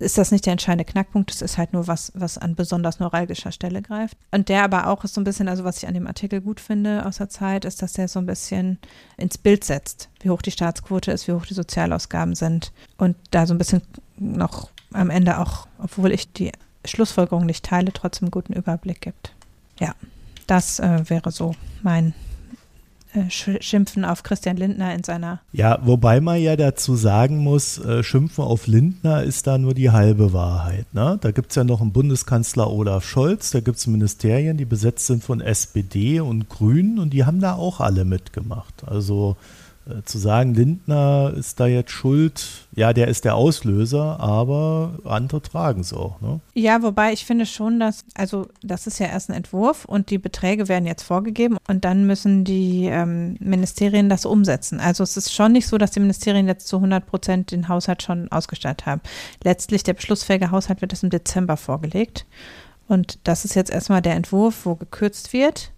Ist 0.00 0.18
das 0.18 0.32
nicht 0.32 0.44
der 0.44 0.52
entscheidende 0.52 0.84
Knackpunkt? 0.84 1.30
Das 1.30 1.40
ist 1.40 1.56
halt 1.56 1.72
nur 1.72 1.86
was, 1.86 2.10
was 2.16 2.36
an 2.36 2.56
besonders 2.56 2.98
neuralgischer 2.98 3.52
Stelle 3.52 3.80
greift. 3.80 4.16
Und 4.32 4.48
der 4.48 4.64
aber 4.64 4.88
auch 4.88 5.04
ist 5.04 5.14
so 5.14 5.20
ein 5.20 5.24
bisschen, 5.24 5.48
also 5.48 5.62
was 5.62 5.78
ich 5.78 5.88
an 5.88 5.94
dem 5.94 6.08
Artikel 6.08 6.40
gut 6.40 6.58
finde 6.58 7.06
aus 7.06 7.18
der 7.18 7.28
Zeit, 7.28 7.64
ist, 7.64 7.80
dass 7.80 7.92
der 7.92 8.08
so 8.08 8.18
ein 8.18 8.26
bisschen 8.26 8.78
ins 9.16 9.38
Bild 9.38 9.62
setzt, 9.62 10.08
wie 10.20 10.30
hoch 10.30 10.42
die 10.42 10.50
Staatsquote 10.50 11.12
ist, 11.12 11.28
wie 11.28 11.32
hoch 11.32 11.46
die 11.46 11.54
Sozialausgaben 11.54 12.34
sind. 12.34 12.72
Und 12.98 13.16
da 13.30 13.46
so 13.46 13.54
ein 13.54 13.58
bisschen 13.58 13.82
noch 14.16 14.70
am 14.92 15.10
Ende 15.10 15.38
auch, 15.38 15.68
obwohl 15.78 16.12
ich 16.12 16.32
die 16.32 16.50
Schlussfolgerung 16.84 17.46
nicht 17.46 17.64
teile, 17.64 17.92
trotzdem 17.92 18.26
einen 18.26 18.32
guten 18.32 18.52
Überblick 18.52 19.00
gibt 19.00 19.33
ja, 19.80 19.94
das 20.46 20.78
äh, 20.78 21.08
wäre 21.08 21.30
so 21.30 21.54
mein 21.82 22.14
äh, 23.14 23.30
Schimpfen 23.30 24.04
auf 24.04 24.22
Christian 24.22 24.56
Lindner 24.56 24.94
in 24.94 25.04
seiner. 25.04 25.40
Ja, 25.52 25.78
wobei 25.82 26.20
man 26.20 26.40
ja 26.40 26.56
dazu 26.56 26.96
sagen 26.96 27.38
muss, 27.38 27.78
äh, 27.78 28.02
Schimpfen 28.02 28.42
auf 28.42 28.66
Lindner 28.66 29.22
ist 29.22 29.46
da 29.46 29.56
nur 29.56 29.74
die 29.74 29.90
halbe 29.90 30.32
Wahrheit. 30.32 30.92
Ne? 30.92 31.18
Da 31.20 31.30
gibt 31.30 31.50
es 31.50 31.56
ja 31.56 31.64
noch 31.64 31.80
einen 31.80 31.92
Bundeskanzler 31.92 32.70
Olaf 32.70 33.04
Scholz, 33.04 33.52
da 33.52 33.60
gibt 33.60 33.78
es 33.78 33.86
Ministerien, 33.86 34.56
die 34.56 34.64
besetzt 34.64 35.06
sind 35.06 35.22
von 35.22 35.40
SPD 35.40 36.20
und 36.20 36.48
Grünen 36.48 36.98
und 36.98 37.10
die 37.10 37.24
haben 37.24 37.40
da 37.40 37.54
auch 37.54 37.80
alle 37.80 38.04
mitgemacht. 38.04 38.82
Also 38.86 39.36
zu 40.04 40.18
sagen, 40.18 40.54
Lindner 40.54 41.34
ist 41.36 41.60
da 41.60 41.66
jetzt 41.66 41.90
schuld, 41.90 42.66
ja, 42.74 42.94
der 42.94 43.08
ist 43.08 43.26
der 43.26 43.34
Auslöser, 43.34 44.18
aber 44.18 44.98
andere 45.04 45.42
tragen 45.42 45.82
es 45.82 45.92
auch. 45.92 46.20
Ne? 46.22 46.40
Ja, 46.54 46.82
wobei 46.82 47.12
ich 47.12 47.26
finde 47.26 47.44
schon, 47.44 47.80
dass, 47.80 48.04
also 48.14 48.48
das 48.62 48.86
ist 48.86 48.98
ja 48.98 49.06
erst 49.06 49.28
ein 49.28 49.36
Entwurf 49.36 49.84
und 49.84 50.08
die 50.08 50.16
Beträge 50.16 50.68
werden 50.68 50.86
jetzt 50.86 51.02
vorgegeben 51.02 51.58
und 51.68 51.84
dann 51.84 52.06
müssen 52.06 52.44
die 52.44 52.86
ähm, 52.86 53.36
Ministerien 53.40 54.08
das 54.08 54.24
umsetzen. 54.24 54.80
Also 54.80 55.02
es 55.02 55.18
ist 55.18 55.34
schon 55.34 55.52
nicht 55.52 55.66
so, 55.66 55.76
dass 55.76 55.90
die 55.90 56.00
Ministerien 56.00 56.48
jetzt 56.48 56.66
zu 56.66 56.76
100 56.76 57.04
Prozent 57.04 57.50
den 57.50 57.68
Haushalt 57.68 58.02
schon 58.02 58.32
ausgestattet 58.32 58.86
haben. 58.86 59.02
Letztlich 59.42 59.82
der 59.82 59.94
beschlussfähige 59.94 60.50
Haushalt 60.50 60.80
wird 60.80 60.92
erst 60.94 61.04
im 61.04 61.10
Dezember 61.10 61.58
vorgelegt. 61.58 62.24
Und 62.88 63.18
das 63.24 63.44
ist 63.44 63.54
jetzt 63.54 63.70
erstmal 63.70 64.02
der 64.02 64.14
Entwurf, 64.14 64.64
wo 64.64 64.76
gekürzt 64.76 65.32
wird 65.32 65.73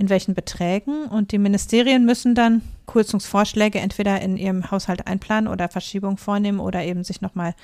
in 0.00 0.08
welchen 0.08 0.34
Beträgen. 0.34 1.04
Und 1.04 1.30
die 1.30 1.38
Ministerien 1.38 2.06
müssen 2.06 2.34
dann 2.34 2.62
Kürzungsvorschläge 2.86 3.78
entweder 3.78 4.20
in 4.22 4.38
ihrem 4.38 4.70
Haushalt 4.70 5.06
einplanen 5.06 5.46
oder 5.46 5.68
Verschiebung 5.68 6.16
vornehmen 6.16 6.58
oder 6.58 6.82
eben 6.82 7.04
sich 7.04 7.20
nochmal 7.20 7.54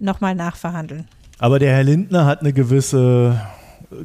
noch 0.00 0.20
mal 0.20 0.34
nachverhandeln. 0.34 1.06
Aber 1.38 1.60
der 1.60 1.72
Herr 1.72 1.84
Lindner 1.84 2.26
hat 2.26 2.40
eine 2.40 2.52
gewisse 2.52 3.40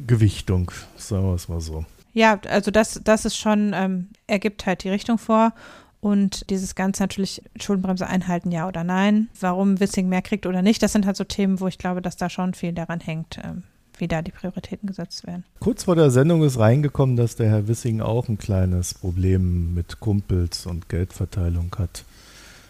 Gewichtung, 0.06 0.70
sagen 0.96 1.24
wir 1.24 1.34
es 1.34 1.48
mal 1.48 1.60
so. 1.60 1.84
Ja, 2.12 2.38
also 2.48 2.70
das, 2.70 3.00
das 3.02 3.24
ist 3.24 3.36
schon, 3.36 3.72
ähm, 3.74 4.08
er 4.28 4.38
gibt 4.38 4.66
halt 4.66 4.84
die 4.84 4.88
Richtung 4.88 5.18
vor 5.18 5.52
und 6.00 6.48
dieses 6.48 6.76
Ganze 6.76 7.02
natürlich 7.02 7.42
Schuldenbremse 7.60 8.06
einhalten, 8.06 8.52
ja 8.52 8.68
oder 8.68 8.84
nein. 8.84 9.28
Warum 9.40 9.80
Wissing 9.80 10.08
mehr 10.08 10.22
kriegt 10.22 10.46
oder 10.46 10.62
nicht, 10.62 10.80
das 10.82 10.92
sind 10.92 11.06
halt 11.06 11.16
so 11.16 11.24
Themen, 11.24 11.58
wo 11.58 11.66
ich 11.66 11.78
glaube, 11.78 12.02
dass 12.02 12.16
da 12.16 12.30
schon 12.30 12.54
viel 12.54 12.72
daran 12.72 13.00
hängt, 13.00 13.40
ähm, 13.42 13.64
wie 14.00 14.08
da 14.08 14.22
die 14.22 14.32
Prioritäten 14.32 14.86
gesetzt 14.86 15.26
werden. 15.26 15.44
Kurz 15.60 15.84
vor 15.84 15.96
der 15.96 16.10
Sendung 16.10 16.42
ist 16.42 16.58
reingekommen, 16.58 17.16
dass 17.16 17.36
der 17.36 17.48
Herr 17.48 17.68
Wissing 17.68 18.00
auch 18.00 18.28
ein 18.28 18.38
kleines 18.38 18.94
Problem 18.94 19.74
mit 19.74 20.00
Kumpels 20.00 20.66
und 20.66 20.88
Geldverteilung 20.88 21.74
hat. 21.78 22.04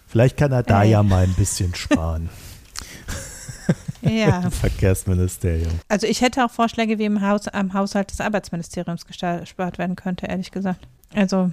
Vielleicht 0.07 0.37
kann 0.37 0.53
er 0.53 0.63
da 0.63 0.83
äh. 0.83 0.91
ja 0.91 1.03
mal 1.03 1.25
ein 1.25 1.35
bisschen 1.35 1.75
sparen. 1.75 2.29
ja. 4.03 4.51
Verkehrsministerium. 4.51 5.73
Also 5.89 6.07
ich 6.07 6.21
hätte 6.21 6.45
auch 6.45 6.51
Vorschläge, 6.51 6.99
wie 6.99 7.05
im 7.05 7.21
Haus, 7.21 7.47
am 7.49 7.75
Haushalt 7.75 8.11
des 8.11 8.21
Arbeitsministeriums 8.21 9.07
gespart 9.07 9.79
werden 9.79 9.97
könnte, 9.97 10.27
ehrlich 10.27 10.51
gesagt. 10.51 10.87
Also 11.15 11.53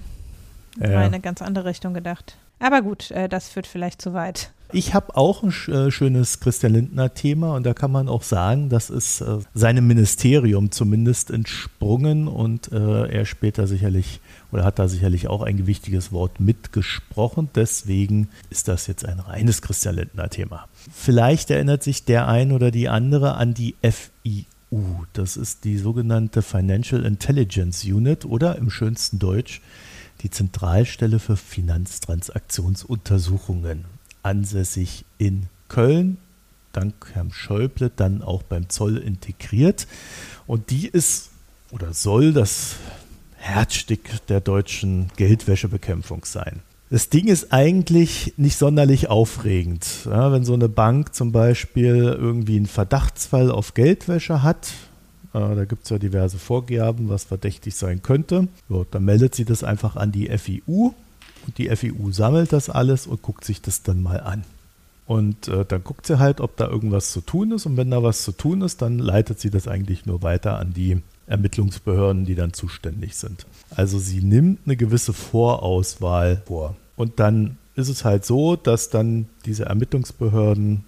ja. 0.80 0.88
in 0.88 0.95
eine 0.95 1.19
ganz 1.19 1.41
andere 1.41 1.65
Richtung 1.65 1.93
gedacht. 1.93 2.38
Aber 2.59 2.82
gut, 2.82 3.11
äh, 3.11 3.30
das 3.30 3.49
führt 3.49 3.67
vielleicht 3.67 4.01
zu 4.01 4.13
weit. 4.13 4.51
Ich 4.74 4.93
habe 4.93 5.15
auch 5.15 5.43
ein 5.43 5.53
äh, 5.74 5.91
schönes 5.91 6.41
Christian 6.41 6.74
Lindner-Thema 6.74 7.55
und 7.55 7.65
da 7.65 7.74
kann 7.74 7.89
man 7.89 8.09
auch 8.09 8.24
sagen, 8.24 8.68
das 8.68 8.89
ist 8.89 9.22
äh, 9.22 9.38
seinem 9.53 9.88
Ministerium 9.88 10.72
zumindest 10.72 11.32
entsprungen 11.32 12.28
und 12.28 12.74
äh, 12.74 13.07
er 13.07 13.26
später 13.26 13.65
sicherlich 13.65 14.20
oder 14.51 14.65
hat 14.65 14.78
da 14.78 14.89
sicherlich 14.89 15.30
auch 15.30 15.41
ein 15.41 15.55
gewichtiges 15.55 16.11
Wort 16.11 16.41
mitgesprochen. 16.41 17.49
Deswegen 17.55 18.28
ist 18.49 18.68
das 18.68 18.88
jetzt 18.88 19.05
ein 19.05 19.20
reines 19.20 19.61
Christian 19.61 19.95
Lindner-Thema. 19.95 20.68
Vielleicht 20.91 21.49
erinnert 21.49 21.82
sich 21.82 22.03
der 22.03 22.28
ein 22.28 22.51
oder 22.51 22.70
die 22.70 22.89
andere 22.89 23.36
an 23.36 23.53
die 23.53 23.76
FIU. 23.82 25.05
Das 25.13 25.38
ist 25.38 25.63
die 25.63 25.78
sogenannte 25.78 26.41
Financial 26.41 27.05
Intelligence 27.05 27.86
Unit 27.86 28.26
oder 28.26 28.57
im 28.57 28.70
schönsten 28.70 29.18
Deutsch 29.18 29.61
die 30.24 30.30
Zentralstelle 30.30 31.20
für 31.20 31.38
Finanztransaktionsuntersuchungen 31.38 33.86
ansässig 34.24 35.05
in 35.18 35.47
Köln, 35.68 36.18
dank 36.74 36.93
Herrn 37.13 37.32
Schäuble 37.32 37.91
dann 37.95 38.22
auch 38.22 38.43
beim 38.43 38.70
Zoll 38.70 38.97
integriert. 38.97 39.88
Und 40.45 40.70
die 40.70 40.88
ist 40.88 41.30
oder 41.72 41.93
soll 41.93 42.34
das 42.34 42.76
Herzstück 43.36 44.26
der 44.28 44.41
deutschen 44.41 45.09
Geldwäschebekämpfung 45.15 46.26
sein. 46.26 46.61
Das 46.89 47.09
Ding 47.09 47.28
ist 47.28 47.51
eigentlich 47.51 48.34
nicht 48.38 48.57
sonderlich 48.57 49.09
aufregend. 49.09 49.86
Ja, 50.05 50.32
wenn 50.32 50.45
so 50.45 50.53
eine 50.53 50.70
Bank 50.70 51.13
zum 51.13 51.34
Beispiel 51.34 52.15
irgendwie 52.18 52.55
einen 52.55 52.65
Verdachtsfall 52.65 53.51
auf 53.51 53.74
Geldwäsche 53.74 54.41
hat, 54.41 54.70
äh, 55.34 55.55
da 55.55 55.65
gibt 55.65 55.84
es 55.84 55.89
ja 55.89 55.99
diverse 55.99 56.39
Vorgaben, 56.39 57.09
was 57.09 57.26
verdächtig 57.26 57.76
sein 57.76 58.01
könnte, 58.01 58.47
ja, 58.70 58.84
dann 58.89 59.03
meldet 59.03 59.36
sie 59.36 59.43
das 59.43 59.65
einfach 59.65 59.97
an 59.97 60.13
die 60.13 60.30
FIU 60.38 60.93
die 61.51 61.73
FIU 61.75 62.11
sammelt 62.11 62.53
das 62.53 62.69
alles 62.69 63.07
und 63.07 63.21
guckt 63.21 63.45
sich 63.45 63.61
das 63.61 63.83
dann 63.83 64.01
mal 64.01 64.19
an. 64.21 64.43
Und 65.05 65.47
äh, 65.47 65.63
dann 65.65 65.83
guckt 65.83 66.05
sie 66.05 66.19
halt, 66.19 66.41
ob 66.41 66.57
da 66.57 66.67
irgendwas 66.67 67.13
zu 67.13 67.21
tun 67.21 67.51
ist. 67.51 67.65
Und 67.65 67.77
wenn 67.77 67.91
da 67.91 68.03
was 68.03 68.23
zu 68.23 68.33
tun 68.33 68.61
ist, 68.61 68.81
dann 68.81 68.99
leitet 68.99 69.39
sie 69.39 69.49
das 69.49 69.67
eigentlich 69.67 70.05
nur 70.05 70.21
weiter 70.21 70.59
an 70.59 70.73
die 70.73 71.01
Ermittlungsbehörden, 71.27 72.25
die 72.25 72.35
dann 72.35 72.53
zuständig 72.53 73.15
sind. 73.15 73.45
Also 73.73 73.99
sie 73.99 74.21
nimmt 74.21 74.59
eine 74.65 74.75
gewisse 74.75 75.13
Vorauswahl 75.13 76.41
vor. 76.45 76.75
Und 76.97 77.19
dann 77.19 77.57
ist 77.75 77.89
es 77.89 78.03
halt 78.03 78.25
so, 78.25 78.55
dass 78.55 78.89
dann 78.89 79.27
diese 79.45 79.65
Ermittlungsbehörden 79.65 80.83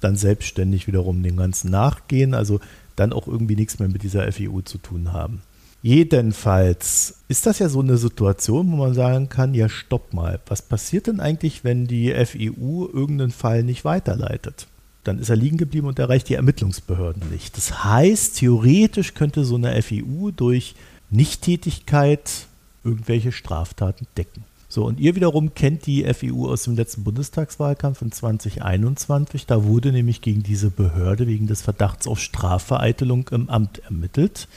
dann 0.00 0.16
selbstständig 0.16 0.88
wiederum 0.88 1.22
dem 1.22 1.36
Ganzen 1.36 1.70
nachgehen, 1.70 2.34
also 2.34 2.58
dann 2.96 3.12
auch 3.12 3.28
irgendwie 3.28 3.56
nichts 3.56 3.78
mehr 3.78 3.88
mit 3.88 4.02
dieser 4.02 4.30
FIU 4.32 4.62
zu 4.62 4.78
tun 4.78 5.12
haben. 5.12 5.42
Jedenfalls 5.82 7.16
ist 7.26 7.44
das 7.44 7.58
ja 7.58 7.68
so 7.68 7.80
eine 7.80 7.96
Situation, 7.96 8.70
wo 8.70 8.76
man 8.76 8.94
sagen 8.94 9.28
kann, 9.28 9.52
ja, 9.52 9.68
stopp 9.68 10.14
mal, 10.14 10.38
was 10.46 10.62
passiert 10.62 11.08
denn 11.08 11.18
eigentlich, 11.18 11.64
wenn 11.64 11.88
die 11.88 12.14
FIU 12.24 12.86
irgendeinen 12.86 13.32
Fall 13.32 13.64
nicht 13.64 13.84
weiterleitet? 13.84 14.68
Dann 15.02 15.18
ist 15.18 15.28
er 15.28 15.34
liegen 15.34 15.56
geblieben 15.56 15.88
und 15.88 15.98
erreicht 15.98 16.28
die 16.28 16.34
Ermittlungsbehörden 16.34 17.28
nicht. 17.32 17.56
Das 17.56 17.82
heißt, 17.82 18.38
theoretisch 18.38 19.14
könnte 19.14 19.44
so 19.44 19.56
eine 19.56 19.82
FIU 19.82 20.30
durch 20.30 20.76
Nichttätigkeit 21.10 22.46
irgendwelche 22.84 23.32
Straftaten 23.32 24.06
decken. 24.16 24.44
So, 24.68 24.86
und 24.86 25.00
ihr 25.00 25.16
wiederum 25.16 25.52
kennt 25.52 25.84
die 25.86 26.04
FIU 26.14 26.48
aus 26.48 26.62
dem 26.62 26.76
letzten 26.76 27.02
Bundestagswahlkampf 27.02 28.00
in 28.02 28.12
2021. 28.12 29.46
Da 29.46 29.64
wurde 29.64 29.92
nämlich 29.92 30.22
gegen 30.22 30.44
diese 30.44 30.70
Behörde 30.70 31.26
wegen 31.26 31.48
des 31.48 31.60
Verdachts 31.60 32.06
auf 32.06 32.20
Strafvereitelung 32.20 33.28
im 33.32 33.50
Amt 33.50 33.80
ermittelt 33.80 34.48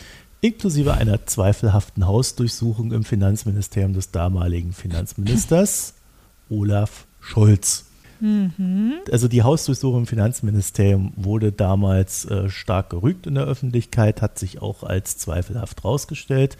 inklusive 0.46 0.94
einer 0.94 1.26
zweifelhaften 1.26 2.06
Hausdurchsuchung 2.06 2.92
im 2.92 3.04
Finanzministerium 3.04 3.94
des 3.94 4.12
damaligen 4.12 4.74
Finanzministers 4.74 5.96
Olaf 6.50 7.06
Scholz. 7.20 7.86
Mhm. 8.20 8.94
Also 9.12 9.28
die 9.28 9.42
Hausdurchsuchung 9.42 10.02
im 10.02 10.08
Finanzministerium 10.08 11.14
wurde 11.16 11.52
damals 11.52 12.26
äh, 12.26 12.50
stark 12.50 12.92
gerügt 12.92 13.26
in 13.26 13.36
der 13.36 13.46
Öffentlichkeit, 13.46 14.22
hat 14.22 14.38
sich 14.38 14.62
auch 14.62 14.84
als 14.84 15.18
zweifelhaft 15.18 15.84
herausgestellt. 15.84 16.58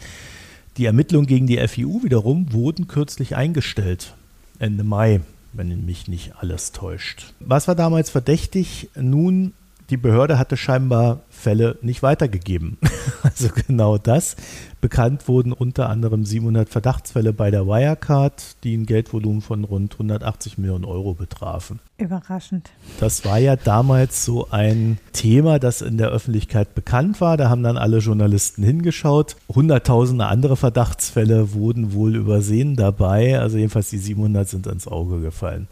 Die 0.76 0.84
Ermittlungen 0.84 1.26
gegen 1.26 1.46
die 1.46 1.58
FIU 1.66 2.02
wiederum 2.02 2.52
wurden 2.52 2.88
kürzlich 2.88 3.36
eingestellt, 3.36 4.14
Ende 4.58 4.84
Mai, 4.84 5.20
wenn 5.52 5.86
mich 5.86 6.08
nicht 6.08 6.34
alles 6.36 6.72
täuscht. 6.72 7.32
Was 7.40 7.68
war 7.68 7.74
damals 7.74 8.10
verdächtig? 8.10 8.90
Nun 8.94 9.54
die 9.90 9.96
Behörde 9.96 10.38
hatte 10.38 10.56
scheinbar 10.56 11.20
Fälle 11.28 11.78
nicht 11.82 12.02
weitergegeben. 12.02 12.78
also 13.22 13.48
genau 13.66 13.98
das. 13.98 14.36
Bekannt 14.80 15.26
wurden 15.26 15.52
unter 15.52 15.88
anderem 15.88 16.24
700 16.24 16.68
Verdachtsfälle 16.68 17.32
bei 17.32 17.50
der 17.50 17.66
Wirecard, 17.66 18.62
die 18.62 18.76
ein 18.76 18.86
Geldvolumen 18.86 19.40
von 19.40 19.64
rund 19.64 19.94
180 19.94 20.58
Millionen 20.58 20.84
Euro 20.84 21.14
betrafen. 21.14 21.80
Überraschend. 21.98 22.70
Das 23.00 23.24
war 23.24 23.38
ja 23.38 23.56
damals 23.56 24.24
so 24.24 24.48
ein 24.50 24.98
Thema, 25.12 25.58
das 25.58 25.80
in 25.80 25.98
der 25.98 26.08
Öffentlichkeit 26.08 26.74
bekannt 26.74 27.20
war. 27.20 27.36
Da 27.36 27.48
haben 27.48 27.62
dann 27.62 27.78
alle 27.78 27.98
Journalisten 27.98 28.62
hingeschaut. 28.62 29.36
Hunderttausende 29.48 30.26
andere 30.26 30.56
Verdachtsfälle 30.56 31.54
wurden 31.54 31.92
wohl 31.92 32.14
übersehen 32.14 32.76
dabei. 32.76 33.40
Also 33.40 33.56
jedenfalls 33.56 33.90
die 33.90 33.98
700 33.98 34.48
sind 34.48 34.66
ins 34.66 34.86
Auge 34.86 35.20
gefallen. 35.20 35.68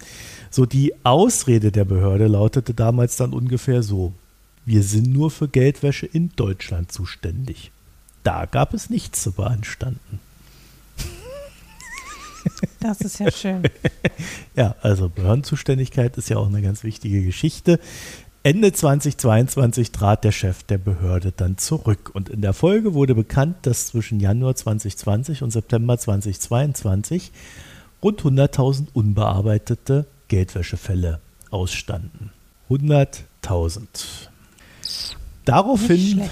So 0.54 0.66
die 0.66 0.94
Ausrede 1.02 1.72
der 1.72 1.84
Behörde 1.84 2.28
lautete 2.28 2.74
damals 2.74 3.16
dann 3.16 3.32
ungefähr 3.32 3.82
so. 3.82 4.12
Wir 4.64 4.84
sind 4.84 5.12
nur 5.12 5.32
für 5.32 5.48
Geldwäsche 5.48 6.06
in 6.06 6.30
Deutschland 6.36 6.92
zuständig. 6.92 7.72
Da 8.22 8.46
gab 8.46 8.72
es 8.72 8.88
nichts 8.88 9.20
zu 9.20 9.32
beanstanden. 9.32 10.20
Das 12.78 13.00
ist 13.00 13.18
ja 13.18 13.32
schön. 13.32 13.62
ja, 14.54 14.76
also 14.80 15.08
Behördenzuständigkeit 15.08 16.16
ist 16.18 16.28
ja 16.28 16.36
auch 16.36 16.46
eine 16.46 16.62
ganz 16.62 16.84
wichtige 16.84 17.24
Geschichte. 17.24 17.80
Ende 18.44 18.72
2022 18.72 19.90
trat 19.90 20.22
der 20.22 20.30
Chef 20.30 20.62
der 20.62 20.78
Behörde 20.78 21.32
dann 21.36 21.58
zurück 21.58 22.12
und 22.14 22.28
in 22.28 22.42
der 22.42 22.52
Folge 22.52 22.94
wurde 22.94 23.16
bekannt, 23.16 23.56
dass 23.62 23.88
zwischen 23.88 24.20
Januar 24.20 24.54
2020 24.54 25.42
und 25.42 25.50
September 25.50 25.98
2022 25.98 27.32
rund 28.04 28.22
100.000 28.22 28.86
unbearbeitete 28.92 30.06
Geldwäschefälle 30.28 31.20
ausstanden. 31.50 32.30
100.000. 32.70 34.28
Daraufhin, 35.44 36.22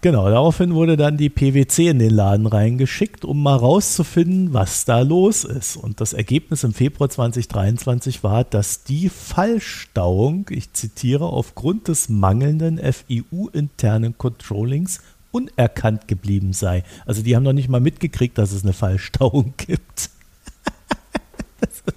genau, 0.00 0.30
daraufhin 0.30 0.74
wurde 0.74 0.96
dann 0.96 1.18
die 1.18 1.28
PwC 1.28 1.88
in 1.88 1.98
den 1.98 2.10
Laden 2.10 2.46
reingeschickt, 2.46 3.22
um 3.22 3.42
mal 3.42 3.56
rauszufinden, 3.56 4.54
was 4.54 4.86
da 4.86 5.00
los 5.00 5.44
ist. 5.44 5.76
Und 5.76 6.00
das 6.00 6.14
Ergebnis 6.14 6.64
im 6.64 6.72
Februar 6.72 7.10
2023 7.10 8.24
war, 8.24 8.44
dass 8.44 8.82
die 8.82 9.10
Fallstauung, 9.10 10.46
ich 10.48 10.72
zitiere, 10.72 11.26
aufgrund 11.26 11.88
des 11.88 12.08
mangelnden 12.08 12.78
FIU-internen 12.78 14.16
Controllings 14.16 15.00
unerkannt 15.32 16.08
geblieben 16.08 16.54
sei. 16.54 16.82
Also 17.04 17.22
die 17.22 17.36
haben 17.36 17.42
noch 17.42 17.52
nicht 17.52 17.68
mal 17.68 17.80
mitgekriegt, 17.80 18.38
dass 18.38 18.52
es 18.52 18.62
eine 18.62 18.72
Fallstauung 18.72 19.52
gibt. 19.58 20.08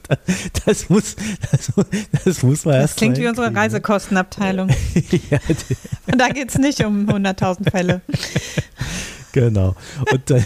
Das, 0.66 0.90
muss, 0.90 1.16
das, 1.52 1.72
das 2.24 2.44
muss 2.44 2.66
man 2.66 2.76
erst 2.76 2.94
Das 2.94 2.96
klingt 2.96 3.18
wie 3.18 3.28
unsere 3.28 3.52
ne? 3.52 3.58
Reisekostenabteilung. 3.58 4.70
ja, 5.30 5.40
Und 6.08 6.20
da 6.20 6.30
geht 6.30 6.50
es 6.50 6.58
nicht 6.58 6.84
um 6.84 7.08
100.000 7.10 7.70
Fälle. 7.70 8.02
Genau. 9.32 9.76
Und 10.14 10.30
dann, 10.30 10.46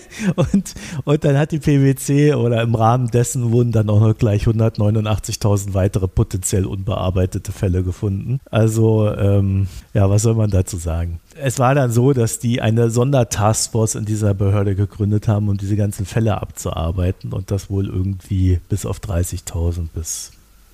und, 0.36 0.74
und 1.04 1.24
dann 1.24 1.36
hat 1.36 1.52
die 1.52 1.58
PwC 1.58 2.34
oder 2.34 2.62
im 2.62 2.74
Rahmen 2.74 3.08
dessen 3.08 3.52
wurden 3.52 3.72
dann 3.72 3.88
auch 3.90 4.00
noch 4.00 4.16
gleich 4.16 4.46
189.000 4.46 5.74
weitere 5.74 6.08
potenziell 6.08 6.66
unbearbeitete 6.66 7.52
Fälle 7.52 7.82
gefunden. 7.82 8.40
Also, 8.50 9.12
ähm, 9.14 9.68
ja, 9.94 10.08
was 10.10 10.22
soll 10.22 10.34
man 10.34 10.50
dazu 10.50 10.76
sagen? 10.76 11.20
Es 11.40 11.58
war 11.58 11.74
dann 11.74 11.90
so, 11.90 12.12
dass 12.12 12.38
die 12.38 12.60
eine 12.60 12.90
Sondertaskforce 12.90 13.94
in 13.94 14.04
dieser 14.04 14.34
Behörde 14.34 14.74
gegründet 14.74 15.28
haben, 15.28 15.48
um 15.48 15.56
diese 15.56 15.76
ganzen 15.76 16.06
Fälle 16.06 16.40
abzuarbeiten 16.40 17.32
und 17.32 17.50
das 17.50 17.70
wohl 17.70 17.86
irgendwie 17.86 18.60
bis 18.68 18.86
auf 18.86 18.98
30.000 18.98 19.88
bis 19.94 20.32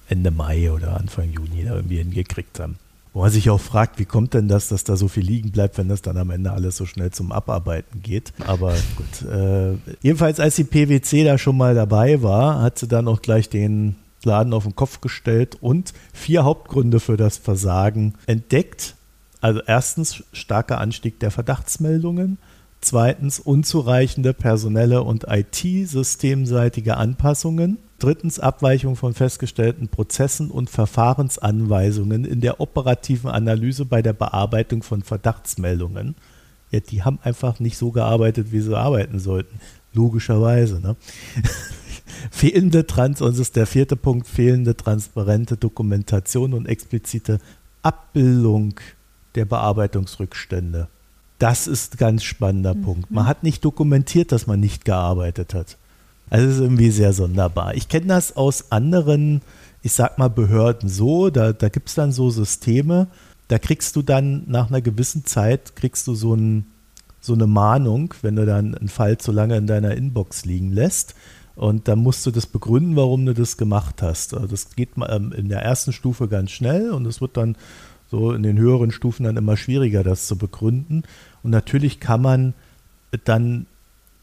Ende 0.08 0.30
Mai 0.30 0.72
oder 0.72 0.96
Anfang 0.98 1.30
Juni 1.30 1.64
da 1.64 1.76
irgendwie 1.76 1.98
hingekriegt 1.98 2.58
haben. 2.60 2.76
Wo 3.12 3.22
man 3.22 3.30
sich 3.30 3.50
auch 3.50 3.60
fragt, 3.60 3.98
wie 3.98 4.04
kommt 4.04 4.34
denn 4.34 4.48
das, 4.48 4.68
dass 4.68 4.84
da 4.84 4.96
so 4.96 5.08
viel 5.08 5.24
liegen 5.24 5.50
bleibt, 5.50 5.78
wenn 5.78 5.88
das 5.88 6.02
dann 6.02 6.16
am 6.16 6.30
Ende 6.30 6.52
alles 6.52 6.76
so 6.76 6.86
schnell 6.86 7.10
zum 7.10 7.32
Abarbeiten 7.32 8.02
geht. 8.02 8.32
Aber 8.46 8.74
gut. 8.96 9.28
Äh, 9.30 9.76
jedenfalls, 10.02 10.40
als 10.40 10.56
die 10.56 10.64
PwC 10.64 11.24
da 11.24 11.38
schon 11.38 11.56
mal 11.56 11.74
dabei 11.74 12.22
war, 12.22 12.60
hat 12.60 12.78
sie 12.78 12.88
dann 12.88 13.08
auch 13.08 13.22
gleich 13.22 13.48
den 13.48 13.96
Laden 14.24 14.52
auf 14.52 14.64
den 14.64 14.76
Kopf 14.76 15.00
gestellt 15.00 15.56
und 15.60 15.92
vier 16.12 16.44
Hauptgründe 16.44 17.00
für 17.00 17.16
das 17.16 17.38
Versagen 17.38 18.14
entdeckt. 18.26 18.94
Also 19.40 19.60
erstens 19.66 20.24
starker 20.32 20.78
Anstieg 20.78 21.20
der 21.20 21.30
Verdachtsmeldungen. 21.30 22.38
Zweitens 22.80 23.40
unzureichende 23.40 24.32
personelle 24.32 25.02
und 25.02 25.26
IT-systemseitige 25.28 26.96
Anpassungen. 26.96 27.78
Drittens 27.98 28.38
Abweichung 28.38 28.94
von 28.94 29.12
festgestellten 29.12 29.88
Prozessen 29.88 30.50
und 30.50 30.70
Verfahrensanweisungen 30.70 32.24
in 32.24 32.40
der 32.40 32.60
operativen 32.60 33.28
Analyse 33.30 33.84
bei 33.84 34.02
der 34.02 34.12
Bearbeitung 34.12 34.82
von 34.82 35.02
Verdachtsmeldungen. 35.02 36.14
Ja, 36.70 36.80
die 36.80 37.02
haben 37.02 37.18
einfach 37.22 37.58
nicht 37.60 37.76
so 37.76 37.90
gearbeitet, 37.90 38.52
wie 38.52 38.60
sie 38.60 38.76
arbeiten 38.76 39.18
sollten. 39.18 39.58
Logischerweise. 39.94 40.80
Ne? 40.80 40.96
fehlende 42.30 42.86
Trans, 42.86 43.20
und 43.20 43.32
das 43.32 43.38
ist 43.38 43.56
der 43.56 43.66
vierte 43.66 43.96
Punkt, 43.96 44.26
fehlende 44.26 44.76
transparente 44.76 45.56
Dokumentation 45.56 46.52
und 46.54 46.66
explizite 46.66 47.40
Abbildung 47.82 48.74
der 49.34 49.44
Bearbeitungsrückstände. 49.44 50.88
Das 51.38 51.66
ist 51.66 51.94
ein 51.94 51.98
ganz 51.98 52.24
spannender 52.24 52.74
mhm. 52.74 52.82
Punkt. 52.82 53.10
Man 53.10 53.26
hat 53.26 53.42
nicht 53.42 53.64
dokumentiert, 53.64 54.32
dass 54.32 54.46
man 54.46 54.60
nicht 54.60 54.84
gearbeitet 54.84 55.54
hat. 55.54 55.76
Also 56.30 56.46
es 56.46 56.54
ist 56.56 56.60
irgendwie 56.60 56.90
sehr 56.90 57.12
sonderbar. 57.12 57.74
Ich 57.74 57.88
kenne 57.88 58.06
das 58.06 58.36
aus 58.36 58.70
anderen, 58.70 59.42
ich 59.82 59.92
sag 59.92 60.18
mal, 60.18 60.28
Behörden 60.28 60.88
so, 60.88 61.30
da, 61.30 61.52
da 61.52 61.68
gibt 61.68 61.88
es 61.88 61.94
dann 61.94 62.12
so 62.12 62.30
Systeme, 62.30 63.08
da 63.48 63.58
kriegst 63.58 63.96
du 63.96 64.02
dann 64.02 64.44
nach 64.46 64.68
einer 64.68 64.82
gewissen 64.82 65.24
Zeit, 65.24 65.74
kriegst 65.74 66.06
du 66.06 66.14
so, 66.14 66.34
ein, 66.34 66.66
so 67.20 67.32
eine 67.32 67.46
Mahnung, 67.46 68.14
wenn 68.22 68.36
du 68.36 68.44
dann 68.44 68.74
einen 68.74 68.88
Fall 68.88 69.18
zu 69.18 69.32
lange 69.32 69.56
in 69.56 69.66
deiner 69.66 69.94
Inbox 69.94 70.44
liegen 70.44 70.72
lässt. 70.72 71.14
Und 71.56 71.88
dann 71.88 71.98
musst 71.98 72.24
du 72.24 72.30
das 72.30 72.46
begründen, 72.46 72.94
warum 72.94 73.26
du 73.26 73.34
das 73.34 73.56
gemacht 73.56 74.00
hast. 74.00 74.32
Also 74.32 74.46
das 74.46 74.76
geht 74.76 74.90
ähm, 75.08 75.32
in 75.32 75.48
der 75.48 75.62
ersten 75.62 75.92
Stufe 75.92 76.28
ganz 76.28 76.52
schnell 76.52 76.90
und 76.90 77.04
es 77.06 77.20
wird 77.20 77.36
dann 77.36 77.56
so 78.10 78.32
in 78.32 78.42
den 78.42 78.58
höheren 78.58 78.92
Stufen 78.92 79.24
dann 79.24 79.36
immer 79.36 79.56
schwieriger, 79.56 80.04
das 80.04 80.28
zu 80.28 80.36
begründen. 80.36 81.02
Und 81.42 81.50
natürlich 81.50 81.98
kann 81.98 82.22
man 82.22 82.54
dann 83.24 83.66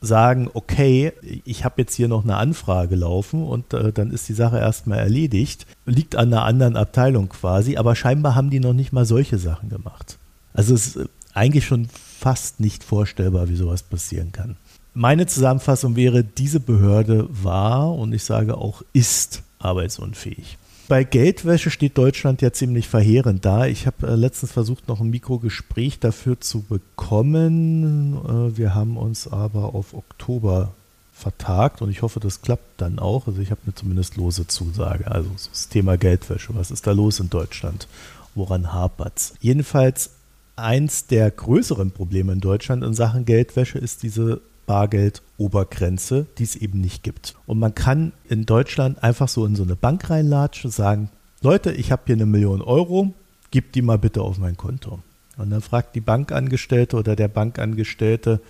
sagen, 0.06 0.50
okay, 0.54 1.14
ich 1.44 1.66
habe 1.66 1.82
jetzt 1.82 1.96
hier 1.96 2.08
noch 2.08 2.24
eine 2.24 2.38
Anfrage 2.38 2.96
laufen 2.96 3.44
und 3.44 3.74
äh, 3.74 3.92
dann 3.92 4.12
ist 4.12 4.30
die 4.30 4.34
Sache 4.34 4.60
erstmal 4.60 5.00
erledigt. 5.00 5.66
Liegt 5.86 6.16
an 6.16 6.34
einer 6.34 6.44
anderen 6.44 6.78
Abteilung 6.78 7.30
quasi, 7.30 7.78
aber 7.78 7.96
scheinbar 7.96 8.36
haben 8.36 8.50
die 8.50 8.60
noch 8.60 8.74
nicht 8.74 8.94
mal 8.94 9.06
solche 9.06 9.38
Sachen 9.38 9.70
gemacht. 9.70 10.18
Also 10.54 10.74
es 10.74 10.96
ist 10.96 11.10
eigentlich 11.34 11.66
schon 11.66 11.88
fast 11.90 12.60
nicht 12.60 12.84
vorstellbar, 12.84 13.50
wie 13.50 13.56
sowas 13.56 13.84
passieren 13.84 14.32
kann. 14.32 14.56
Meine 14.94 15.28
Zusammenfassung 15.28 15.98
wäre, 15.98 16.24
diese 16.24 16.62
Behörde 16.62 17.28
war 17.30 17.94
und 17.94 18.14
ich 18.14 18.24
sage 18.24 18.58
auch 18.58 18.82
ist 18.94 19.44
arbeitsunfähig. 19.60 20.58
Bei 20.88 21.04
Geldwäsche 21.04 21.72
steht 21.72 21.98
Deutschland 21.98 22.44
ja 22.44 22.54
ziemlich 22.54 22.88
verheerend 22.88 23.44
da. 23.44 23.66
Ich 23.66 23.88
habe 23.88 24.08
äh, 24.08 24.16
letztens 24.16 24.52
versucht, 24.52 24.88
noch 24.88 25.02
ein 25.02 25.10
Mikrogespräch 25.10 26.00
dafür 26.00 26.40
zu 26.40 26.62
bekommen. 26.62 28.18
Äh, 28.24 28.58
wir 28.58 28.76
haben 28.76 28.98
uns 28.98 29.28
aber 29.28 29.74
auf 29.74 29.96
Oktober 29.96 30.74
vertagt 31.12 31.82
und 31.82 31.90
ich 31.90 32.02
hoffe, 32.02 32.20
das 32.20 32.42
klappt 32.42 32.82
dann 32.82 33.00
auch. 33.00 33.28
Also 33.28 33.42
ich 33.42 33.50
habe 33.50 33.62
eine 33.66 33.74
zumindest 33.74 34.16
lose 34.16 34.46
Zusage. 34.46 35.10
Also 35.10 35.30
das 35.50 35.70
Thema 35.70 35.98
Geldwäsche. 35.98 36.54
Was 36.54 36.70
ist 36.70 36.86
da 36.86 36.92
los 36.92 37.20
in 37.20 37.30
Deutschland? 37.32 37.88
Woran 38.36 38.72
hapert's? 38.72 39.34
Jedenfalls 39.40 40.12
eins 40.56 41.08
der 41.08 41.32
größeren 41.32 41.92
Probleme 41.92 42.34
in 42.34 42.42
Deutschland 42.42 42.84
in 42.84 42.94
Sachen 42.94 43.26
Geldwäsche 43.26 43.80
ist 43.80 44.04
diese 44.04 44.42
Bargeldobergrenze, 44.66 46.26
die 46.38 46.44
es 46.44 46.56
eben 46.56 46.82
nicht 46.82 47.04
gibt. 47.04 47.36
Und 47.46 47.60
man 47.60 47.76
kann 47.76 48.14
in 48.28 48.46
Deutschland 48.46 49.04
einfach 49.04 49.28
so 49.28 49.46
in 49.46 49.56
so 49.56 49.64
eine 49.64 49.76
Bank 49.76 50.10
reinlatschen 50.10 50.72
sagen, 50.72 51.10
Leute, 51.42 51.72
ich 51.72 51.92
habe 51.92 52.04
hier 52.06 52.16
eine 52.16 52.26
Million 52.26 52.62
Euro, 52.62 53.14
gib 53.52 53.74
die 53.74 53.82
mal 53.82 53.98
bitte 53.98 54.22
auf 54.22 54.38
mein 54.38 54.58
Konto. 54.58 55.00
Und 55.38 55.50
dann 55.50 55.62
fragt 55.62 55.96
die 55.96 56.02
Bankangestellte 56.02 56.96
oder 56.96 57.16
der 57.16 57.28
Bankangestellte, 57.28 58.42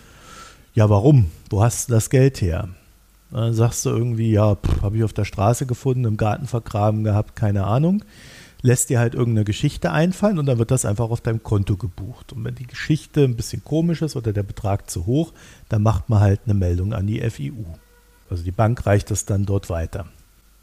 ja, 0.73 0.89
warum? 0.89 1.31
Wo 1.49 1.63
hast 1.63 1.89
du 1.89 1.93
das 1.93 2.09
Geld 2.09 2.41
her? 2.41 2.69
Und 3.31 3.41
dann 3.41 3.53
sagst 3.53 3.85
du 3.85 3.89
irgendwie, 3.89 4.31
ja, 4.31 4.57
habe 4.81 4.97
ich 4.97 5.03
auf 5.03 5.13
der 5.13 5.25
Straße 5.25 5.65
gefunden, 5.65 6.05
im 6.05 6.17
Garten 6.17 6.47
vergraben 6.47 7.03
gehabt, 7.03 7.35
keine 7.35 7.65
Ahnung 7.65 8.03
lässt 8.65 8.89
dir 8.89 8.99
halt 8.99 9.13
irgendeine 9.13 9.45
Geschichte 9.45 9.91
einfallen 9.91 10.39
und 10.39 10.47
dann 10.47 10.57
wird 10.57 10.71
das 10.71 10.85
einfach 10.85 11.11
auf 11.11 11.21
deinem 11.21 11.43
Konto 11.43 11.77
gebucht. 11.77 12.33
Und 12.33 12.43
wenn 12.43 12.55
die 12.55 12.65
Geschichte 12.65 13.23
ein 13.23 13.35
bisschen 13.35 13.63
komisch 13.63 14.01
ist 14.01 14.15
oder 14.15 14.33
der 14.33 14.43
Betrag 14.43 14.89
zu 14.89 15.05
hoch, 15.05 15.33
dann 15.69 15.83
macht 15.83 16.09
man 16.09 16.19
halt 16.19 16.41
eine 16.45 16.55
Meldung 16.55 16.93
an 16.93 17.05
die 17.05 17.21
FIU. 17.29 17.65
Also 18.29 18.43
die 18.43 18.51
Bank 18.51 18.85
reicht 18.87 19.11
das 19.11 19.25
dann 19.25 19.45
dort 19.45 19.69
weiter. 19.69 20.07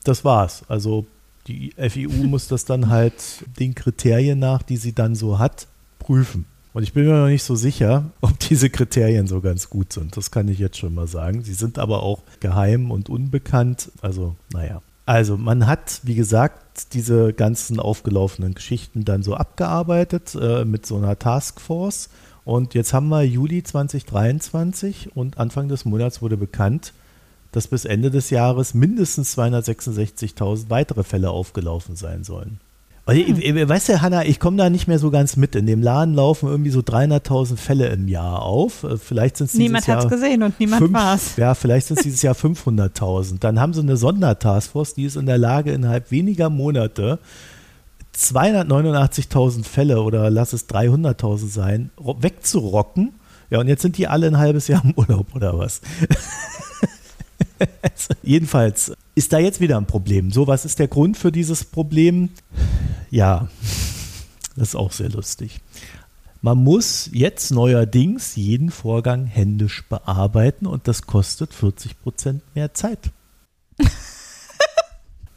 Das 0.02 0.24
war's. 0.24 0.64
Also 0.68 1.06
die 1.46 1.74
FIU 1.76 2.10
muss 2.24 2.48
das 2.48 2.64
dann 2.64 2.88
halt 2.88 3.14
den 3.60 3.76
Kriterien 3.76 4.40
nach, 4.40 4.62
die 4.62 4.78
sie 4.78 4.92
dann 4.92 5.14
so 5.14 5.38
hat, 5.38 5.68
prüfen. 6.00 6.46
Und 6.74 6.82
ich 6.82 6.94
bin 6.94 7.04
mir 7.04 7.20
noch 7.20 7.28
nicht 7.28 7.44
so 7.44 7.54
sicher, 7.54 8.10
ob 8.20 8.36
diese 8.40 8.68
Kriterien 8.68 9.28
so 9.28 9.40
ganz 9.40 9.70
gut 9.70 9.92
sind. 9.92 10.16
Das 10.16 10.32
kann 10.32 10.48
ich 10.48 10.58
jetzt 10.58 10.78
schon 10.78 10.94
mal 10.94 11.06
sagen. 11.06 11.44
Sie 11.44 11.54
sind 11.54 11.78
aber 11.78 12.02
auch 12.02 12.22
geheim 12.40 12.90
und 12.90 13.08
unbekannt. 13.08 13.92
Also, 14.00 14.34
naja. 14.52 14.82
Also 15.04 15.36
man 15.36 15.66
hat, 15.66 16.00
wie 16.04 16.14
gesagt, 16.14 16.94
diese 16.94 17.32
ganzen 17.32 17.80
aufgelaufenen 17.80 18.54
Geschichten 18.54 19.04
dann 19.04 19.22
so 19.22 19.34
abgearbeitet 19.34 20.36
äh, 20.40 20.64
mit 20.64 20.86
so 20.86 20.96
einer 20.96 21.18
Taskforce. 21.18 22.08
Und 22.44 22.74
jetzt 22.74 22.92
haben 22.92 23.08
wir 23.08 23.22
Juli 23.22 23.62
2023 23.62 25.16
und 25.16 25.38
Anfang 25.38 25.68
des 25.68 25.84
Monats 25.84 26.22
wurde 26.22 26.36
bekannt, 26.36 26.92
dass 27.52 27.68
bis 27.68 27.84
Ende 27.84 28.10
des 28.10 28.30
Jahres 28.30 28.74
mindestens 28.74 29.36
266.000 29.36 30.70
weitere 30.70 31.04
Fälle 31.04 31.30
aufgelaufen 31.30 31.96
sein 31.96 32.24
sollen. 32.24 32.60
Hm. 33.06 33.68
Weißt 33.68 33.88
du, 33.88 34.00
Hanna, 34.00 34.24
ich 34.24 34.38
komme 34.38 34.56
da 34.56 34.70
nicht 34.70 34.86
mehr 34.86 34.98
so 35.00 35.10
ganz 35.10 35.36
mit. 35.36 35.56
In 35.56 35.66
dem 35.66 35.82
Laden 35.82 36.14
laufen 36.14 36.48
irgendwie 36.48 36.70
so 36.70 36.80
300.000 36.80 37.56
Fälle 37.56 37.88
im 37.88 38.06
Jahr 38.06 38.42
auf. 38.42 38.84
Äh, 38.84 38.96
vielleicht 38.96 39.38
sind 39.38 39.46
es 39.46 39.54
Niemand 39.54 39.88
hat 39.88 40.04
es 40.04 40.10
gesehen 40.10 40.42
und 40.44 40.58
niemand 40.60 40.92
war 40.92 41.16
es. 41.16 41.36
Ja, 41.36 41.54
vielleicht 41.54 41.88
sind 41.88 41.98
es 41.98 42.04
dieses 42.04 42.22
Jahr 42.22 42.36
500.000. 42.36 43.40
Dann 43.40 43.58
haben 43.58 43.74
sie 43.74 43.80
eine 43.80 43.96
Sondertaskforce, 43.96 44.94
die 44.94 45.04
ist 45.04 45.16
in 45.16 45.26
der 45.26 45.38
Lage, 45.38 45.72
innerhalb 45.72 46.12
weniger 46.12 46.48
Monate 46.48 47.18
289.000 48.16 49.64
Fälle 49.64 50.02
oder 50.02 50.30
lass 50.30 50.52
es 50.52 50.68
300.000 50.68 51.48
sein, 51.48 51.90
wegzurocken. 51.98 53.14
Ja, 53.50 53.58
und 53.58 53.68
jetzt 53.68 53.82
sind 53.82 53.98
die 53.98 54.06
alle 54.06 54.28
ein 54.28 54.38
halbes 54.38 54.68
Jahr 54.68 54.82
im 54.84 54.94
Urlaub 54.96 55.34
oder 55.34 55.58
was? 55.58 55.80
Jedenfalls 58.22 58.92
ist 59.14 59.32
da 59.32 59.38
jetzt 59.38 59.60
wieder 59.60 59.76
ein 59.76 59.86
Problem. 59.86 60.30
So, 60.30 60.46
was 60.46 60.64
ist 60.64 60.78
der 60.78 60.88
Grund 60.88 61.16
für 61.16 61.32
dieses 61.32 61.64
Problem? 61.64 62.30
Ja, 63.10 63.48
das 64.56 64.68
ist 64.68 64.76
auch 64.76 64.92
sehr 64.92 65.10
lustig. 65.10 65.60
Man 66.40 66.58
muss 66.58 67.08
jetzt 67.12 67.52
neuerdings 67.52 68.34
jeden 68.34 68.70
Vorgang 68.70 69.26
händisch 69.26 69.84
bearbeiten 69.88 70.66
und 70.66 70.88
das 70.88 71.02
kostet 71.02 71.54
40 71.54 72.00
Prozent 72.02 72.42
mehr 72.54 72.74
Zeit. 72.74 73.10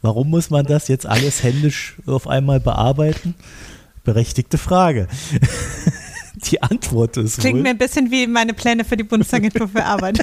Warum 0.02 0.30
muss 0.30 0.50
man 0.50 0.66
das 0.66 0.88
jetzt 0.88 1.06
alles 1.06 1.42
händisch 1.42 1.96
auf 2.06 2.26
einmal 2.26 2.58
bearbeiten? 2.58 3.34
Berechtigte 4.02 4.58
Frage. 4.58 5.06
Die 6.50 6.62
Antwort 6.62 7.16
ist 7.16 7.38
Klingt 7.38 7.56
wohl, 7.56 7.62
mir 7.62 7.70
ein 7.70 7.78
bisschen 7.78 8.10
wie 8.10 8.26
meine 8.26 8.52
Pläne 8.52 8.84
für 8.84 8.96
die 8.96 9.04
Bundesagentur 9.04 9.68
für 9.68 9.84
Arbeit. 9.84 10.22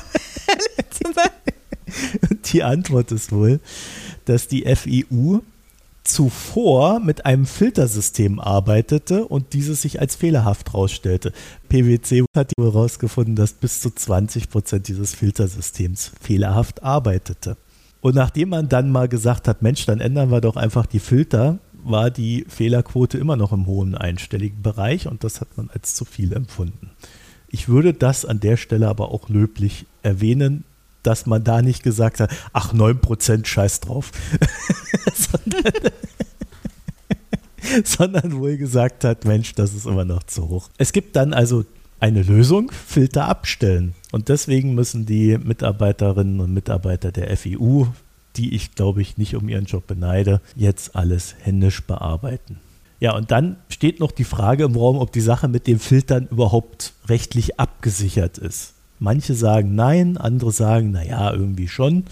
die 2.53 2.63
Antwort 2.63 3.11
ist 3.11 3.31
wohl, 3.31 3.59
dass 4.25 4.47
die 4.47 4.63
FIU 4.75 5.41
zuvor 6.03 6.99
mit 6.99 7.25
einem 7.25 7.45
Filtersystem 7.45 8.39
arbeitete 8.39 9.25
und 9.25 9.53
dieses 9.53 9.81
sich 9.81 10.01
als 10.01 10.15
fehlerhaft 10.15 10.73
herausstellte. 10.73 11.31
PwC 11.69 12.25
hat 12.35 12.51
herausgefunden, 12.59 13.35
dass 13.35 13.53
bis 13.53 13.79
zu 13.79 13.89
20 13.89 14.49
Prozent 14.49 14.87
dieses 14.87 15.15
Filtersystems 15.15 16.11
fehlerhaft 16.21 16.83
arbeitete. 16.83 17.57
Und 18.01 18.15
nachdem 18.15 18.49
man 18.49 18.67
dann 18.67 18.91
mal 18.91 19.07
gesagt 19.07 19.47
hat, 19.47 19.61
Mensch, 19.61 19.85
dann 19.85 20.01
ändern 20.01 20.29
wir 20.29 20.41
doch 20.41 20.57
einfach 20.57 20.85
die 20.85 20.99
Filter, 20.99 21.59
war 21.83 22.11
die 22.11 22.45
Fehlerquote 22.49 23.17
immer 23.17 23.37
noch 23.37 23.53
im 23.53 23.65
hohen 23.65 23.95
einstelligen 23.95 24.61
Bereich 24.61 25.07
und 25.07 25.23
das 25.23 25.39
hat 25.39 25.55
man 25.57 25.69
als 25.73 25.95
zu 25.95 26.03
viel 26.03 26.33
empfunden. 26.33 26.91
Ich 27.47 27.69
würde 27.69 27.93
das 27.93 28.25
an 28.25 28.39
der 28.39 28.57
Stelle 28.57 28.87
aber 28.89 29.11
auch 29.11 29.29
löblich 29.29 29.85
erwähnen, 30.01 30.65
dass 31.03 31.25
man 31.25 31.43
da 31.43 31.61
nicht 31.61 31.83
gesagt 31.83 32.19
hat, 32.19 32.31
ach, 32.53 32.73
9% 32.73 33.45
scheiß 33.45 33.81
drauf. 33.81 34.11
sondern, 35.13 35.91
sondern 37.83 38.39
wohl 38.39 38.57
gesagt 38.57 39.03
hat, 39.03 39.25
Mensch, 39.25 39.53
das 39.53 39.73
ist 39.73 39.85
immer 39.85 40.05
noch 40.05 40.23
zu 40.23 40.47
hoch. 40.49 40.69
Es 40.77 40.93
gibt 40.93 41.15
dann 41.15 41.33
also 41.33 41.65
eine 41.99 42.21
Lösung, 42.21 42.71
Filter 42.71 43.29
abstellen. 43.29 43.93
Und 44.11 44.27
deswegen 44.27 44.75
müssen 44.75 45.05
die 45.05 45.37
Mitarbeiterinnen 45.37 46.41
und 46.41 46.53
Mitarbeiter 46.53 47.13
der 47.13 47.35
FIU, 47.37 47.87
die 48.35 48.55
ich 48.55 48.75
glaube 48.75 49.01
ich 49.01 49.17
nicht 49.17 49.35
um 49.35 49.47
ihren 49.47 49.65
Job 49.65 49.87
beneide, 49.87 50.41
jetzt 50.55 50.95
alles 50.95 51.35
händisch 51.39 51.81
bearbeiten. 51.83 52.59
Ja, 52.99 53.15
und 53.15 53.31
dann 53.31 53.57
steht 53.69 53.99
noch 53.99 54.11
die 54.11 54.23
Frage 54.23 54.63
im 54.63 54.75
Raum, 54.75 54.97
ob 54.97 55.11
die 55.11 55.21
Sache 55.21 55.47
mit 55.47 55.67
den 55.67 55.79
Filtern 55.79 56.27
überhaupt 56.29 56.93
rechtlich 57.07 57.59
abgesichert 57.59 58.37
ist. 58.37 58.73
Manche 58.99 59.33
sagen 59.33 59.75
nein, 59.75 60.17
andere 60.17 60.51
sagen, 60.51 60.91
naja, 60.91 61.33
irgendwie 61.33 61.67
schon. 61.67 62.05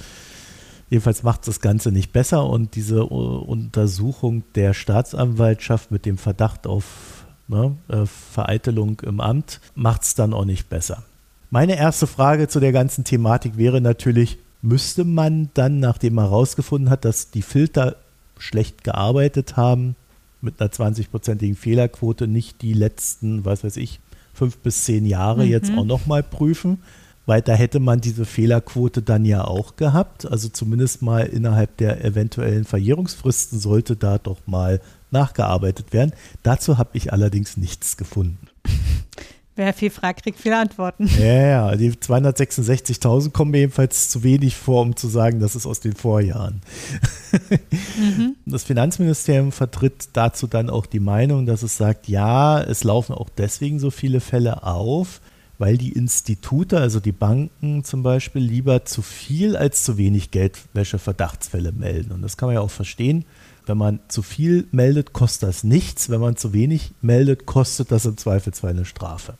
Jedenfalls 0.89 1.23
macht 1.23 1.47
das 1.47 1.61
Ganze 1.61 1.91
nicht 1.91 2.11
besser 2.11 2.45
und 2.45 2.75
diese 2.75 3.05
Untersuchung 3.05 4.43
der 4.55 4.73
Staatsanwaltschaft 4.73 5.89
mit 5.89 6.05
dem 6.05 6.17
Verdacht 6.17 6.67
auf 6.67 7.21
ne, 7.47 7.77
äh, 7.87 8.05
Vereitelung 8.05 8.99
im 9.01 9.21
Amt 9.21 9.61
macht 9.73 10.03
es 10.03 10.15
dann 10.15 10.33
auch 10.33 10.43
nicht 10.43 10.67
besser. 10.67 11.03
Meine 11.49 11.77
erste 11.77 12.07
Frage 12.07 12.49
zu 12.49 12.59
der 12.59 12.73
ganzen 12.73 13.05
Thematik 13.05 13.55
wäre 13.55 13.79
natürlich, 13.79 14.37
müsste 14.61 15.05
man 15.05 15.49
dann, 15.53 15.79
nachdem 15.79 16.15
man 16.15 16.25
herausgefunden 16.25 16.89
hat, 16.89 17.05
dass 17.05 17.31
die 17.31 17.41
Filter 17.41 17.95
schlecht 18.37 18.83
gearbeitet 18.83 19.55
haben, 19.55 19.95
mit 20.41 20.59
einer 20.59 20.71
20-prozentigen 20.71 21.55
Fehlerquote 21.55 22.27
nicht 22.27 22.61
die 22.61 22.73
letzten, 22.73 23.45
was 23.45 23.63
weiß 23.63 23.77
ich, 23.77 24.00
fünf 24.33 24.57
bis 24.57 24.85
zehn 24.85 25.05
Jahre 25.05 25.43
mhm. 25.43 25.51
jetzt 25.51 25.71
auch 25.75 25.85
nochmal 25.85 26.23
prüfen, 26.23 26.79
weil 27.25 27.41
da 27.41 27.53
hätte 27.53 27.79
man 27.79 28.01
diese 28.01 28.25
Fehlerquote 28.25 29.01
dann 29.01 29.25
ja 29.25 29.43
auch 29.45 29.75
gehabt. 29.75 30.29
Also 30.29 30.49
zumindest 30.49 31.01
mal 31.01 31.25
innerhalb 31.25 31.77
der 31.77 32.03
eventuellen 32.03 32.65
Verjährungsfristen 32.65 33.59
sollte 33.59 33.95
da 33.95 34.17
doch 34.17 34.39
mal 34.45 34.81
nachgearbeitet 35.11 35.93
werden. 35.93 36.13
Dazu 36.43 36.77
habe 36.77 36.91
ich 36.93 37.13
allerdings 37.13 37.57
nichts 37.57 37.97
gefunden. 37.97 38.47
Wer 39.55 39.73
viel 39.73 39.89
fragt, 39.89 40.23
kriegt 40.23 40.39
viele 40.39 40.57
Antworten. 40.57 41.09
Ja, 41.19 41.25
ja, 41.25 41.75
die 41.75 41.91
266.000 41.91 43.31
kommen 43.31 43.51
mir 43.51 43.59
jedenfalls 43.59 44.09
zu 44.09 44.23
wenig 44.23 44.55
vor, 44.55 44.81
um 44.81 44.95
zu 44.95 45.09
sagen, 45.09 45.41
das 45.41 45.55
ist 45.55 45.65
aus 45.65 45.81
den 45.81 45.93
Vorjahren. 45.93 46.61
Mhm. 47.97 48.35
Das 48.45 48.63
Finanzministerium 48.63 49.51
vertritt 49.51 50.09
dazu 50.13 50.47
dann 50.47 50.69
auch 50.69 50.85
die 50.85 50.99
Meinung, 50.99 51.45
dass 51.45 51.63
es 51.63 51.77
sagt, 51.77 52.07
ja, 52.07 52.61
es 52.61 52.83
laufen 52.83 53.13
auch 53.13 53.29
deswegen 53.29 53.79
so 53.79 53.91
viele 53.91 54.21
Fälle 54.21 54.63
auf, 54.63 55.21
weil 55.57 55.77
die 55.77 55.91
Institute, 55.91 56.77
also 56.77 56.99
die 56.99 57.11
Banken 57.11 57.83
zum 57.83 58.03
Beispiel, 58.03 58.41
lieber 58.41 58.85
zu 58.85 59.01
viel 59.01 59.55
als 59.55 59.83
zu 59.83 59.97
wenig 59.97 60.31
Geldwäsche-Verdachtsfälle 60.31 61.71
melden. 61.71 62.13
Und 62.13 62.21
das 62.21 62.37
kann 62.37 62.47
man 62.47 62.55
ja 62.55 62.61
auch 62.61 62.71
verstehen 62.71 63.25
wenn 63.65 63.77
man 63.77 63.99
zu 64.07 64.21
viel 64.21 64.67
meldet, 64.71 65.13
kostet 65.13 65.49
das 65.49 65.63
nichts. 65.63 66.09
Wenn 66.09 66.21
man 66.21 66.35
zu 66.35 66.53
wenig 66.53 66.91
meldet, 67.01 67.45
kostet 67.45 67.91
das 67.91 68.05
im 68.05 68.17
Zweifelsfall 68.17 68.71
eine 68.71 68.85
Strafe. 68.85 69.35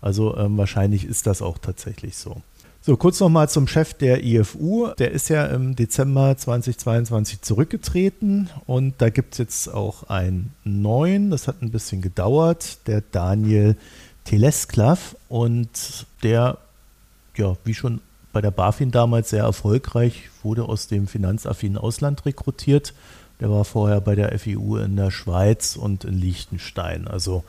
Also 0.00 0.36
ähm, 0.36 0.56
wahrscheinlich 0.56 1.04
ist 1.04 1.26
das 1.26 1.42
auch 1.42 1.58
tatsächlich 1.58 2.16
so. 2.16 2.42
So, 2.86 2.98
kurz 2.98 3.18
nochmal 3.18 3.48
zum 3.48 3.66
Chef 3.66 3.94
der 3.94 4.22
IFU. 4.22 4.88
Der 4.98 5.12
ist 5.12 5.30
ja 5.30 5.46
im 5.46 5.74
Dezember 5.74 6.36
2022 6.36 7.40
zurückgetreten 7.40 8.50
und 8.66 8.94
da 8.98 9.08
gibt 9.08 9.32
es 9.32 9.38
jetzt 9.38 9.68
auch 9.72 10.10
einen 10.10 10.52
neuen. 10.64 11.30
Das 11.30 11.48
hat 11.48 11.62
ein 11.62 11.70
bisschen 11.70 12.02
gedauert, 12.02 12.86
der 12.86 13.00
Daniel 13.00 13.76
Telesklav 14.24 15.16
und 15.30 16.06
der, 16.22 16.58
ja, 17.36 17.56
wie 17.64 17.72
schon 17.72 18.02
bei 18.34 18.42
der 18.42 18.50
BaFin 18.50 18.90
damals 18.90 19.30
sehr 19.30 19.44
erfolgreich, 19.44 20.28
wurde 20.42 20.64
aus 20.64 20.86
dem 20.86 21.06
finanzaffinen 21.06 21.78
Ausland 21.78 22.26
rekrutiert 22.26 22.92
der 23.40 23.50
war 23.50 23.64
vorher 23.64 24.00
bei 24.00 24.14
der 24.14 24.38
FIU 24.38 24.76
in 24.76 24.94
der 24.96 25.10
Schweiz 25.10 25.74
und 25.76 26.04
in 26.04 26.14
Liechtenstein. 26.14 27.08
Also 27.08 27.42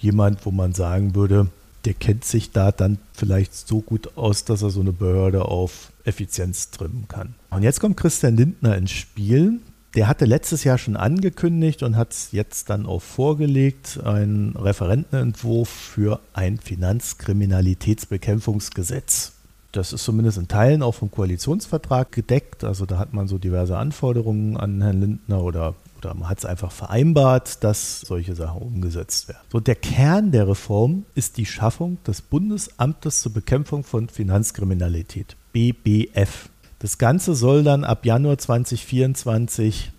jemand, 0.00 0.46
wo 0.46 0.50
man 0.50 0.72
sagen 0.72 1.14
würde, 1.14 1.48
der 1.84 1.92
kennt 1.94 2.24
sich 2.24 2.50
da 2.50 2.72
dann 2.72 2.98
vielleicht 3.12 3.54
so 3.54 3.80
gut 3.80 4.16
aus, 4.16 4.44
dass 4.44 4.62
er 4.62 4.70
so 4.70 4.80
eine 4.80 4.92
Behörde 4.92 5.44
auf 5.44 5.92
Effizienz 6.04 6.70
trimmen 6.70 7.04
kann. 7.08 7.34
Und 7.50 7.62
jetzt 7.62 7.78
kommt 7.80 7.96
Christian 7.96 8.36
Lindner 8.36 8.76
ins 8.76 8.90
Spiel. 8.90 9.60
Der 9.94 10.08
hatte 10.08 10.24
letztes 10.24 10.64
Jahr 10.64 10.78
schon 10.78 10.96
angekündigt 10.96 11.84
und 11.84 11.96
hat 11.96 12.10
es 12.12 12.32
jetzt 12.32 12.70
dann 12.70 12.86
auch 12.86 13.02
vorgelegt, 13.02 14.00
einen 14.04 14.56
Referentenentwurf 14.56 15.68
für 15.68 16.18
ein 16.34 16.58
Finanzkriminalitätsbekämpfungsgesetz. 16.58 19.35
Das 19.76 19.92
ist 19.92 20.04
zumindest 20.04 20.38
in 20.38 20.48
Teilen 20.48 20.82
auch 20.82 20.94
vom 20.94 21.10
Koalitionsvertrag 21.10 22.10
gedeckt. 22.10 22.64
Also 22.64 22.86
da 22.86 22.98
hat 22.98 23.12
man 23.12 23.28
so 23.28 23.36
diverse 23.36 23.76
Anforderungen 23.76 24.56
an 24.56 24.80
Herrn 24.80 25.00
Lindner 25.00 25.42
oder, 25.42 25.74
oder 25.98 26.14
man 26.14 26.30
hat 26.30 26.38
es 26.38 26.44
einfach 26.46 26.72
vereinbart, 26.72 27.62
dass 27.62 28.00
solche 28.00 28.34
Sachen 28.34 28.62
umgesetzt 28.62 29.28
werden. 29.28 29.40
So, 29.52 29.60
der 29.60 29.74
Kern 29.74 30.32
der 30.32 30.48
Reform 30.48 31.04
ist 31.14 31.36
die 31.36 31.44
Schaffung 31.44 31.98
des 32.06 32.22
Bundesamtes 32.22 33.20
zur 33.20 33.34
Bekämpfung 33.34 33.84
von 33.84 34.08
Finanzkriminalität, 34.08 35.36
BBF. 35.52 36.48
Das 36.78 36.96
Ganze 36.96 37.34
soll 37.34 37.62
dann 37.62 37.84
ab 37.84 38.06
Januar 38.06 38.38
2024 38.38 39.92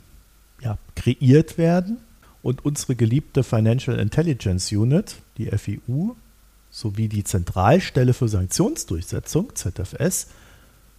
ja, 0.62 0.80
kreiert 0.96 1.60
werden 1.60 1.98
und 2.42 2.66
unsere 2.66 2.96
geliebte 2.96 3.44
Financial 3.44 4.00
Intelligence 4.00 4.72
Unit, 4.72 5.18
die 5.38 5.46
FIU, 5.46 6.16
sowie 6.78 7.08
die 7.08 7.24
Zentralstelle 7.24 8.14
für 8.14 8.28
Sanktionsdurchsetzung, 8.28 9.56
ZFS, 9.56 10.28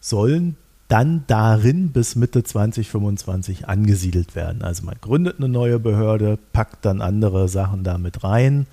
sollen 0.01 0.57
dann 0.89 1.22
darin 1.29 1.93
bis 1.93 2.16
Mitte 2.16 2.43
2025 2.43 3.68
angesiedelt 3.68 4.35
werden. 4.35 4.62
Also 4.62 4.85
man 4.85 4.97
gründet 5.01 5.37
eine 5.39 5.49
neue 5.49 5.79
Behörde, 5.79 6.37
packt 6.53 6.85
dann 6.85 7.01
andere 7.01 7.49
Sachen 7.49 7.85
damit 7.85 8.24
rein 8.24 8.66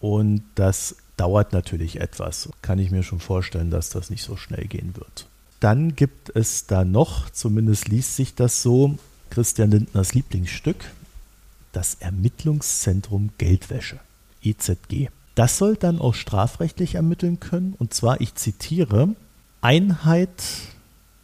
und 0.00 0.42
das 0.54 0.96
dauert 1.16 1.52
natürlich 1.52 2.00
etwas. 2.00 2.50
Kann 2.62 2.78
ich 2.78 2.92
mir 2.92 3.02
schon 3.02 3.18
vorstellen, 3.18 3.70
dass 3.70 3.90
das 3.90 4.08
nicht 4.08 4.22
so 4.22 4.36
schnell 4.36 4.66
gehen 4.66 4.94
wird. 4.94 5.26
Dann 5.58 5.96
gibt 5.96 6.30
es 6.36 6.66
da 6.66 6.84
noch, 6.84 7.30
zumindest 7.30 7.88
liest 7.88 8.14
sich 8.14 8.36
das 8.36 8.62
so, 8.62 8.96
Christian 9.30 9.72
Lindners 9.72 10.14
Lieblingsstück, 10.14 10.84
das 11.72 11.96
Ermittlungszentrum 11.96 13.30
Geldwäsche, 13.38 13.98
EZG. 14.44 15.08
Das 15.38 15.56
soll 15.56 15.76
dann 15.76 16.00
auch 16.00 16.14
strafrechtlich 16.14 16.96
ermitteln 16.96 17.38
können. 17.38 17.76
Und 17.78 17.94
zwar, 17.94 18.20
ich 18.20 18.34
zitiere, 18.34 19.14
Einheit 19.60 20.42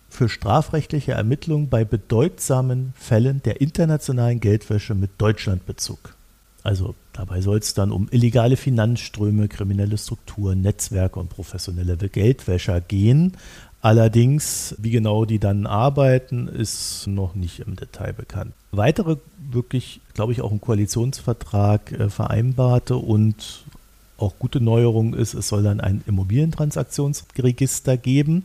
für 0.08 0.28
strafrechtliche 0.28 1.10
Ermittlungen 1.10 1.68
bei 1.68 1.84
bedeutsamen 1.84 2.92
Fällen 2.96 3.42
der 3.42 3.60
internationalen 3.60 4.38
Geldwäsche 4.38 4.94
mit 4.94 5.10
Deutschlandbezug. 5.18 6.14
Also 6.62 6.94
dabei 7.12 7.40
soll 7.40 7.58
es 7.58 7.74
dann 7.74 7.90
um 7.90 8.06
illegale 8.12 8.56
Finanzströme, 8.56 9.48
kriminelle 9.48 9.98
Strukturen, 9.98 10.60
Netzwerke 10.60 11.18
und 11.18 11.28
professionelle 11.28 11.96
Geldwäscher 11.96 12.80
gehen. 12.80 13.36
Allerdings, 13.84 14.76
wie 14.78 14.92
genau 14.92 15.24
die 15.24 15.40
dann 15.40 15.66
arbeiten, 15.66 16.46
ist 16.46 17.08
noch 17.08 17.34
nicht 17.34 17.58
im 17.58 17.74
Detail 17.74 18.12
bekannt. 18.12 18.54
Weitere 18.70 19.16
wirklich, 19.50 20.00
glaube 20.14 20.32
ich, 20.32 20.40
auch 20.40 20.52
im 20.52 20.60
Koalitionsvertrag 20.60 21.92
äh, 21.92 22.08
vereinbarte 22.08 22.96
und 22.96 23.63
auch 24.18 24.38
gute 24.38 24.60
Neuerung 24.60 25.14
ist, 25.14 25.34
es 25.34 25.48
soll 25.48 25.62
dann 25.62 25.80
ein 25.80 26.02
Immobilientransaktionsregister 26.06 27.96
geben 27.96 28.44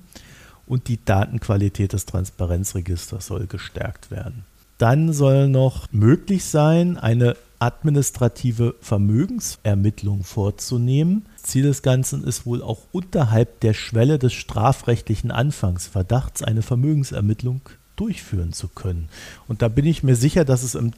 und 0.66 0.88
die 0.88 1.04
Datenqualität 1.04 1.94
des 1.94 2.06
Transparenzregisters 2.06 3.28
soll 3.28 3.48
gestärkt 3.48 4.12
werden. 4.12 4.44
Dann 4.78 5.12
soll 5.12 5.50
noch 5.50 5.92
möglich 5.92 6.46
sein, 6.46 6.98
eine 6.98 7.36
administrative 7.60 8.76
Vermögensermittlung 8.80 10.24
vorzunehmen. 10.24 11.26
Ziel 11.36 11.64
des 11.64 11.82
Ganzen 11.82 12.24
ist 12.24 12.46
wohl 12.46 12.62
auch 12.62 12.80
unterhalb 12.94 13.60
der 13.60 13.74
Schwelle 13.74 14.18
des 14.18 14.34
strafrechtlichen 14.34 15.32
Anfangsverdachts 15.32 16.42
eine 16.42 16.62
Vermögensermittlung 16.62 17.62
durchführen 17.98 18.54
zu 18.54 18.70
können. 18.70 19.10
Und 19.50 19.62
da 19.62 19.68
bin 19.68 19.86
ich 19.86 20.04
mir 20.04 20.16
sicher, 20.16 20.46
dass 20.46 20.64
es 20.64 20.76
im 20.76 20.92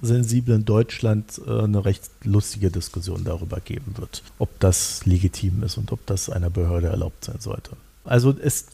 datensensiblen 0.00 0.64
Deutschland 0.64 1.40
äh, 1.46 1.62
eine 1.62 1.84
recht 1.84 2.10
lustige 2.24 2.70
Diskussion 2.70 3.24
darüber 3.24 3.60
geben 3.60 3.94
wird, 3.96 4.22
ob 4.38 4.48
das 4.60 5.04
legitim 5.06 5.62
ist 5.62 5.76
und 5.76 5.92
ob 5.92 6.04
das 6.06 6.30
einer 6.30 6.50
Behörde 6.50 6.88
erlaubt 6.88 7.24
sein 7.24 7.38
sollte. 7.38 7.72
Also 8.04 8.34
es 8.42 8.66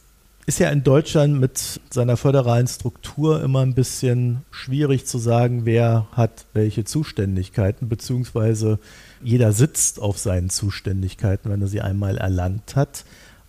ist 0.45 0.59
ja 0.59 0.69
in 0.69 0.83
Deutschland 0.83 1.39
mit 1.39 1.81
seiner 1.89 2.15
föderalen 2.15 2.67
Struktur 2.67 3.43
immer 3.43 3.61
ein 3.61 3.73
bisschen 3.73 4.45
schwierig 4.49 5.05
zu 5.05 5.17
sagen, 5.17 5.65
wer 5.65 6.07
hat 6.13 6.45
welche 6.53 6.85
Zuständigkeiten, 6.85 7.89
beziehungsweise 7.89 8.79
jeder 9.21 9.51
sitzt 9.51 9.99
auf 9.99 10.17
seinen 10.17 10.49
Zuständigkeiten, 10.49 11.51
wenn 11.51 11.61
er 11.61 11.67
sie 11.67 11.81
einmal 11.81 12.17
erlangt 12.17 12.77
hat. 12.77 13.03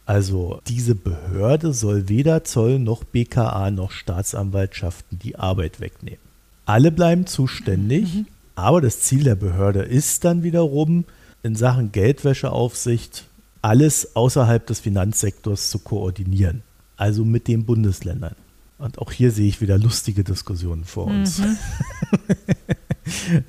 Also 0.06 0.60
diese 0.66 0.94
Behörde 0.94 1.72
soll 1.72 2.08
weder 2.08 2.42
Zoll 2.42 2.78
noch 2.80 3.04
BKA 3.04 3.70
noch 3.70 3.92
Staatsanwaltschaften 3.92 5.18
die 5.18 5.36
Arbeit 5.36 5.80
wegnehmen. 5.80 6.27
Alle 6.68 6.92
bleiben 6.92 7.24
zuständig, 7.24 8.14
mhm. 8.14 8.26
aber 8.54 8.82
das 8.82 9.00
Ziel 9.00 9.24
der 9.24 9.36
Behörde 9.36 9.80
ist 9.80 10.26
dann 10.26 10.42
wiederum 10.42 11.06
in 11.42 11.54
Sachen 11.54 11.92
Geldwäscheaufsicht 11.92 13.24
alles 13.62 14.14
außerhalb 14.14 14.66
des 14.66 14.78
Finanzsektors 14.78 15.70
zu 15.70 15.78
koordinieren, 15.78 16.62
also 16.98 17.24
mit 17.24 17.48
den 17.48 17.64
Bundesländern. 17.64 18.34
Und 18.76 18.98
auch 18.98 19.12
hier 19.12 19.30
sehe 19.30 19.48
ich 19.48 19.62
wieder 19.62 19.78
lustige 19.78 20.24
Diskussionen 20.24 20.84
vor 20.84 21.06
uns. 21.06 21.38
Mhm. 21.38 21.56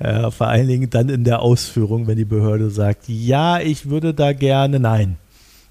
ja, 0.02 0.30
vor 0.30 0.46
allen 0.46 0.68
Dingen 0.68 0.88
dann 0.88 1.10
in 1.10 1.24
der 1.24 1.42
Ausführung, 1.42 2.06
wenn 2.06 2.16
die 2.16 2.24
Behörde 2.24 2.70
sagt, 2.70 3.06
ja, 3.06 3.60
ich 3.60 3.90
würde 3.90 4.14
da 4.14 4.32
gerne, 4.32 4.80
nein. 4.80 5.18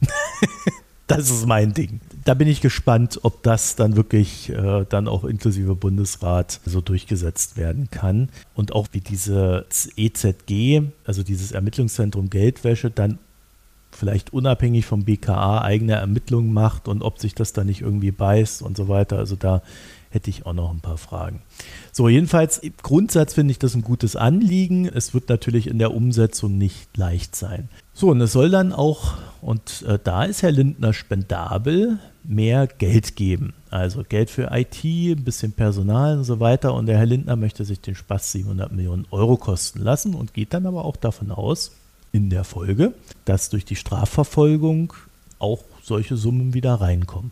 das 1.07 1.31
ist 1.31 1.47
mein 1.47 1.73
Ding. 1.73 1.99
Da 2.29 2.35
bin 2.35 2.47
ich 2.47 2.61
gespannt, 2.61 3.21
ob 3.23 3.41
das 3.41 3.75
dann 3.75 3.95
wirklich 3.95 4.49
äh, 4.49 4.85
dann 4.87 5.07
auch 5.07 5.23
inklusive 5.23 5.73
Bundesrat 5.73 6.59
so 6.63 6.79
durchgesetzt 6.79 7.57
werden 7.57 7.89
kann. 7.89 8.29
Und 8.53 8.71
auch 8.71 8.89
wie 8.91 8.99
diese 8.99 9.65
EZG, 9.97 10.83
also 11.05 11.23
dieses 11.23 11.53
Ermittlungszentrum 11.53 12.29
Geldwäsche, 12.29 12.91
dann 12.91 13.17
vielleicht 13.91 14.31
unabhängig 14.31 14.85
vom 14.85 15.05
BKA 15.05 15.63
eigene 15.63 15.93
Ermittlungen 15.93 16.53
macht 16.53 16.87
und 16.87 17.01
ob 17.01 17.17
sich 17.17 17.33
das 17.33 17.51
dann 17.51 17.65
nicht 17.65 17.81
irgendwie 17.81 18.11
beißt 18.11 18.61
und 18.61 18.77
so 18.77 18.87
weiter. 18.87 19.17
Also 19.17 19.35
da 19.35 19.63
hätte 20.11 20.29
ich 20.29 20.45
auch 20.45 20.53
noch 20.53 20.71
ein 20.71 20.81
paar 20.81 20.97
Fragen. 20.97 21.41
So, 21.91 22.09
jedenfalls, 22.09 22.57
im 22.59 22.73
Grundsatz 22.81 23.33
finde 23.33 23.51
ich 23.51 23.59
das 23.59 23.75
ein 23.75 23.81
gutes 23.81 24.15
Anliegen. 24.15 24.85
Es 24.85 25.13
wird 25.13 25.29
natürlich 25.29 25.67
in 25.67 25.79
der 25.79 25.93
Umsetzung 25.93 26.57
nicht 26.57 26.95
leicht 26.95 27.35
sein. 27.35 27.69
So, 27.93 28.09
und 28.09 28.21
es 28.21 28.31
soll 28.31 28.49
dann 28.49 28.73
auch, 28.73 29.17
und 29.41 29.83
äh, 29.87 29.99
da 30.03 30.23
ist 30.23 30.41
Herr 30.41 30.51
Lindner 30.51 30.93
spendabel, 30.93 31.99
mehr 32.29 32.67
Geld 32.67 33.15
geben. 33.15 33.53
Also 33.71 34.03
Geld 34.07 34.29
für 34.29 34.49
IT, 34.51 34.83
ein 34.83 35.23
bisschen 35.23 35.51
Personal 35.51 36.19
und 36.19 36.23
so 36.23 36.39
weiter. 36.39 36.75
Und 36.75 36.85
der 36.85 36.97
Herr 36.97 37.07
Lindner 37.07 37.35
möchte 37.35 37.65
sich 37.65 37.81
den 37.81 37.95
Spaß 37.95 38.31
700 38.31 38.71
Millionen 38.71 39.07
Euro 39.09 39.35
kosten 39.35 39.79
lassen 39.79 40.13
und 40.13 40.33
geht 40.35 40.53
dann 40.53 40.67
aber 40.67 40.85
auch 40.85 40.95
davon 40.95 41.31
aus, 41.31 41.71
in 42.11 42.29
der 42.29 42.43
Folge, 42.43 42.93
dass 43.25 43.49
durch 43.49 43.65
die 43.65 43.75
Strafverfolgung 43.75 44.93
auch 45.39 45.63
solche 45.83 46.17
Summen 46.17 46.53
wieder 46.53 46.75
reinkommen. 46.75 47.31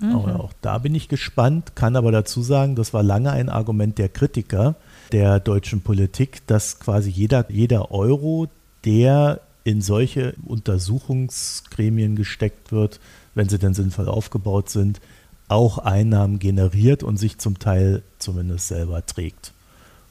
Mhm. 0.00 0.12
Aber 0.14 0.40
auch 0.40 0.52
da 0.60 0.78
bin 0.78 0.94
ich 0.94 1.08
gespannt, 1.08 1.74
kann 1.74 1.96
aber 1.96 2.12
dazu 2.12 2.42
sagen, 2.42 2.74
das 2.74 2.92
war 2.92 3.02
lange 3.02 3.30
ein 3.30 3.48
Argument 3.48 3.96
der 3.98 4.08
Kritiker 4.08 4.76
der 5.12 5.40
deutschen 5.40 5.80
Politik, 5.80 6.46
dass 6.46 6.80
quasi 6.80 7.10
jeder, 7.10 7.50
jeder 7.50 7.92
Euro, 7.92 8.48
der 8.84 9.40
in 9.64 9.80
solche 9.80 10.34
Untersuchungsgremien 10.44 12.16
gesteckt 12.16 12.70
wird, 12.70 13.00
wenn 13.34 13.48
sie 13.48 13.58
denn 13.58 13.74
sinnvoll 13.74 14.08
aufgebaut 14.08 14.68
sind, 14.68 15.00
auch 15.48 15.78
Einnahmen 15.78 16.38
generiert 16.38 17.02
und 17.02 17.16
sich 17.16 17.38
zum 17.38 17.58
Teil 17.58 18.02
zumindest 18.18 18.68
selber 18.68 19.04
trägt. 19.04 19.52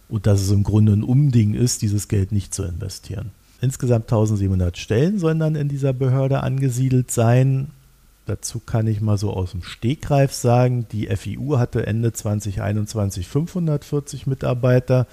Und 0.09 0.27
dass 0.27 0.41
es 0.41 0.51
im 0.51 0.63
Grunde 0.63 0.93
ein 0.93 1.03
Umding 1.03 1.53
ist, 1.53 1.81
dieses 1.81 2.07
Geld 2.07 2.31
nicht 2.31 2.53
zu 2.53 2.63
investieren. 2.63 3.31
Insgesamt 3.61 4.11
1700 4.11 4.77
Stellen 4.77 5.19
sollen 5.19 5.39
dann 5.39 5.55
in 5.55 5.69
dieser 5.69 5.93
Behörde 5.93 6.41
angesiedelt 6.41 7.11
sein. 7.11 7.69
Dazu 8.25 8.59
kann 8.59 8.87
ich 8.87 9.01
mal 9.01 9.17
so 9.17 9.31
aus 9.31 9.51
dem 9.51 9.63
Stegreif 9.63 10.33
sagen, 10.33 10.85
die 10.91 11.07
FIU 11.07 11.57
hatte 11.57 11.87
Ende 11.87 12.11
2021 12.11 13.27
540 13.27 14.27
Mitarbeiter. 14.27 15.07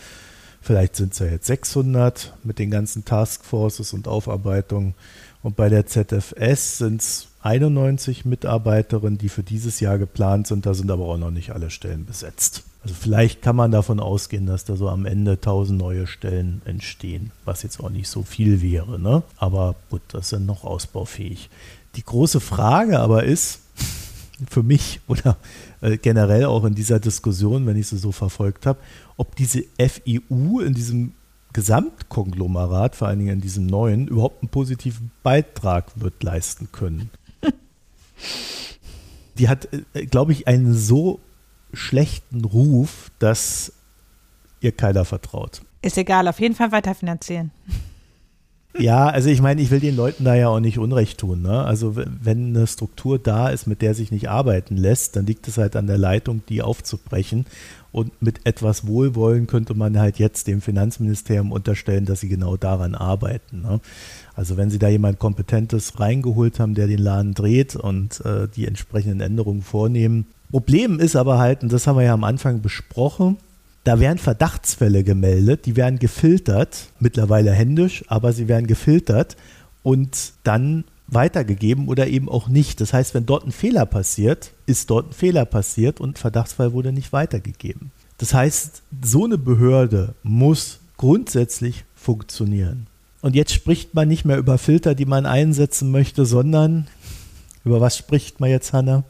Vielleicht 0.60 0.96
sind 0.96 1.12
es 1.14 1.18
ja 1.18 1.26
jetzt 1.26 1.46
600 1.46 2.34
mit 2.44 2.58
den 2.58 2.70
ganzen 2.70 3.04
Taskforces 3.04 3.92
und 3.92 4.08
Aufarbeitungen. 4.08 4.94
Und 5.42 5.56
bei 5.56 5.68
der 5.68 5.86
ZFS 5.86 6.78
sind 6.78 7.00
es 7.00 7.28
91 7.42 8.26
Mitarbeiterinnen, 8.26 9.18
die 9.18 9.30
für 9.30 9.42
dieses 9.42 9.80
Jahr 9.80 9.98
geplant 9.98 10.46
sind. 10.46 10.66
Da 10.66 10.74
sind 10.74 10.90
aber 10.90 11.06
auch 11.06 11.16
noch 11.16 11.30
nicht 11.30 11.52
alle 11.52 11.70
Stellen 11.70 12.04
besetzt. 12.04 12.64
Also 12.82 12.94
vielleicht 12.98 13.42
kann 13.42 13.56
man 13.56 13.70
davon 13.70 14.00
ausgehen, 14.00 14.46
dass 14.46 14.64
da 14.64 14.76
so 14.76 14.88
am 14.88 15.04
Ende 15.04 15.32
1000 15.32 15.78
neue 15.78 16.06
Stellen 16.06 16.62
entstehen, 16.64 17.30
was 17.44 17.62
jetzt 17.62 17.80
auch 17.80 17.90
nicht 17.90 18.08
so 18.08 18.22
viel 18.22 18.62
wäre. 18.62 18.98
Ne? 18.98 19.22
Aber 19.36 19.76
gut, 19.90 20.02
das 20.08 20.30
sind 20.30 20.46
noch 20.46 20.64
ausbaufähig. 20.64 21.50
Die 21.96 22.04
große 22.04 22.40
Frage 22.40 23.00
aber 23.00 23.24
ist, 23.24 23.60
für 24.48 24.62
mich 24.62 25.00
oder 25.08 25.36
äh, 25.80 25.96
generell 25.96 26.44
auch 26.44 26.64
in 26.64 26.74
dieser 26.74 27.00
Diskussion, 27.00 27.66
wenn 27.66 27.76
ich 27.76 27.88
sie 27.88 27.98
so 27.98 28.12
verfolgt 28.12 28.66
habe, 28.66 28.78
ob 29.16 29.36
diese 29.36 29.64
FIU 29.78 30.60
in 30.60 30.74
diesem 30.74 31.12
Gesamtkonglomerat, 31.52 32.94
vor 32.96 33.08
allen 33.08 33.18
Dingen 33.18 33.34
in 33.34 33.40
diesem 33.40 33.66
neuen, 33.66 34.06
überhaupt 34.06 34.42
einen 34.42 34.50
positiven 34.50 35.10
Beitrag 35.22 35.92
wird 35.96 36.22
leisten 36.22 36.68
können. 36.70 37.10
Die 39.38 39.48
hat, 39.48 39.68
äh, 39.94 40.06
glaube 40.06 40.32
ich, 40.32 40.46
einen 40.46 40.74
so 40.74 41.20
schlechten 41.72 42.44
Ruf, 42.44 43.10
dass 43.18 43.72
ihr 44.60 44.72
keiner 44.72 45.04
vertraut. 45.04 45.62
Ist 45.82 45.96
egal, 45.96 46.28
auf 46.28 46.40
jeden 46.40 46.54
Fall 46.54 46.72
weiterfinanzieren. 46.72 47.52
Ja, 48.78 49.08
also 49.08 49.28
ich 49.28 49.42
meine, 49.42 49.60
ich 49.60 49.70
will 49.70 49.80
den 49.80 49.96
Leuten 49.96 50.24
da 50.24 50.34
ja 50.34 50.48
auch 50.48 50.60
nicht 50.60 50.78
Unrecht 50.78 51.18
tun. 51.18 51.42
Ne? 51.42 51.64
Also 51.64 51.96
wenn 51.96 52.54
eine 52.54 52.66
Struktur 52.66 53.18
da 53.18 53.48
ist, 53.48 53.66
mit 53.66 53.82
der 53.82 53.94
sich 53.94 54.12
nicht 54.12 54.30
arbeiten 54.30 54.76
lässt, 54.76 55.16
dann 55.16 55.26
liegt 55.26 55.48
es 55.48 55.58
halt 55.58 55.74
an 55.74 55.86
der 55.88 55.98
Leitung, 55.98 56.42
die 56.48 56.62
aufzubrechen. 56.62 57.46
Und 57.92 58.22
mit 58.22 58.46
etwas 58.46 58.86
Wohlwollen 58.86 59.48
könnte 59.48 59.74
man 59.74 59.98
halt 59.98 60.20
jetzt 60.20 60.46
dem 60.46 60.60
Finanzministerium 60.60 61.50
unterstellen, 61.50 62.04
dass 62.04 62.20
sie 62.20 62.28
genau 62.28 62.56
daran 62.56 62.94
arbeiten. 62.94 63.62
Ne? 63.62 63.80
Also 64.36 64.56
wenn 64.56 64.70
sie 64.70 64.78
da 64.78 64.88
jemand 64.88 65.18
Kompetentes 65.18 65.98
reingeholt 65.98 66.60
haben, 66.60 66.74
der 66.74 66.86
den 66.86 67.00
Laden 67.00 67.34
dreht 67.34 67.74
und 67.74 68.24
äh, 68.24 68.46
die 68.46 68.66
entsprechenden 68.66 69.20
Änderungen 69.20 69.62
vornehmen. 69.62 70.26
Problem 70.52 71.00
ist 71.00 71.16
aber 71.16 71.38
halt, 71.38 71.64
und 71.64 71.72
das 71.72 71.88
haben 71.88 71.96
wir 71.96 72.04
ja 72.04 72.14
am 72.14 72.24
Anfang 72.24 72.60
besprochen, 72.60 73.38
da 73.84 73.98
werden 73.98 74.18
Verdachtsfälle 74.18 75.04
gemeldet, 75.04 75.66
die 75.66 75.76
werden 75.76 75.98
gefiltert, 75.98 76.88
mittlerweile 76.98 77.52
händisch, 77.52 78.04
aber 78.08 78.32
sie 78.32 78.48
werden 78.48 78.66
gefiltert 78.66 79.36
und 79.82 80.32
dann 80.44 80.84
weitergegeben 81.06 81.88
oder 81.88 82.06
eben 82.06 82.28
auch 82.28 82.48
nicht. 82.48 82.80
Das 82.80 82.92
heißt, 82.92 83.14
wenn 83.14 83.26
dort 83.26 83.46
ein 83.46 83.52
Fehler 83.52 83.86
passiert, 83.86 84.52
ist 84.66 84.90
dort 84.90 85.10
ein 85.10 85.12
Fehler 85.12 85.44
passiert 85.44 86.00
und 86.00 86.18
Verdachtsfall 86.18 86.72
wurde 86.72 86.92
nicht 86.92 87.12
weitergegeben. 87.12 87.90
Das 88.18 88.34
heißt, 88.34 88.82
so 89.02 89.24
eine 89.24 89.38
Behörde 89.38 90.14
muss 90.22 90.80
grundsätzlich 90.96 91.84
funktionieren. 91.94 92.86
Und 93.22 93.34
jetzt 93.34 93.52
spricht 93.52 93.94
man 93.94 94.08
nicht 94.08 94.24
mehr 94.24 94.38
über 94.38 94.58
Filter, 94.58 94.94
die 94.94 95.06
man 95.06 95.26
einsetzen 95.26 95.90
möchte, 95.90 96.24
sondern 96.26 96.86
über 97.64 97.80
was 97.80 97.96
spricht 97.96 98.40
man 98.40 98.50
jetzt, 98.50 98.72
Hanna? 98.72 99.04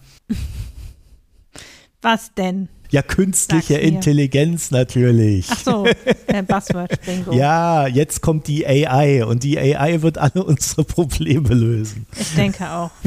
Was 2.02 2.34
denn? 2.34 2.68
Ja, 2.90 3.02
künstliche 3.02 3.74
Intelligenz 3.78 4.70
natürlich. 4.70 5.46
Ach 5.50 5.60
so, 5.60 5.86
der 6.28 6.42
Buzzword 6.42 7.00
Bingo. 7.06 7.32
ja, 7.36 7.86
jetzt 7.86 8.20
kommt 8.20 8.48
die 8.48 8.66
AI 8.66 9.24
und 9.24 9.44
die 9.44 9.58
AI 9.58 10.02
wird 10.02 10.18
alle 10.18 10.42
unsere 10.44 10.84
Probleme 10.84 11.54
lösen. 11.54 12.06
Ich 12.18 12.34
denke 12.34 12.68
auch. 12.68 12.90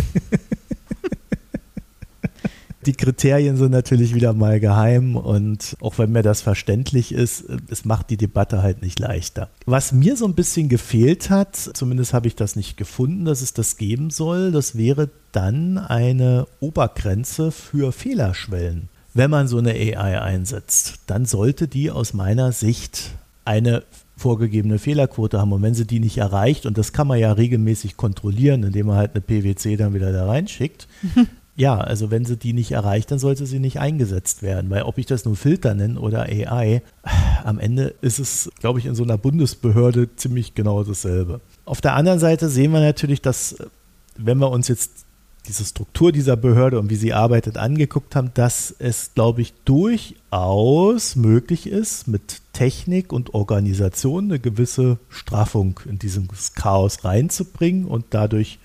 Die 2.85 2.93
Kriterien 2.93 3.55
sind 3.55 3.71
natürlich 3.71 4.13
wieder 4.13 4.33
mal 4.33 4.59
geheim 4.59 5.15
und 5.15 5.77
auch 5.79 5.97
wenn 5.99 6.11
mir 6.11 6.21
das 6.21 6.41
verständlich 6.41 7.13
ist, 7.13 7.45
es 7.69 7.85
macht 7.85 8.09
die 8.09 8.17
Debatte 8.17 8.61
halt 8.61 8.81
nicht 8.81 8.99
leichter. 8.99 9.49
Was 9.65 9.93
mir 9.93 10.17
so 10.17 10.25
ein 10.25 10.35
bisschen 10.35 10.67
gefehlt 10.67 11.29
hat, 11.29 11.55
zumindest 11.55 12.13
habe 12.13 12.27
ich 12.27 12.35
das 12.35 12.57
nicht 12.57 12.75
gefunden, 12.75 13.23
dass 13.23 13.41
es 13.41 13.53
das 13.53 13.77
geben 13.77 14.09
soll, 14.09 14.51
das 14.51 14.77
wäre 14.77 15.09
dann 15.31 15.77
eine 15.77 16.45
Obergrenze 16.59 17.51
für 17.51 17.93
Fehlerschwellen 17.93 18.89
wenn 19.13 19.29
man 19.29 19.47
so 19.47 19.57
eine 19.57 19.71
AI 19.71 20.21
einsetzt, 20.21 20.99
dann 21.07 21.25
sollte 21.25 21.67
die 21.67 21.91
aus 21.91 22.13
meiner 22.13 22.51
Sicht 22.51 23.11
eine 23.45 23.83
vorgegebene 24.17 24.79
Fehlerquote 24.79 25.39
haben. 25.39 25.51
Und 25.51 25.61
wenn 25.61 25.73
sie 25.73 25.85
die 25.85 25.99
nicht 25.99 26.17
erreicht, 26.17 26.65
und 26.65 26.77
das 26.77 26.93
kann 26.93 27.07
man 27.07 27.19
ja 27.19 27.31
regelmäßig 27.31 27.97
kontrollieren, 27.97 28.63
indem 28.63 28.87
man 28.87 28.97
halt 28.97 29.11
eine 29.13 29.21
PwC 29.21 29.75
dann 29.75 29.93
wieder 29.93 30.11
da 30.11 30.25
reinschickt, 30.25 30.87
ja, 31.55 31.77
also 31.77 32.09
wenn 32.09 32.25
sie 32.25 32.37
die 32.37 32.53
nicht 32.53 32.71
erreicht, 32.71 33.11
dann 33.11 33.19
sollte 33.19 33.45
sie 33.45 33.59
nicht 33.59 33.79
eingesetzt 33.79 34.41
werden. 34.41 34.69
Weil 34.69 34.83
ob 34.83 34.97
ich 34.97 35.05
das 35.05 35.25
nun 35.25 35.35
Filter 35.35 35.73
nenne 35.73 35.99
oder 35.99 36.23
AI, 36.23 36.81
am 37.43 37.59
Ende 37.59 37.93
ist 38.01 38.19
es, 38.19 38.49
glaube 38.59 38.79
ich, 38.79 38.85
in 38.85 38.95
so 38.95 39.03
einer 39.03 39.17
Bundesbehörde 39.17 40.15
ziemlich 40.15 40.55
genau 40.55 40.83
dasselbe. 40.83 41.41
Auf 41.65 41.81
der 41.81 41.95
anderen 41.95 42.19
Seite 42.19 42.49
sehen 42.49 42.71
wir 42.71 42.79
natürlich, 42.79 43.21
dass 43.21 43.57
wenn 44.17 44.37
wir 44.37 44.49
uns 44.49 44.67
jetzt 44.67 45.02
diese 45.47 45.65
Struktur 45.65 46.11
dieser 46.11 46.37
Behörde 46.37 46.79
und 46.79 46.89
wie 46.89 46.95
sie 46.95 47.13
arbeitet 47.13 47.57
angeguckt 47.57 48.15
haben, 48.15 48.31
dass 48.33 48.73
es, 48.79 49.13
glaube 49.13 49.41
ich, 49.41 49.53
durchaus 49.65 51.15
möglich 51.15 51.67
ist, 51.67 52.07
mit 52.07 52.41
Technik 52.53 53.11
und 53.11 53.33
Organisation 53.33 54.25
eine 54.25 54.39
gewisse 54.39 54.99
Straffung 55.09 55.79
in 55.85 55.99
dieses 55.99 56.53
Chaos 56.53 57.03
reinzubringen 57.03 57.85
und 57.85 58.05
dadurch 58.11 58.59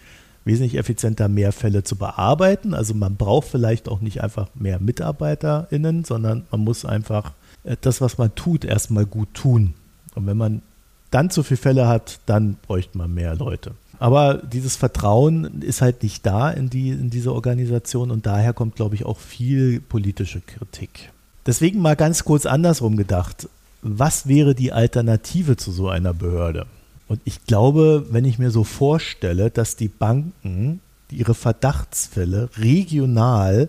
wesentlich 0.45 0.77
effizienter 0.77 1.29
mehr 1.29 1.53
Fälle 1.53 1.85
zu 1.85 1.97
bearbeiten. 1.97 2.75
Also 2.75 2.95
man 2.95 3.17
braucht 3.17 3.49
vielleicht 3.49 3.89
auch 3.89 4.01
nicht 4.01 4.23
einfach 4.23 4.49
mehr 4.55 4.81
MitarbeiterInnen, 4.81 6.05
sondern 6.05 6.47
man 6.51 6.61
muss 6.61 6.85
einfach 6.85 7.33
äh, 7.65 7.77
das, 7.81 8.01
was 8.01 8.19
man 8.19 8.35
tut, 8.35 8.65
erstmal 8.65 9.05
gut 9.05 9.35
tun. 9.35 9.75
Und 10.15 10.27
wenn 10.27 10.37
man 10.37 10.63
dann 11.11 11.31
zu 11.31 11.43
viele 11.43 11.59
Fälle 11.59 11.89
hat, 11.89 12.21
dann 12.27 12.57
bräuchte 12.67 12.97
man 12.99 13.13
mehr 13.13 13.35
Leute. 13.35 13.73
Aber 13.99 14.35
dieses 14.35 14.77
Vertrauen 14.77 15.63
ist 15.63 15.83
halt 15.83 16.03
nicht 16.03 16.25
da 16.25 16.51
in, 16.51 16.71
die, 16.71 16.91
in 16.91 17.11
diese 17.11 17.33
Organisation 17.33 18.11
und 18.11 18.27
daher 18.27 18.53
kommt, 18.53 18.77
glaube 18.77 18.95
ich, 18.95 19.05
auch 19.05 19.19
viel 19.19 19.81
politische 19.81 20.41
Kritik. 20.41 21.11
Deswegen 21.47 21.81
mal 21.81 21.97
ganz 21.97 22.25
kurz 22.25 22.47
andersrum 22.47 22.97
gedacht. 22.97 23.49
Was 23.83 24.27
wäre 24.29 24.55
die 24.55 24.73
Alternative 24.73 25.57
zu 25.57 25.73
so 25.73 25.89
einer 25.89 26.15
Behörde? 26.15 26.67
Und 27.09 27.21
ich 27.25 27.47
glaube, 27.47 28.07
wenn 28.11 28.25
ich 28.25 28.39
mir 28.39 28.51
so 28.51 28.65
vorstelle, 28.65 29.51
dass 29.51 29.77
die 29.77 29.89
Banken 29.89 30.81
ihre 31.11 31.35
Verdachtsfälle 31.35 32.51
regional 32.59 33.69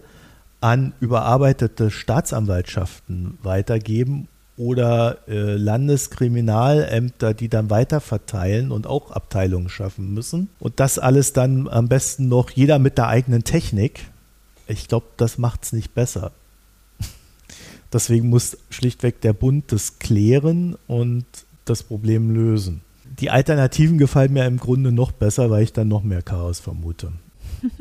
an 0.61 0.93
überarbeitete 0.99 1.89
Staatsanwaltschaften 1.89 3.37
weitergeben 3.43 4.27
oder 4.59 5.19
äh, 5.29 5.55
Landeskriminalämter, 5.55 7.33
die 7.33 7.47
dann 7.47 7.69
weiter 7.69 8.01
verteilen 8.01 8.71
und 8.71 8.87
auch 8.87 9.09
Abteilungen 9.11 9.69
schaffen 9.69 10.13
müssen. 10.13 10.49
Und 10.59 10.81
das 10.81 10.99
alles 10.99 11.31
dann 11.31 11.69
am 11.69 11.87
besten 11.87 12.27
noch 12.27 12.49
jeder 12.49 12.77
mit 12.77 12.97
der 12.97 13.07
eigenen 13.07 13.45
Technik. 13.45 14.01
Ich 14.67 14.89
glaube, 14.89 15.05
das 15.15 15.37
macht 15.37 15.63
es 15.63 15.71
nicht 15.71 15.93
besser. 15.93 16.33
Deswegen 17.93 18.27
muss 18.27 18.57
schlichtweg 18.69 19.21
der 19.21 19.31
Bund 19.31 19.71
das 19.71 19.97
klären 19.97 20.75
und 20.87 21.25
das 21.63 21.83
Problem 21.83 22.29
lösen. 22.29 22.81
Die 23.21 23.29
Alternativen 23.29 23.97
gefallen 23.97 24.33
mir 24.33 24.45
im 24.45 24.57
Grunde 24.57 24.91
noch 24.91 25.13
besser, 25.13 25.49
weil 25.49 25.63
ich 25.63 25.71
dann 25.71 25.87
noch 25.87 26.03
mehr 26.03 26.21
Chaos 26.21 26.59
vermute. 26.59 27.13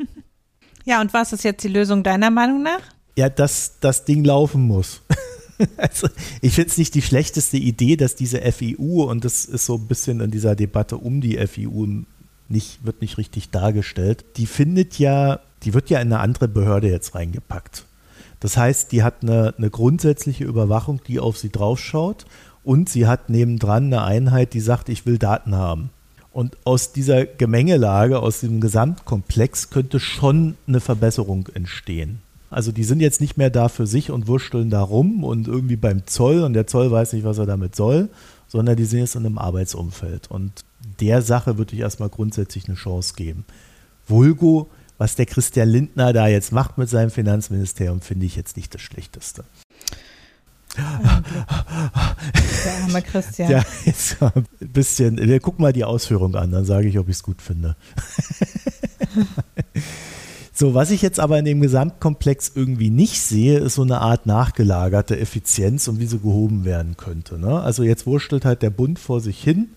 Ja, 0.85 1.01
und 1.01 1.13
was 1.13 1.33
ist 1.33 1.43
jetzt 1.43 1.63
die 1.63 1.67
Lösung 1.67 2.01
deiner 2.01 2.31
Meinung 2.31 2.63
nach? 2.63 2.79
Ja, 3.15 3.29
dass 3.29 3.79
das 3.79 4.05
Ding 4.05 4.23
laufen 4.23 4.63
muss. 4.63 5.01
Also 5.77 6.07
ich 6.41 6.53
finde 6.53 6.69
es 6.69 6.77
nicht 6.77 6.95
die 6.95 7.01
schlechteste 7.01 7.57
Idee, 7.57 7.95
dass 7.95 8.15
diese 8.15 8.39
FIU, 8.51 9.03
und 9.03 9.25
das 9.25 9.45
ist 9.45 9.65
so 9.65 9.75
ein 9.75 9.87
bisschen 9.87 10.21
in 10.21 10.31
dieser 10.31 10.55
Debatte 10.55 10.97
um 10.97 11.21
die 11.21 11.35
FIU 11.45 12.03
nicht, 12.47 12.85
wird 12.85 13.01
nicht 13.01 13.17
richtig 13.17 13.49
dargestellt, 13.51 14.25
die 14.37 14.45
findet 14.45 14.99
ja, 14.99 15.39
die 15.63 15.73
wird 15.73 15.89
ja 15.89 15.99
in 15.99 16.07
eine 16.13 16.21
andere 16.21 16.47
Behörde 16.47 16.89
jetzt 16.89 17.15
reingepackt. 17.15 17.85
Das 18.39 18.55
heißt, 18.55 18.91
die 18.91 19.03
hat 19.03 19.21
eine, 19.21 19.53
eine 19.57 19.69
grundsätzliche 19.69 20.45
Überwachung, 20.45 21.01
die 21.07 21.19
auf 21.19 21.37
sie 21.37 21.51
draufschaut 21.51 22.25
und 22.63 22.89
sie 22.89 23.05
hat 23.05 23.29
nebendran 23.29 23.85
eine 23.85 24.03
Einheit, 24.03 24.53
die 24.53 24.61
sagt, 24.61 24.89
ich 24.89 25.05
will 25.05 25.17
Daten 25.17 25.55
haben. 25.55 25.89
Und 26.31 26.57
aus 26.63 26.93
dieser 26.93 27.25
Gemengelage, 27.25 28.19
aus 28.19 28.39
diesem 28.39 28.61
Gesamtkomplex 28.61 29.71
könnte 29.71 29.99
schon 29.99 30.55
eine 30.67 30.79
Verbesserung 30.79 31.49
entstehen. 31.53 32.21
Also 32.49 32.71
die 32.71 32.83
sind 32.83 32.99
jetzt 32.99 33.21
nicht 33.21 33.37
mehr 33.37 33.49
da 33.49 33.69
für 33.69 33.85
sich 33.85 34.11
und 34.11 34.27
wursteln 34.27 34.69
da 34.69 34.81
rum 34.81 35.23
und 35.23 35.47
irgendwie 35.47 35.75
beim 35.75 36.07
Zoll 36.07 36.43
und 36.43 36.53
der 36.53 36.67
Zoll 36.67 36.91
weiß 36.91 37.13
nicht, 37.13 37.23
was 37.23 37.37
er 37.37 37.45
damit 37.45 37.75
soll, 37.75 38.09
sondern 38.47 38.75
die 38.75 38.85
sind 38.85 38.99
jetzt 38.99 39.15
in 39.15 39.25
einem 39.25 39.37
Arbeitsumfeld. 39.37 40.31
Und 40.31 40.65
der 40.99 41.21
Sache 41.21 41.57
würde 41.57 41.75
ich 41.75 41.81
erstmal 41.81 42.09
grundsätzlich 42.09 42.67
eine 42.67 42.75
Chance 42.75 43.13
geben. 43.15 43.45
Vulgo, 44.07 44.69
was 44.97 45.15
der 45.15 45.27
Christian 45.27 45.69
Lindner 45.69 46.11
da 46.13 46.27
jetzt 46.27 46.51
macht 46.51 46.77
mit 46.77 46.89
seinem 46.89 47.11
Finanzministerium, 47.11 48.01
finde 48.01 48.25
ich 48.25 48.35
jetzt 48.35 48.57
nicht 48.57 48.73
das 48.73 48.81
Schlechteste. 48.81 49.43
Der 50.75 50.85
arme 52.83 53.01
Christian. 53.01 53.51
Ja, 53.51 53.63
jetzt 53.85 54.21
ein 54.21 54.45
bisschen. 54.59 55.17
Wir 55.17 55.39
gucken 55.39 55.61
mal 55.61 55.73
die 55.73 55.83
Ausführung 55.83 56.35
an, 56.35 56.51
dann 56.51 56.65
sage 56.65 56.87
ich, 56.87 56.97
ob 56.99 57.09
ich 57.09 57.15
es 57.15 57.23
gut 57.23 57.41
finde. 57.41 57.75
so, 60.59 60.73
was 60.73 60.91
ich 60.91 61.01
jetzt 61.01 61.21
aber 61.21 61.39
in 61.39 61.45
dem 61.45 61.61
Gesamtkomplex 61.61 62.51
irgendwie 62.53 62.89
nicht 62.89 63.21
sehe, 63.21 63.59
ist 63.59 63.75
so 63.75 63.81
eine 63.81 64.01
Art 64.01 64.25
nachgelagerte 64.25 65.17
Effizienz 65.17 65.87
und 65.87 66.01
wie 66.01 66.05
sie 66.05 66.19
gehoben 66.19 66.65
werden 66.65 66.97
könnte. 66.97 67.39
Ne? 67.39 67.61
Also 67.61 67.83
jetzt 67.83 68.05
wurstelt 68.05 68.43
halt 68.43 68.61
der 68.61 68.69
Bund 68.69 68.99
vor 68.99 69.21
sich 69.21 69.41
hin 69.41 69.69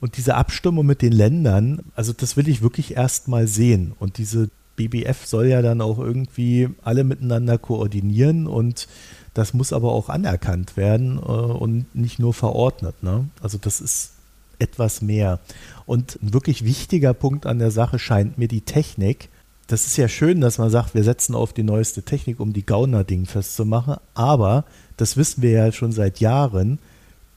und 0.00 0.16
diese 0.16 0.34
Abstimmung 0.34 0.86
mit 0.86 1.02
den 1.02 1.12
Ländern, 1.12 1.82
also 1.94 2.12
das 2.12 2.36
will 2.36 2.48
ich 2.48 2.62
wirklich 2.62 2.96
erst 2.96 3.28
mal 3.28 3.46
sehen. 3.46 3.92
Und 3.96 4.18
diese 4.18 4.50
BBF 4.74 5.24
soll 5.24 5.46
ja 5.46 5.62
dann 5.62 5.80
auch 5.80 6.00
irgendwie 6.00 6.68
alle 6.82 7.04
miteinander 7.04 7.56
koordinieren 7.56 8.48
und 8.48 8.88
das 9.34 9.54
muss 9.54 9.72
aber 9.72 9.92
auch 9.92 10.08
anerkannt 10.08 10.76
werden 10.76 11.18
äh, 11.18 11.20
und 11.20 11.94
nicht 11.94 12.18
nur 12.18 12.34
verordnet. 12.34 13.04
Ne? 13.04 13.28
Also 13.40 13.56
das 13.56 13.80
ist 13.80 14.14
etwas 14.58 15.00
mehr. 15.00 15.38
Und 15.86 16.18
ein 16.20 16.34
wirklich 16.34 16.64
wichtiger 16.64 17.14
Punkt 17.14 17.46
an 17.46 17.60
der 17.60 17.70
Sache 17.70 18.00
scheint 18.00 18.36
mir 18.36 18.48
die 18.48 18.62
Technik. 18.62 19.28
Das 19.72 19.86
ist 19.86 19.96
ja 19.96 20.06
schön, 20.06 20.42
dass 20.42 20.58
man 20.58 20.68
sagt, 20.68 20.94
wir 20.94 21.02
setzen 21.02 21.34
auf 21.34 21.54
die 21.54 21.62
neueste 21.62 22.02
Technik, 22.02 22.40
um 22.40 22.52
die 22.52 22.66
Gauner-Ding 22.66 23.24
festzumachen. 23.24 23.96
Aber, 24.12 24.66
das 24.98 25.16
wissen 25.16 25.40
wir 25.40 25.52
ja 25.52 25.72
schon 25.72 25.92
seit 25.92 26.20
Jahren, 26.20 26.78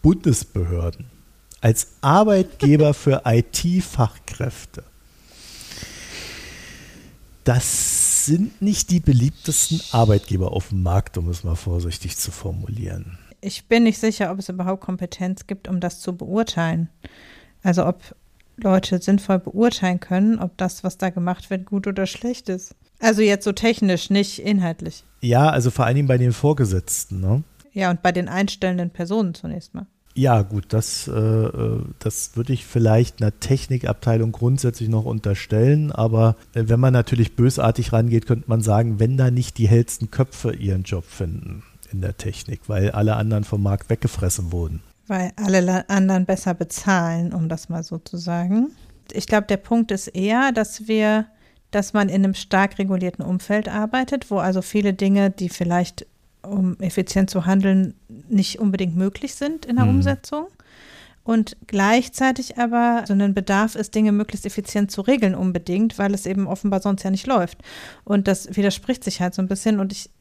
Bundesbehörden 0.02 1.06
als 1.62 1.88
Arbeitgeber 2.02 2.94
für 2.94 3.22
IT-Fachkräfte 3.26 4.84
das 7.46 8.26
sind 8.26 8.62
nicht 8.62 8.90
die 8.90 9.00
beliebtesten 9.00 9.80
Arbeitgeber 9.92 10.52
auf 10.52 10.70
dem 10.70 10.84
Markt, 10.84 11.18
um 11.18 11.30
es 11.30 11.44
mal 11.44 11.56
vorsichtig 11.56 12.18
zu 12.18 12.32
formulieren. 12.32 13.20
Ich 13.40 13.68
bin 13.68 13.84
nicht 13.84 14.00
sicher, 14.00 14.32
ob 14.32 14.40
es 14.40 14.50
überhaupt 14.50 14.82
Kompetenz 14.82 15.46
gibt, 15.46 15.68
um 15.68 15.80
das 15.80 16.00
zu 16.00 16.18
beurteilen. 16.18 16.90
Also 17.62 17.86
ob 17.86 18.02
Leute 18.58 19.02
sinnvoll 19.02 19.40
beurteilen 19.40 20.00
können, 20.00 20.40
ob 20.40 20.58
das, 20.58 20.84
was 20.84 20.98
da 20.98 21.10
gemacht 21.10 21.50
wird, 21.50 21.66
gut 21.66 21.88
oder 21.88 22.06
schlecht 22.06 22.50
ist. 22.50 22.76
Also 23.00 23.22
jetzt 23.22 23.44
so 23.44 23.52
technisch, 23.52 24.10
nicht 24.10 24.40
inhaltlich. 24.40 25.04
Ja, 25.22 25.50
also 25.50 25.72
vor 25.72 25.86
allen 25.86 25.96
Dingen 25.96 26.08
bei 26.08 26.18
den 26.18 26.34
Vorgesetzten, 26.34 27.20
ne? 27.20 27.44
Ja, 27.74 27.92
und 27.92 28.02
bei 28.02 28.14
den 28.14 28.30
einstellenden 28.30 28.90
Personen 28.90 29.34
zunächst 29.34 29.74
mal. 29.74 29.86
Ja, 30.18 30.44
gut, 30.44 30.68
das, 30.70 31.10
äh, 31.10 31.12
äh, 31.12 31.82
das 32.00 32.38
würde 32.38 32.54
ich 32.54 32.66
vielleicht 32.66 33.22
einer 33.22 33.38
Technikabteilung 33.38 34.32
grundsätzlich 34.32 34.88
noch 34.88 35.04
unterstellen. 35.04 35.92
Aber 35.92 36.38
äh, 36.54 36.64
wenn 36.68 36.80
man 36.80 36.94
natürlich 36.94 37.36
bösartig 37.36 37.92
rangeht, 37.92 38.26
könnte 38.26 38.46
man 38.48 38.62
sagen, 38.62 38.98
wenn 39.02 39.18
da 39.18 39.30
nicht 39.30 39.58
die 39.58 39.68
hellsten 39.68 40.12
Köpfe 40.12 40.56
ihren 40.56 40.84
Job 40.84 41.04
finden 41.04 41.64
in 41.92 42.00
der 42.00 42.16
Technik, 42.16 42.62
weil 42.68 42.92
alle 42.92 43.18
anderen 43.18 43.44
vom 43.44 43.62
Markt 43.62 43.90
weggefressen 43.90 44.54
wurden. 44.54 44.82
Weil 45.08 45.32
alle 45.36 45.88
anderen 45.90 46.26
besser 46.26 46.54
bezahlen, 46.54 47.34
um 47.34 47.50
das 47.50 47.70
mal 47.70 47.84
so 47.84 47.98
zu 48.00 48.18
sagen. 48.18 48.72
Ich 49.12 49.28
glaube, 49.28 49.48
der 49.48 49.58
Punkt 49.58 49.92
ist 49.92 50.08
eher, 50.08 50.52
dass 50.52 50.88
wir, 50.88 51.28
dass 51.72 51.94
man 51.94 52.10
in 52.10 52.24
einem 52.24 52.34
stark 52.34 52.80
regulierten 52.80 53.24
Umfeld 53.24 53.70
arbeitet, 53.70 54.32
wo 54.32 54.38
also 54.38 54.62
viele 54.62 54.94
Dinge, 54.94 55.30
die 55.30 55.50
vielleicht 55.50 56.08
um 56.42 56.78
effizient 56.80 57.30
zu 57.30 57.46
handeln, 57.46 57.96
nicht 58.30 58.60
unbedingt 58.60 58.96
möglich 58.96 59.36
sind 59.36 59.66
in 59.66 59.76
der 59.76 59.86
mhm. 59.86 59.98
Umsetzung. 59.98 60.48
Und 61.24 61.58
gleichzeitig 61.66 62.60
aber 62.60 63.04
so 63.08 63.14
ein 63.14 63.34
Bedarf 63.34 63.76
ist, 63.76 63.96
Dinge 63.96 64.12
möglichst 64.12 64.46
effizient 64.46 64.92
zu 64.92 65.02
regeln 65.02 65.34
unbedingt, 65.34 65.98
weil 65.98 66.14
es 66.14 66.28
eben 66.28 66.46
offenbar 66.46 66.82
sonst 66.82 67.02
ja 67.02 67.10
nicht 67.10 67.26
läuft. 67.26 67.64
Und 68.04 68.28
das 68.28 68.56
widerspricht 68.56 69.04
sich 69.04 69.22
halt 69.22 69.34
so 69.34 69.42
ein 69.42 69.48
bisschen. 69.48 69.80
Und 69.80 69.92
ich, 69.92 70.12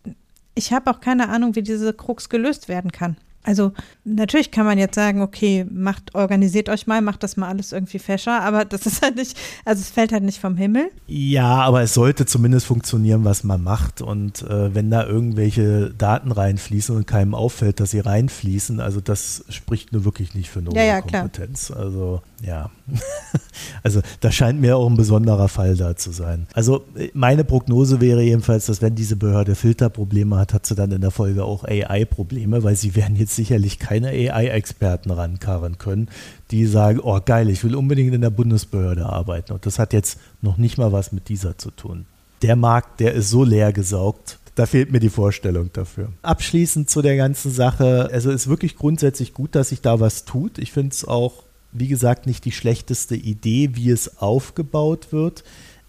ich 0.55 0.72
habe 0.72 0.91
auch 0.91 1.01
keine 1.01 1.28
Ahnung, 1.28 1.57
wie 1.57 1.62
diese 1.62 1.93
Krux 1.93 2.30
gelöst 2.30 2.68
werden 2.68 2.91
kann. 2.91 3.18
Also 3.45 3.72
natürlich 4.05 4.51
kann 4.51 4.64
man 4.64 4.78
jetzt 4.78 4.95
sagen, 4.95 5.20
okay, 5.20 5.66
macht, 5.70 6.14
organisiert 6.14 6.70
euch 6.70 6.86
mal, 6.86 7.03
macht 7.03 7.22
das 7.22 7.36
mal 7.36 7.49
alles 7.49 7.72
irgendwie 7.72 7.99
fescher, 7.99 8.40
aber 8.40 8.64
das 8.64 8.86
ist 8.86 9.03
halt 9.03 9.16
nicht, 9.16 9.38
also 9.66 9.80
es 9.80 9.90
fällt 9.90 10.12
halt 10.12 10.24
nicht 10.24 10.40
vom 10.40 10.57
Himmel. 10.57 10.90
Ja, 11.07 11.61
aber 11.61 11.82
es 11.82 11.92
sollte 11.92 12.24
zumindest 12.24 12.64
funktionieren, 12.64 13.24
was 13.24 13.45
man 13.45 13.62
macht. 13.62 14.01
Und 14.01 14.42
äh, 14.42 14.74
wenn 14.74 14.90
da 14.90 15.07
irgendwelche 15.07 15.90
Daten 15.90 16.32
reinfließen 16.32 16.97
und 16.97 17.07
keinem 17.07 17.34
auffällt, 17.34 17.80
dass 17.80 17.90
sie 17.90 18.01
reinfließen, 18.01 18.80
also 18.80 19.03
das 19.03 19.45
spricht 19.51 19.92
nur 19.92 20.07
wirklich 20.07 20.34
nicht 20.34 20.49
für 20.49 20.61
eine 20.61 20.70
ja, 20.70 20.80
hohe 20.80 20.86
ja, 20.86 21.01
Kompetenz. 21.03 21.66
Klar. 21.66 21.80
Also 21.80 22.22
ja, 22.42 22.70
also 23.82 24.01
da 24.20 24.30
scheint 24.30 24.61
mir 24.61 24.76
auch 24.76 24.88
ein 24.88 24.97
besonderer 24.97 25.49
Fall 25.49 25.76
da 25.76 25.97
zu 25.97 26.12
sein. 26.12 26.47
Also 26.53 26.84
meine 27.12 27.45
Prognose 27.45 28.01
wäre 28.01 28.22
jedenfalls, 28.22 28.66
dass 28.66 28.82
wenn 28.82 28.95
diese 28.95 29.16
Behörde 29.16 29.55
Filterprobleme 29.55 30.36
hat, 30.36 30.53
hat 30.55 30.66
sie 30.66 30.74
dann 30.74 30.92
in 30.92 31.01
der 31.01 31.11
Folge 31.11 31.45
auch 31.45 31.64
AI-Probleme, 31.64 32.62
weil 32.62 32.76
sie 32.76 32.95
werden 32.95 33.16
jetzt 33.16 33.34
sicherlich 33.37 33.78
keine 33.78 34.09
AI-Experten 34.09 35.11
rankarren 35.11 35.78
können, 35.78 36.09
die 36.51 36.66
sagen, 36.66 37.01
oh 37.03 37.20
geil, 37.24 37.49
ich 37.51 37.64
will 37.64 37.74
unbedingt 37.74 38.14
in 38.14 38.20
der 38.20 38.30
Bundesbehörde 38.30 39.07
arbeiten. 39.07 39.53
Und 39.53 39.66
das 39.66 39.78
hat 39.78 39.93
jetzt 39.93 40.18
noch 40.43 40.57
nicht 40.57 40.78
mal 40.78 40.93
was 40.93 41.12
mit 41.12 41.28
dieser 41.28 41.59
zu 41.59 41.70
tun. 41.70 42.07
Der 42.43 42.57
Markt, 42.57 43.01
der 43.01 43.14
ist 43.14 43.30
so 43.30 43.45
leer 43.45 43.72
gesaugt, 43.72 44.39
da 44.55 44.66
fehlt 44.66 44.93
mir 44.93 45.01
die 45.01 45.11
Vorstellung 45.11 45.70
dafür. 45.72 46.11
Abschließend 46.22 46.89
zu 46.89 47.03
der 47.03 47.16
ganzen 47.16 47.51
Sache, 47.51 48.09
also 48.12 48.30
ist 48.30 48.49
wirklich 48.49 48.76
grundsätzlich 48.76 49.35
gut, 49.35 49.55
dass 49.55 49.70
sich 49.70 49.80
da 49.80 49.99
was 49.99 50.24
tut. 50.24 50.59
Ich 50.59 50.72
finde 50.72 50.91
es 50.91 51.07
auch, 51.07 51.43
wie 51.72 51.89
gesagt, 51.89 52.26
nicht 52.26 52.45
die 52.45 52.53
schlechteste 52.53 53.16
Idee, 53.16 53.70
wie 53.74 53.91
es 53.91 54.18
aufgebaut 54.18 55.09
wird 55.12 55.43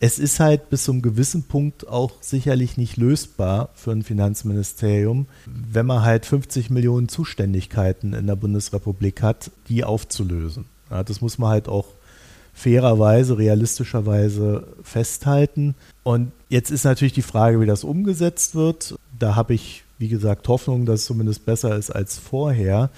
es 0.05 0.19
ist 0.19 0.39
halt 0.39 0.69
bis 0.69 0.83
zu 0.83 0.91
einem 0.91 1.01
gewissen 1.01 1.43
Punkt 1.45 1.87
auch 1.87 2.11
sicherlich 2.21 2.77
nicht 2.77 2.95
lösbar 2.95 3.69
für 3.73 3.89
ein 3.89 4.03
Finanzministerium, 4.03 5.25
wenn 5.47 5.87
man 5.87 6.03
halt 6.03 6.27
50 6.27 6.69
Millionen 6.69 7.09
Zuständigkeiten 7.09 8.13
in 8.13 8.27
der 8.27 8.35
Bundesrepublik 8.35 9.23
hat, 9.23 9.49
die 9.67 9.83
aufzulösen. 9.83 10.65
Ja, 10.91 11.03
das 11.03 11.21
muss 11.21 11.39
man 11.39 11.49
halt 11.49 11.67
auch 11.67 11.87
fairerweise, 12.53 13.39
realistischerweise 13.39 14.67
festhalten. 14.83 15.73
Und 16.03 16.31
jetzt 16.49 16.69
ist 16.69 16.83
natürlich 16.83 17.13
die 17.13 17.23
Frage, 17.23 17.59
wie 17.59 17.65
das 17.65 17.83
umgesetzt 17.83 18.53
wird. 18.53 18.93
Da 19.17 19.35
habe 19.35 19.55
ich, 19.55 19.85
wie 19.97 20.07
gesagt, 20.07 20.47
Hoffnung, 20.47 20.85
dass 20.85 20.99
es 20.99 21.05
zumindest 21.07 21.47
besser 21.47 21.75
ist 21.75 21.89
als 21.89 22.19
vorher. 22.19 22.91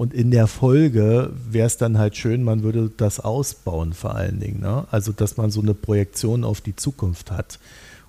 Und 0.00 0.14
in 0.14 0.30
der 0.30 0.46
Folge 0.46 1.30
wäre 1.50 1.66
es 1.66 1.76
dann 1.76 1.98
halt 1.98 2.16
schön, 2.16 2.42
man 2.42 2.62
würde 2.62 2.90
das 2.96 3.20
ausbauen 3.20 3.92
vor 3.92 4.14
allen 4.14 4.40
Dingen. 4.40 4.60
Ne? 4.60 4.86
Also, 4.90 5.12
dass 5.12 5.36
man 5.36 5.50
so 5.50 5.60
eine 5.60 5.74
Projektion 5.74 6.42
auf 6.42 6.62
die 6.62 6.74
Zukunft 6.74 7.30
hat. 7.30 7.58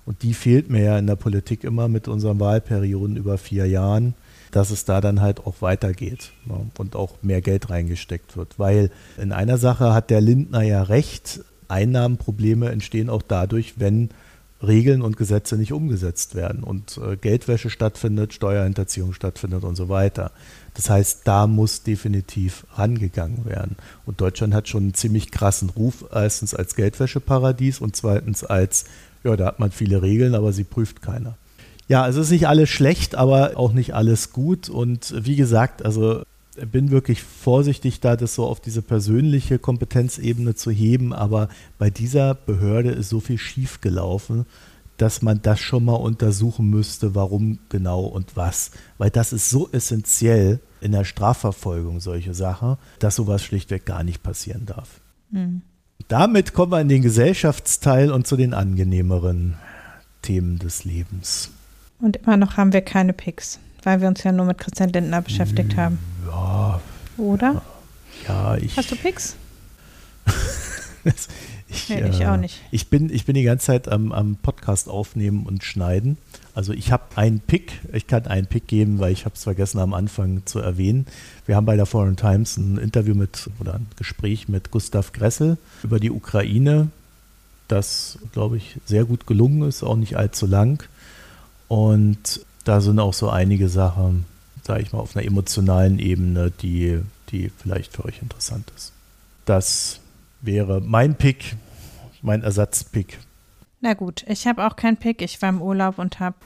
Und 0.06 0.22
die 0.22 0.32
fehlt 0.32 0.70
mir 0.70 0.82
ja 0.82 0.98
in 0.98 1.06
der 1.06 1.16
Politik 1.16 1.64
immer 1.64 1.88
mit 1.88 2.08
unseren 2.08 2.40
Wahlperioden 2.40 3.18
über 3.18 3.36
vier 3.36 3.66
Jahren, 3.66 4.14
dass 4.52 4.70
es 4.70 4.86
da 4.86 5.02
dann 5.02 5.20
halt 5.20 5.46
auch 5.46 5.56
weitergeht 5.60 6.30
ne? 6.46 6.64
und 6.78 6.96
auch 6.96 7.16
mehr 7.20 7.42
Geld 7.42 7.68
reingesteckt 7.68 8.38
wird. 8.38 8.58
Weil 8.58 8.90
in 9.20 9.30
einer 9.30 9.58
Sache 9.58 9.92
hat 9.92 10.08
der 10.08 10.22
Lindner 10.22 10.62
ja 10.62 10.84
recht, 10.84 11.40
Einnahmenprobleme 11.68 12.70
entstehen 12.70 13.10
auch 13.10 13.20
dadurch, 13.20 13.74
wenn 13.76 14.08
Regeln 14.62 15.02
und 15.02 15.16
Gesetze 15.16 15.56
nicht 15.56 15.72
umgesetzt 15.72 16.34
werden 16.34 16.62
und 16.62 16.98
äh, 16.98 17.16
Geldwäsche 17.16 17.68
stattfindet, 17.68 18.32
Steuerhinterziehung 18.32 19.12
stattfindet 19.12 19.64
und 19.64 19.76
so 19.76 19.88
weiter. 19.88 20.30
Das 20.74 20.88
heißt, 20.88 21.22
da 21.24 21.46
muss 21.46 21.82
definitiv 21.82 22.66
rangegangen 22.74 23.44
werden. 23.44 23.76
Und 24.06 24.20
Deutschland 24.20 24.54
hat 24.54 24.68
schon 24.68 24.84
einen 24.84 24.94
ziemlich 24.94 25.30
krassen 25.30 25.70
Ruf, 25.70 26.04
erstens 26.12 26.54
als 26.54 26.74
Geldwäscheparadies 26.76 27.80
und 27.80 27.94
zweitens 27.94 28.42
als, 28.44 28.84
ja, 29.22 29.36
da 29.36 29.46
hat 29.46 29.60
man 29.60 29.70
viele 29.70 30.02
Regeln, 30.02 30.34
aber 30.34 30.52
sie 30.52 30.64
prüft 30.64 31.02
keiner. 31.02 31.36
Ja, 31.88 32.02
also 32.02 32.22
ist 32.22 32.30
nicht 32.30 32.48
alles 32.48 32.70
schlecht, 32.70 33.16
aber 33.16 33.56
auch 33.56 33.72
nicht 33.72 33.94
alles 33.94 34.32
gut. 34.32 34.68
Und 34.70 35.14
wie 35.26 35.36
gesagt, 35.36 35.84
also 35.84 36.22
bin 36.70 36.90
wirklich 36.90 37.22
vorsichtig, 37.22 38.00
da 38.00 38.16
das 38.16 38.34
so 38.34 38.46
auf 38.46 38.60
diese 38.60 38.82
persönliche 38.82 39.58
Kompetenzebene 39.58 40.54
zu 40.54 40.70
heben. 40.70 41.12
Aber 41.12 41.48
bei 41.78 41.90
dieser 41.90 42.34
Behörde 42.34 42.90
ist 42.90 43.08
so 43.08 43.20
viel 43.20 43.38
schiefgelaufen, 43.38 44.46
dass 45.02 45.20
man 45.20 45.42
das 45.42 45.58
schon 45.58 45.84
mal 45.84 45.96
untersuchen 45.96 46.70
müsste, 46.70 47.16
warum 47.16 47.58
genau 47.68 48.02
und 48.02 48.36
was. 48.36 48.70
Weil 48.98 49.10
das 49.10 49.32
ist 49.32 49.50
so 49.50 49.68
essentiell 49.72 50.60
in 50.80 50.92
der 50.92 51.04
Strafverfolgung, 51.04 51.98
solche 51.98 52.34
Sachen, 52.34 52.76
dass 53.00 53.16
sowas 53.16 53.42
schlichtweg 53.42 53.84
gar 53.84 54.04
nicht 54.04 54.22
passieren 54.22 54.64
darf. 54.64 55.00
Mhm. 55.32 55.62
Damit 56.06 56.52
kommen 56.52 56.70
wir 56.70 56.80
in 56.80 56.88
den 56.88 57.02
Gesellschaftsteil 57.02 58.12
und 58.12 58.28
zu 58.28 58.36
den 58.36 58.54
angenehmeren 58.54 59.56
Themen 60.22 60.60
des 60.60 60.84
Lebens. 60.84 61.50
Und 61.98 62.18
immer 62.18 62.36
noch 62.36 62.56
haben 62.56 62.72
wir 62.72 62.82
keine 62.82 63.12
Picks, 63.12 63.58
weil 63.82 64.00
wir 64.00 64.06
uns 64.06 64.22
ja 64.22 64.30
nur 64.30 64.46
mit 64.46 64.58
Christian 64.58 64.90
Lindner 64.90 65.20
beschäftigt 65.20 65.76
haben. 65.76 65.98
Ja. 66.28 66.80
Oder? 67.16 67.60
Ja, 68.28 68.56
ich. 68.56 68.76
Hast 68.76 68.92
du 68.92 68.94
Picks? 68.94 69.34
ich, 71.72 71.88
Nee, 71.88 72.08
ich 72.08 72.26
auch 72.26 72.36
nicht. 72.36 72.60
Ich 72.70 72.88
bin, 72.88 73.12
ich 73.12 73.24
bin 73.24 73.34
die 73.34 73.42
ganze 73.42 73.66
Zeit 73.66 73.88
am, 73.88 74.12
am 74.12 74.36
Podcast 74.36 74.88
aufnehmen 74.88 75.46
und 75.46 75.64
schneiden. 75.64 76.18
Also 76.54 76.72
ich 76.72 76.92
habe 76.92 77.04
einen 77.16 77.40
Pick, 77.40 77.80
ich 77.92 78.06
kann 78.06 78.26
einen 78.26 78.46
Pick 78.46 78.66
geben, 78.66 78.98
weil 78.98 79.12
ich 79.12 79.24
habe 79.24 79.34
es 79.34 79.44
vergessen 79.44 79.78
am 79.78 79.94
Anfang 79.94 80.44
zu 80.44 80.58
erwähnen. 80.58 81.06
Wir 81.46 81.56
haben 81.56 81.66
bei 81.66 81.76
der 81.76 81.86
Foreign 81.86 82.16
Times 82.16 82.56
ein 82.56 82.78
Interview 82.78 83.14
mit 83.14 83.48
oder 83.58 83.74
ein 83.74 83.86
Gespräch 83.96 84.48
mit 84.48 84.70
Gustav 84.70 85.12
Gressel 85.12 85.56
über 85.82 85.98
die 85.98 86.10
Ukraine, 86.10 86.88
das, 87.68 88.18
glaube 88.32 88.58
ich, 88.58 88.76
sehr 88.84 89.04
gut 89.04 89.26
gelungen 89.26 89.66
ist, 89.66 89.82
auch 89.82 89.96
nicht 89.96 90.16
allzu 90.16 90.46
lang. 90.46 90.84
Und 91.68 92.44
da 92.64 92.82
sind 92.82 92.98
auch 92.98 93.14
so 93.14 93.30
einige 93.30 93.68
Sachen, 93.68 94.26
sage 94.62 94.82
ich 94.82 94.92
mal, 94.92 94.98
auf 94.98 95.16
einer 95.16 95.24
emotionalen 95.24 95.98
Ebene, 95.98 96.52
die, 96.60 97.00
die 97.30 97.50
vielleicht 97.50 97.94
für 97.94 98.04
euch 98.04 98.20
interessant 98.20 98.70
ist. 98.76 98.92
Das 99.46 100.00
wäre 100.42 100.80
mein 100.80 101.14
Pick, 101.16 101.56
mein 102.20 102.42
Ersatzpick. 102.42 103.18
Na 103.80 103.94
gut, 103.94 104.24
ich 104.28 104.46
habe 104.46 104.66
auch 104.66 104.76
keinen 104.76 104.96
Pick. 104.96 105.22
Ich 105.22 105.40
war 105.42 105.48
im 105.48 105.60
Urlaub 105.62 105.98
und 105.98 106.20
habe 106.20 106.36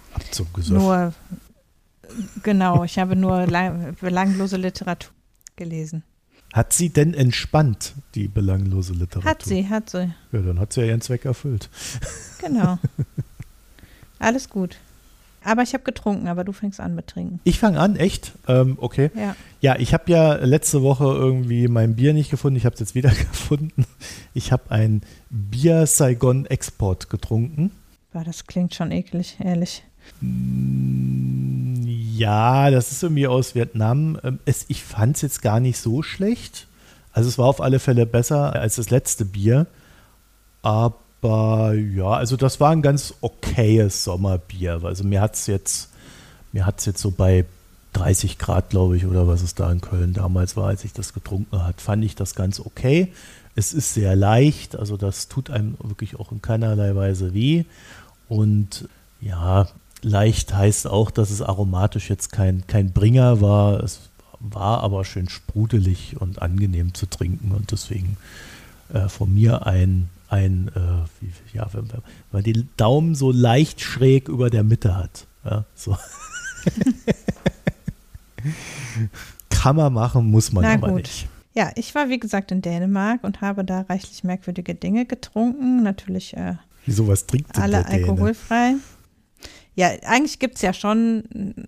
nur, 0.69 1.13
genau, 2.43 2.85
ich 2.85 2.99
habe 2.99 3.17
nur 3.17 3.47
lang, 3.47 3.95
belanglose 4.01 4.57
Literatur 4.57 5.13
gelesen. 5.57 6.03
Hat 6.53 6.73
sie 6.73 6.89
denn 6.91 7.13
entspannt, 7.13 7.95
die 8.15 8.29
belanglose 8.29 8.95
Literatur? 8.95 9.29
Hat 9.31 9.43
sie, 9.43 9.69
hat 9.69 9.91
sie, 9.91 10.15
Ja, 10.33 10.41
dann 10.41 10.59
hat 10.59 10.73
sie 10.73 10.81
ja 10.83 10.87
ihren 10.87 11.01
Zweck 11.03 11.25
erfüllt. 11.25 11.69
genau. 12.41 12.79
Alles 14.19 14.49
gut. 14.49 14.79
Aber 15.47 15.63
ich 15.63 15.73
habe 15.75 15.85
getrunken, 15.85 16.27
aber 16.29 16.43
du 16.45 16.53
fängst 16.53 16.81
an 16.81 16.95
mit 16.95 17.07
Trinken. 17.07 17.41
Ich 17.45 17.59
fange 17.59 17.79
an, 17.79 17.97
echt? 17.97 18.33
Ähm, 18.49 18.77
okay. 18.81 19.11
Ja. 19.15 19.37
Ja, 19.61 19.77
ich 19.79 19.95
habe 19.95 20.11
ja 20.11 20.35
letzte 20.35 20.83
Woche 20.83 21.05
irgendwie 21.05 21.69
mein 21.69 21.95
Bier 21.97 22.13
nicht 22.13 22.31
gefunden. 22.31 22.57
Ich 22.57 22.65
habe 22.67 22.75
es 22.75 22.81
jetzt 22.81 22.95
wieder 22.95 23.11
gefunden. 23.31 23.87
Ich 24.35 24.51
habe 24.53 24.71
ein 24.71 25.03
Bier 25.31 25.87
Saigon 25.87 26.47
Export 26.47 27.11
getrunken. 27.11 27.71
Boah, 28.13 28.25
das 28.25 28.47
klingt 28.47 28.75
schon 28.75 28.91
eklig, 28.91 29.37
ehrlich. 29.39 29.85
Mm, 30.21 31.83
Ja, 31.87 32.71
das 32.71 32.93
ist 32.93 33.03
irgendwie 33.03 33.27
aus 33.27 33.55
Vietnam. 33.55 34.19
Ähm, 34.25 34.39
Es, 34.45 34.65
ich 34.69 34.83
fand 34.83 35.17
es 35.17 35.23
jetzt 35.23 35.43
gar 35.43 35.61
nicht 35.61 35.79
so 35.79 36.03
schlecht. 36.03 36.67
Also 37.13 37.29
es 37.29 37.39
war 37.39 37.47
auf 37.47 37.61
alle 37.61 37.79
Fälle 37.79 38.05
besser 38.07 38.53
als 38.55 38.77
das 38.77 38.91
letzte 38.91 39.25
Bier. 39.25 39.67
Aber 40.63 40.97
ja, 41.27 42.11
also 42.11 42.37
das 42.37 42.61
war 42.61 42.71
ein 42.71 42.83
ganz 42.83 43.15
okayes 43.21 44.05
Sommerbier. 44.05 44.81
Also 44.85 45.05
mir 45.05 45.21
hat 45.21 45.35
es 45.35 45.47
jetzt, 45.47 45.91
mir 46.53 46.67
hat's 46.67 46.87
jetzt 46.87 47.01
so 47.01 47.11
bei 47.11 47.45
30 47.93 48.39
Grad, 48.39 48.71
glaube 48.71 48.97
ich, 48.97 49.07
oder 49.07 49.27
was 49.27 49.43
es 49.43 49.55
da 49.55 49.71
in 49.73 49.81
Köln 49.81 50.13
damals 50.13 50.57
war, 50.57 50.69
als 50.69 50.85
ich 50.85 50.93
das 50.93 51.15
getrunken 51.15 51.65
hat, 51.65 51.81
fand 51.81 52.05
ich 52.05 52.15
das 52.15 52.35
ganz 52.35 52.61
okay. 52.61 53.13
Es 53.55 53.73
ist 53.73 53.95
sehr 53.95 54.15
leicht, 54.15 54.77
also 54.77 54.99
das 54.99 55.29
tut 55.29 55.49
einem 55.49 55.77
wirklich 55.83 56.21
auch 56.21 56.31
in 56.31 56.43
keinerlei 56.43 56.95
Weise 56.95 57.33
weh. 57.33 57.65
Und 58.29 58.89
ja, 59.21 59.67
leicht 60.03 60.55
heißt 60.55 60.89
auch, 60.89 61.11
dass 61.11 61.31
es 61.31 61.41
aromatisch 61.41 62.11
jetzt 62.11 62.33
kein, 62.33 62.67
kein 62.67 62.93
Bringer 62.93 63.41
war. 63.41 63.83
Es 63.83 64.11
war 64.41 64.83
aber 64.83 65.05
schön 65.07 65.31
sprudelig 65.31 66.21
und 66.21 66.43
angenehm 66.43 66.93
zu 66.93 67.07
trinken 67.07 67.53
und 67.53 67.73
deswegen 67.73 68.19
äh, 68.93 69.09
von 69.09 69.35
mir 69.35 69.67
ein, 69.67 70.11
ein 70.29 70.69
äh, 70.75 71.05
wie, 71.21 71.33
ja, 71.57 71.69
wenn, 71.73 71.91
wenn 71.93 72.03
man 72.33 72.43
die 72.43 72.67
Daumen 72.77 73.15
so 73.15 73.31
leicht 73.33 73.81
schräg 73.81 74.29
über 74.29 74.51
der 74.51 74.65
Mitte 74.65 74.97
hat. 74.97 75.27
Ja, 75.45 75.65
so. 75.75 75.97
Kann 79.51 79.77
man 79.77 79.93
machen, 79.93 80.31
muss 80.31 80.53
man 80.53 80.65
Na 80.65 80.75
aber 80.75 80.89
gut. 80.89 81.03
nicht. 81.03 81.29
Ja, 81.55 81.71
ich 81.75 81.95
war 81.95 82.09
wie 82.09 82.19
gesagt 82.19 82.53
in 82.53 82.61
Dänemark 82.61 83.25
und 83.25 83.41
habe 83.41 83.65
da 83.65 83.81
reichlich 83.83 84.25
merkwürdige 84.25 84.75
Dinge 84.75 85.07
getrunken. 85.07 85.83
Natürlich 85.83 86.37
äh, 86.37 86.57
Wieso 86.85 87.09
was 87.09 87.27
trinkt 87.27 87.57
denn 87.57 87.63
alle 87.63 87.83
der 87.83 87.85
Däne? 87.85 88.09
alkoholfrei. 88.09 88.75
Ja, 89.75 89.89
eigentlich 90.07 90.39
gibt 90.39 90.57
es 90.57 90.63
ja 90.63 90.73
schon 90.73 91.25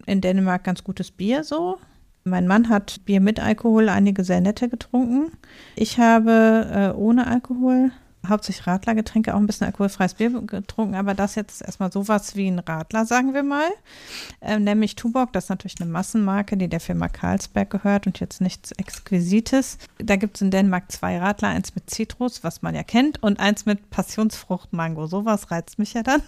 in 0.06 0.20
Dänemark 0.20 0.64
ganz 0.64 0.84
gutes 0.84 1.10
Bier 1.10 1.44
so. 1.44 1.78
Mein 2.24 2.46
Mann 2.46 2.68
hat 2.68 3.00
Bier 3.06 3.20
mit 3.20 3.40
Alkohol, 3.40 3.88
einige 3.88 4.24
sehr 4.24 4.40
nette 4.40 4.68
getrunken. 4.68 5.32
Ich 5.76 5.98
habe 5.98 6.92
äh, 6.94 6.96
ohne 6.96 7.26
Alkohol, 7.26 7.90
hauptsächlich 8.26 8.66
Radlergetränke, 8.66 9.34
auch 9.34 9.38
ein 9.38 9.46
bisschen 9.46 9.66
alkoholfreies 9.66 10.14
Bier 10.14 10.30
getrunken, 10.42 10.94
aber 10.94 11.14
das 11.14 11.34
jetzt 11.34 11.62
erstmal 11.62 11.92
sowas 11.92 12.36
wie 12.36 12.48
ein 12.48 12.58
Radler, 12.58 13.06
sagen 13.06 13.34
wir 13.34 13.42
mal. 13.42 13.68
Ähm, 14.40 14.64
nämlich 14.64 14.96
Tuborg, 14.96 15.32
das 15.32 15.44
ist 15.44 15.50
natürlich 15.50 15.80
eine 15.80 15.90
Massenmarke, 15.90 16.56
die 16.56 16.68
der 16.68 16.80
Firma 16.80 17.08
Carlsberg 17.08 17.70
gehört 17.70 18.06
und 18.06 18.20
jetzt 18.20 18.40
nichts 18.40 18.72
Exquisites. 18.72 19.78
Da 19.98 20.16
gibt 20.16 20.36
es 20.36 20.42
in 20.42 20.50
Dänemark 20.50 20.90
zwei 20.90 21.18
Radler, 21.18 21.48
eins 21.48 21.74
mit 21.74 21.90
Zitrus, 21.90 22.44
was 22.44 22.62
man 22.62 22.74
ja 22.74 22.82
kennt, 22.82 23.22
und 23.22 23.40
eins 23.40 23.66
mit 23.66 23.90
Passionsfrucht-Mango. 23.90 25.06
Sowas 25.06 25.50
reizt 25.50 25.78
mich 25.78 25.94
ja 25.94 26.02
dann. 26.02 26.22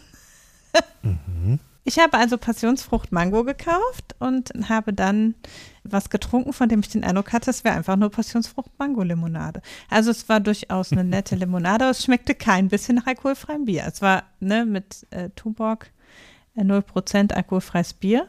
Ich 1.84 1.98
habe 1.98 2.18
also 2.18 2.36
Passionsfrucht 2.36 3.10
Mango 3.10 3.44
gekauft 3.44 4.14
und 4.18 4.50
habe 4.68 4.92
dann 4.92 5.34
was 5.82 6.10
getrunken, 6.10 6.52
von 6.52 6.68
dem 6.68 6.80
ich 6.80 6.88
den 6.88 7.04
Eindruck 7.04 7.32
hatte, 7.32 7.50
es 7.50 7.64
wäre 7.64 7.74
einfach 7.74 7.96
nur 7.96 8.10
Passionsfrucht 8.10 8.70
Mango 8.78 9.02
Limonade. 9.02 9.62
Also 9.88 10.10
es 10.10 10.28
war 10.28 10.40
durchaus 10.40 10.92
eine 10.92 11.04
nette 11.04 11.36
Limonade, 11.36 11.84
aber 11.84 11.92
es 11.92 12.04
schmeckte 12.04 12.34
kein 12.34 12.68
bisschen 12.68 12.96
nach 12.96 13.06
alkoholfreiem 13.06 13.64
Bier. 13.64 13.84
Es 13.86 14.02
war 14.02 14.24
ne, 14.40 14.66
mit 14.66 15.06
äh, 15.10 15.30
Tuborg 15.30 15.90
äh, 16.54 16.62
0% 16.62 17.32
alkoholfreies 17.32 17.94
Bier, 17.94 18.26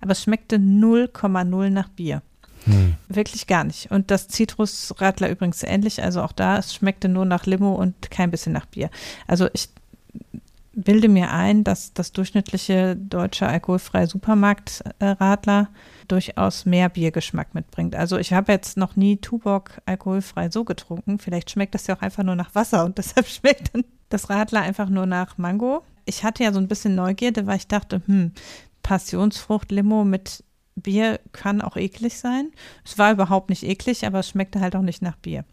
aber 0.00 0.12
es 0.12 0.22
schmeckte 0.22 0.56
0,0 0.56 1.70
nach 1.70 1.88
Bier. 1.90 2.22
Hm. 2.64 2.94
Wirklich 3.08 3.46
gar 3.46 3.64
nicht. 3.64 3.90
Und 3.90 4.10
das 4.10 4.28
Zitrusradler 4.28 5.28
übrigens 5.28 5.62
ähnlich. 5.62 6.02
Also 6.02 6.22
auch 6.22 6.32
da, 6.32 6.56
es 6.56 6.74
schmeckte 6.74 7.10
nur 7.10 7.26
nach 7.26 7.44
Limo 7.44 7.74
und 7.74 8.10
kein 8.10 8.30
bisschen 8.30 8.54
nach 8.54 8.64
Bier. 8.64 8.88
Also 9.26 9.48
ich 9.52 9.68
bilde 10.76 11.08
mir 11.08 11.30
ein, 11.30 11.64
dass 11.64 11.92
das 11.92 12.12
durchschnittliche 12.12 12.96
deutsche 12.96 13.46
alkoholfreie 13.46 14.06
Supermarktradler 14.06 15.68
durchaus 16.08 16.66
mehr 16.66 16.88
Biergeschmack 16.88 17.54
mitbringt. 17.54 17.94
Also 17.94 18.18
ich 18.18 18.32
habe 18.32 18.52
jetzt 18.52 18.76
noch 18.76 18.96
nie 18.96 19.16
Tuborg 19.18 19.80
alkoholfrei 19.86 20.50
so 20.50 20.64
getrunken. 20.64 21.18
Vielleicht 21.18 21.50
schmeckt 21.50 21.74
das 21.74 21.86
ja 21.86 21.96
auch 21.96 22.02
einfach 22.02 22.22
nur 22.22 22.36
nach 22.36 22.54
Wasser 22.54 22.84
und 22.84 22.98
deshalb 22.98 23.26
schmeckt 23.26 23.74
dann 23.74 23.84
das 24.08 24.30
Radler 24.30 24.62
einfach 24.62 24.88
nur 24.88 25.06
nach 25.06 25.38
Mango. 25.38 25.82
Ich 26.04 26.24
hatte 26.24 26.44
ja 26.44 26.52
so 26.52 26.58
ein 26.58 26.68
bisschen 26.68 26.94
Neugierde, 26.94 27.46
weil 27.46 27.56
ich 27.56 27.68
dachte, 27.68 28.02
hm, 28.06 28.32
Passionsfrucht-Limo 28.82 30.04
mit 30.04 30.44
Bier 30.76 31.20
kann 31.32 31.60
auch 31.60 31.76
eklig 31.76 32.18
sein. 32.18 32.50
Es 32.84 32.98
war 32.98 33.12
überhaupt 33.12 33.48
nicht 33.48 33.62
eklig, 33.62 34.06
aber 34.06 34.20
es 34.20 34.28
schmeckte 34.28 34.60
halt 34.60 34.76
auch 34.76 34.82
nicht 34.82 35.02
nach 35.02 35.16
Bier. 35.16 35.44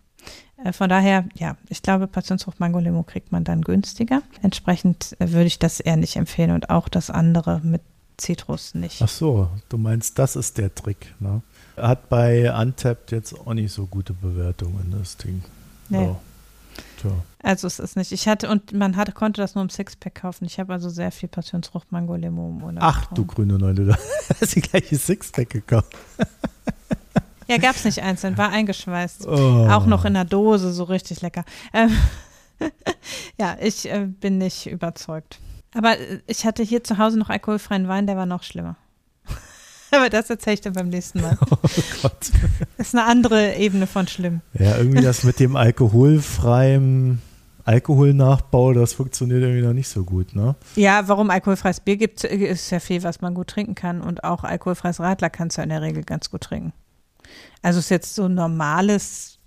Äh, 0.63 0.74
Von 0.74 0.89
daher, 0.89 1.26
ja, 1.36 1.57
ich 1.69 1.82
glaube, 1.82 2.07
Passionsfrucht 2.07 2.59
Mango 2.59 2.80
Limo 2.80 3.03
kriegt 3.03 3.32
man 3.32 3.43
dann 3.43 3.61
günstiger. 3.61 4.22
Entsprechend 4.41 5.15
äh, 5.19 5.32
würde 5.32 5.47
ich 5.47 5.59
das 5.59 5.80
eher 5.80 5.97
nicht 5.97 6.15
empfehlen 6.15 6.51
und 6.51 6.69
auch 6.69 6.89
das 6.89 7.09
andere 7.09 7.61
mit 7.63 7.82
Zitrus 8.17 8.76
nicht. 8.76 9.01
Ach 9.01 9.09
so, 9.09 9.49
du 9.69 9.78
meinst, 9.78 10.19
das 10.19 10.36
ist 10.36 10.57
der 10.57 10.74
Trick. 10.76 11.13
Ne? 11.19 11.41
Hat 11.78 12.09
bei 12.09 12.53
Untapped 12.53 13.11
jetzt 13.11 13.34
auch 13.34 13.53
nicht 13.53 13.74
so 13.74 13.88
gute 13.88 14.13
Bewertungen, 14.13 14.93
das 14.97 15.17
Ding. 15.17 15.43
Nee. 15.89 16.05
Ja. 16.05 16.19
Tja. 17.01 17.11
Also 17.43 17.67
es 17.67 17.80
ist 17.80 17.97
nicht. 17.97 18.11
Ich 18.11 18.28
hatte, 18.28 18.47
und 18.49 18.72
man 18.74 18.95
hatte, 18.95 19.11
konnte 19.11 19.41
das 19.41 19.55
nur 19.55 19.63
im 19.63 19.69
Sixpack 19.69 20.15
kaufen. 20.15 20.45
Ich 20.45 20.59
habe 20.59 20.72
also 20.72 20.89
sehr 20.89 21.11
viel 21.11 21.28
Passionsfrucht 21.28 21.91
Mango 21.91 22.15
Limo 22.15 22.49
im 22.49 22.63
Urlaub 22.63 22.84
Ach 22.84 23.05
du 23.07 23.26
getrunken. 23.26 23.34
grüne 23.36 23.57
Neune, 23.57 23.86
du 23.86 23.95
hast 24.41 24.55
die 24.55 24.61
gleiche 24.61 24.95
Sixpack 24.95 25.49
gekauft. 25.49 25.95
Ja, 27.48 27.58
gab 27.58 27.76
es 27.76 27.86
nicht 27.86 28.02
einzeln, 28.02 28.38
war 28.38 28.50
eingeschweißt. 28.50 29.28
Oh. 29.28 29.68
Auch 29.70 29.86
noch 29.86 30.06
in 30.06 30.14
der 30.14 30.26
Dose, 30.26 30.72
so 30.72 30.84
richtig 30.84 31.22
lecker. 31.22 31.44
Ähm, 31.74 31.92
ja, 33.39 33.58
ich 33.62 33.89
äh, 33.89 34.06
bin 34.08 34.38
nicht 34.38 34.68
überzeugt. 34.68 35.39
Aber 35.74 35.98
äh, 36.00 36.20
ich 36.28 36.46
hatte 36.46 36.64
hier 36.64 36.84
zu 36.84 36.98
Hause 36.98 37.18
noch 37.18 37.30
alkoholfreien 37.30 37.88
Wein, 37.88 38.08
der 38.08 38.18
war 38.18 38.26
noch 38.26 38.44
schlimmer. 38.44 38.78
Aber 39.92 40.10
das 40.10 40.30
erzähle 40.30 40.56
ich 40.56 40.62
dann 40.62 40.74
beim 40.74 40.89
nächsten 40.89 41.22
Mal. 41.22 41.38
Oh 41.52 41.58
Gott. 42.02 42.32
Das 42.78 42.88
ist 42.88 42.96
eine 42.96 43.06
andere 43.06 43.56
Ebene 43.56 43.88
von 43.88 44.08
schlimm. 44.08 44.42
Ja, 44.54 44.78
irgendwie 44.78 45.02
das 45.02 45.24
mit 45.24 45.39
dem 45.39 45.56
alkoholfreien 45.56 47.22
Alkoholnachbau, 47.66 48.74
das 48.74 48.94
funktioniert 48.94 49.42
irgendwie 49.42 49.62
noch 49.62 49.74
nicht 49.74 49.88
so 49.88 50.04
gut, 50.04 50.36
ne? 50.36 50.56
Ja, 50.76 51.08
warum 51.08 51.30
alkoholfreies 51.30 51.80
Bier 51.80 51.98
gibt, 51.98 52.24
ist 52.24 52.72
ja 52.72 52.80
viel, 52.80 53.04
was 53.04 53.22
man 53.22 53.34
gut 53.34 53.48
trinken 53.48 53.76
kann. 53.76 54.02
Und 54.02 54.24
auch 54.24 54.44
alkoholfreies 54.44 55.00
Radler 55.00 55.30
kannst 55.30 55.58
du 55.58 55.62
in 55.62 55.70
der 55.70 55.82
Regel 55.82 56.04
ganz 56.04 56.32
gut 56.32 56.42
trinken. 56.42 56.74
Also 57.61 57.79
ist 57.79 57.89
jetzt 57.89 58.15
so 58.15 58.27
normales 58.27 59.39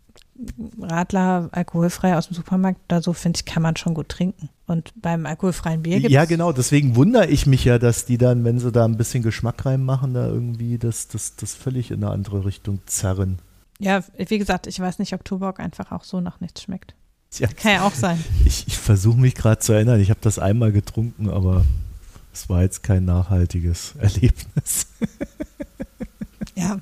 Radler 0.81 1.49
alkoholfrei 1.53 2.17
aus 2.17 2.27
dem 2.29 2.35
Supermarkt 2.35 2.81
oder 2.89 3.01
so, 3.01 3.13
finde 3.13 3.39
ich, 3.39 3.45
kann 3.45 3.63
man 3.63 3.77
schon 3.77 3.95
gut 3.95 4.09
trinken. 4.09 4.49
Und 4.67 4.93
beim 5.01 5.27
alkoholfreien 5.27 5.83
Bier 5.83 5.97
gibt 5.97 6.07
es. 6.07 6.13
Ja, 6.13 6.25
genau, 6.25 6.53
deswegen 6.53 6.97
wundere 6.97 7.27
ich 7.27 7.47
mich 7.47 7.65
ja, 7.65 7.79
dass 7.79 8.07
die 8.07 8.19
dann, 8.19 8.45
wenn 8.45 8.59
sie 8.59 8.73
da 8.73 8.85
ein 8.85 8.97
bisschen 8.97 9.23
Geschmack 9.23 9.65
reinmachen, 9.65 10.15
da 10.15 10.27
irgendwie 10.27 10.79
das, 10.79 11.09
das, 11.09 11.37
das 11.37 11.55
völlig 11.55 11.91
in 11.91 12.03
eine 12.03 12.13
andere 12.13 12.45
Richtung 12.45 12.81
zerren. 12.87 13.39
Ja, 13.79 14.03
wie 14.17 14.39
gesagt, 14.39 14.67
ich 14.67 14.81
weiß 14.81 14.99
nicht, 14.99 15.13
ob 15.13 15.25
Tuborg 15.25 15.61
einfach 15.61 15.93
auch 15.93 16.05
so 16.05 16.21
nach 16.21 16.41
nichts 16.41 16.63
schmeckt. 16.63 16.95
Ja, 17.39 17.49
Kann 17.49 17.73
ja 17.73 17.87
auch 17.87 17.95
sein. 17.95 18.23
ich 18.45 18.67
ich 18.67 18.79
versuche 18.79 19.19
mich 19.19 19.35
gerade 19.35 19.59
zu 19.59 19.73
erinnern, 19.73 20.01
ich 20.01 20.11
habe 20.11 20.21
das 20.23 20.39
einmal 20.39 20.73
getrunken, 20.73 21.29
aber 21.29 21.65
es 22.33 22.49
war 22.49 22.63
jetzt 22.63 22.83
kein 22.83 23.05
nachhaltiges 23.05 23.95
Erlebnis. 23.99 24.87
Ja. 26.57 26.79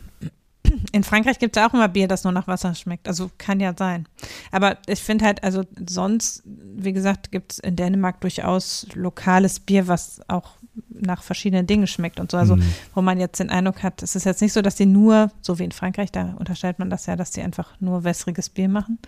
In 0.92 1.04
Frankreich 1.04 1.38
gibt 1.38 1.56
es 1.56 1.62
auch 1.62 1.72
immer 1.72 1.88
Bier, 1.88 2.06
das 2.06 2.24
nur 2.24 2.32
nach 2.32 2.46
Wasser 2.46 2.74
schmeckt. 2.74 3.08
Also 3.08 3.30
kann 3.38 3.60
ja 3.60 3.74
sein. 3.76 4.06
Aber 4.50 4.76
ich 4.86 5.00
finde 5.00 5.24
halt, 5.24 5.42
also 5.42 5.64
sonst, 5.88 6.42
wie 6.44 6.92
gesagt, 6.92 7.32
gibt 7.32 7.52
es 7.52 7.58
in 7.58 7.76
Dänemark 7.76 8.20
durchaus 8.20 8.86
lokales 8.94 9.58
Bier, 9.58 9.88
was 9.88 10.20
auch 10.28 10.56
nach 10.88 11.22
verschiedenen 11.22 11.66
Dingen 11.66 11.86
schmeckt 11.86 12.20
und 12.20 12.30
so. 12.30 12.36
Also, 12.36 12.56
mhm. 12.56 12.74
wo 12.94 13.02
man 13.02 13.18
jetzt 13.18 13.40
den 13.40 13.50
Eindruck 13.50 13.82
hat, 13.82 14.02
es 14.02 14.14
ist 14.16 14.24
jetzt 14.24 14.40
nicht 14.40 14.52
so, 14.52 14.62
dass 14.62 14.76
die 14.76 14.86
nur, 14.86 15.30
so 15.40 15.58
wie 15.58 15.64
in 15.64 15.72
Frankreich, 15.72 16.12
da 16.12 16.34
unterstellt 16.38 16.78
man 16.78 16.90
das 16.90 17.06
ja, 17.06 17.16
dass 17.16 17.30
die 17.30 17.42
einfach 17.42 17.72
nur 17.80 18.04
wässriges 18.04 18.48
Bier 18.48 18.68
machen. 18.68 18.98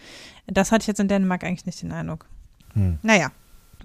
Das 0.46 0.72
hatte 0.72 0.82
ich 0.82 0.88
jetzt 0.88 1.00
in 1.00 1.08
Dänemark 1.08 1.44
eigentlich 1.44 1.66
nicht 1.66 1.82
den 1.82 1.92
Eindruck. 1.92 2.26
Mhm. 2.74 2.98
Naja, 3.02 3.30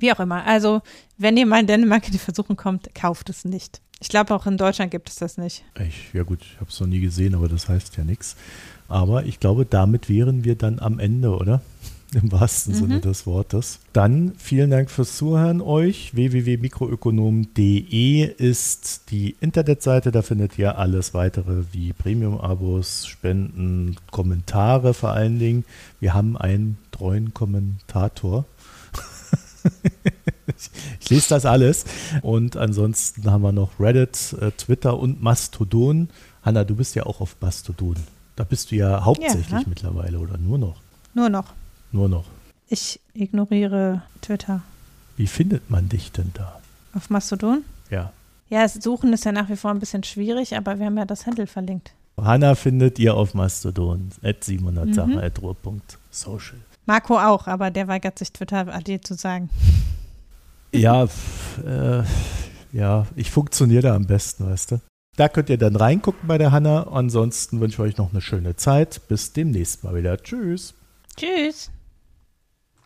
wie 0.02 0.12
auch 0.12 0.20
immer. 0.20 0.45
Also, 0.45 0.82
wenn 1.18 1.38
ihr 1.38 1.45
mal 1.45 1.60
in 1.60 1.68
Dänemark 1.68 2.06
in 2.06 2.12
die 2.12 2.20
Versuchung 2.20 2.56
kommt, 2.56 2.93
kauft 2.93 3.30
es 3.30 3.45
nicht. 3.45 3.82
Ich 4.02 4.10
glaube, 4.10 4.34
auch 4.34 4.45
in 4.45 4.58
Deutschland 4.58 4.91
gibt 4.91 5.10
es 5.10 5.16
das 5.16 5.38
nicht. 5.38 5.64
Ich, 5.86 6.14
ja 6.14 6.24
gut, 6.24 6.39
ich 6.41 6.56
habe 6.56 6.70
es 6.70 6.80
noch 6.80 6.88
nie 6.88 7.02
gesehen, 7.02 7.36
aber 7.36 7.50
das 7.50 7.68
heißt 7.68 7.97
ja 7.97 8.04
nichts. 8.04 8.36
Aber 8.88 9.26
ich 9.26 9.39
glaube, 9.39 9.66
damit 9.66 10.10
wären 10.10 10.43
wir 10.43 10.56
dann 10.56 10.80
am 10.80 11.00
Ende, 11.00 11.36
oder? 11.36 11.62
im 12.14 12.32
wahrsten 12.32 12.74
mhm. 12.74 12.78
Sinne 12.78 13.02
des 13.02 13.28
Wortes. 13.28 13.80
Dann 13.93 14.34
vielen 14.38 14.70
Dank 14.72 14.89
fürs 14.89 15.18
Zuhören 15.18 15.62
euch. 15.62 16.16
www.mikroökonom.de 16.16 18.24
ist 18.24 19.12
die 19.12 19.36
Internetseite. 19.41 20.12
Da 20.12 20.22
findet 20.22 20.58
ihr 20.58 20.78
alles 20.78 21.14
weitere 21.14 21.64
wie 21.72 21.91
Premium-Abos, 21.93 23.08
Spenden, 23.08 23.95
Kommentare 24.12 24.93
vor 24.93 25.12
allen 25.12 25.39
Dingen. 25.39 25.64
Wir 26.00 26.14
haben 26.14 26.38
einen 26.38 26.78
treuen 26.91 27.34
Kommentator. 27.34 28.45
ich 30.99 31.10
lese 31.10 31.30
das 31.30 31.45
alles. 31.45 31.86
Und 32.22 32.57
ansonsten 32.57 33.30
haben 33.30 33.41
wir 33.41 33.51
noch 33.51 33.80
Reddit, 33.80 34.36
äh, 34.39 34.51
Twitter 34.51 34.97
und 34.97 35.22
Mastodon. 35.22 36.10
Hanna, 36.43 36.64
du 36.64 36.76
bist 36.76 36.95
ja 36.95 37.05
auch 37.05 37.22
auf 37.22 37.36
Mastodon. 37.41 37.95
Da 38.36 38.43
bist 38.43 38.72
du 38.72 38.76
ja 38.76 39.03
hauptsächlich 39.03 39.49
ja, 39.49 39.64
mittlerweile 39.66 40.20
oder 40.20 40.38
nur 40.38 40.57
noch? 40.57 40.78
Nur 41.14 41.30
noch. 41.30 41.53
Nur 41.91 42.07
noch. 42.07 42.26
Ich 42.68 42.99
ignoriere 43.14 44.03
Twitter. 44.22 44.62
Wie 45.18 45.28
findet 45.28 45.70
man 45.70 45.89
dich 45.89 46.12
denn 46.12 46.32
da? 46.34 46.60
Auf 46.93 47.10
Mastodon? 47.10 47.64
Ja. 47.89 48.14
Ja, 48.49 48.68
Suchen 48.68 49.14
ist 49.14 49.26
ja 49.26 49.32
nach 49.32 49.49
wie 49.49 49.55
vor 49.55 49.72
ein 49.72 49.80
bisschen 49.80 50.03
schwierig, 50.03 50.55
aber 50.55 50.80
wir 50.80 50.86
haben 50.86 50.97
ja 50.97 51.05
das 51.05 51.26
Handle 51.26 51.47
verlinkt. 51.47 51.91
Hanna 52.18 52.55
findet 52.55 52.99
ihr 52.99 53.16
auf 53.16 53.34
Mastodon, 53.34 54.10
at 54.24 54.43
700 54.43 54.93
Sachen, 54.93 55.14
mhm. 55.14 55.20
at 55.20 55.39
Social. 56.12 56.60
Marco 56.90 57.20
auch, 57.20 57.46
aber 57.46 57.70
der 57.70 57.88
weigert 57.88 58.18
sich 58.18 58.34
Twitter 58.34 58.68
AD 58.68 59.02
zu 59.02 59.14
sagen. 59.14 59.52
Ja, 60.74 61.04
äh, 61.04 62.04
ja, 62.72 63.06
ich 63.16 63.30
funktioniere 63.30 63.84
da 63.84 63.96
am 63.96 64.08
besten, 64.08 64.50
weißt 64.50 64.72
du. 64.72 64.82
Da 65.16 65.30
könnt 65.30 65.52
ihr 65.52 65.60
dann 65.60 65.76
reingucken 65.76 66.28
bei 66.28 66.40
der 66.40 66.52
Hanna. 66.52 66.88
Ansonsten 66.88 67.60
wünsche 67.60 67.76
ich 67.76 67.92
euch 67.92 67.98
noch 67.98 68.12
eine 68.12 68.22
schöne 68.22 68.56
Zeit. 68.56 69.08
Bis 69.08 69.34
demnächst 69.34 69.84
mal 69.84 69.94
wieder. 69.94 70.18
Tschüss. 70.18 70.74
Tschüss. 71.16 71.70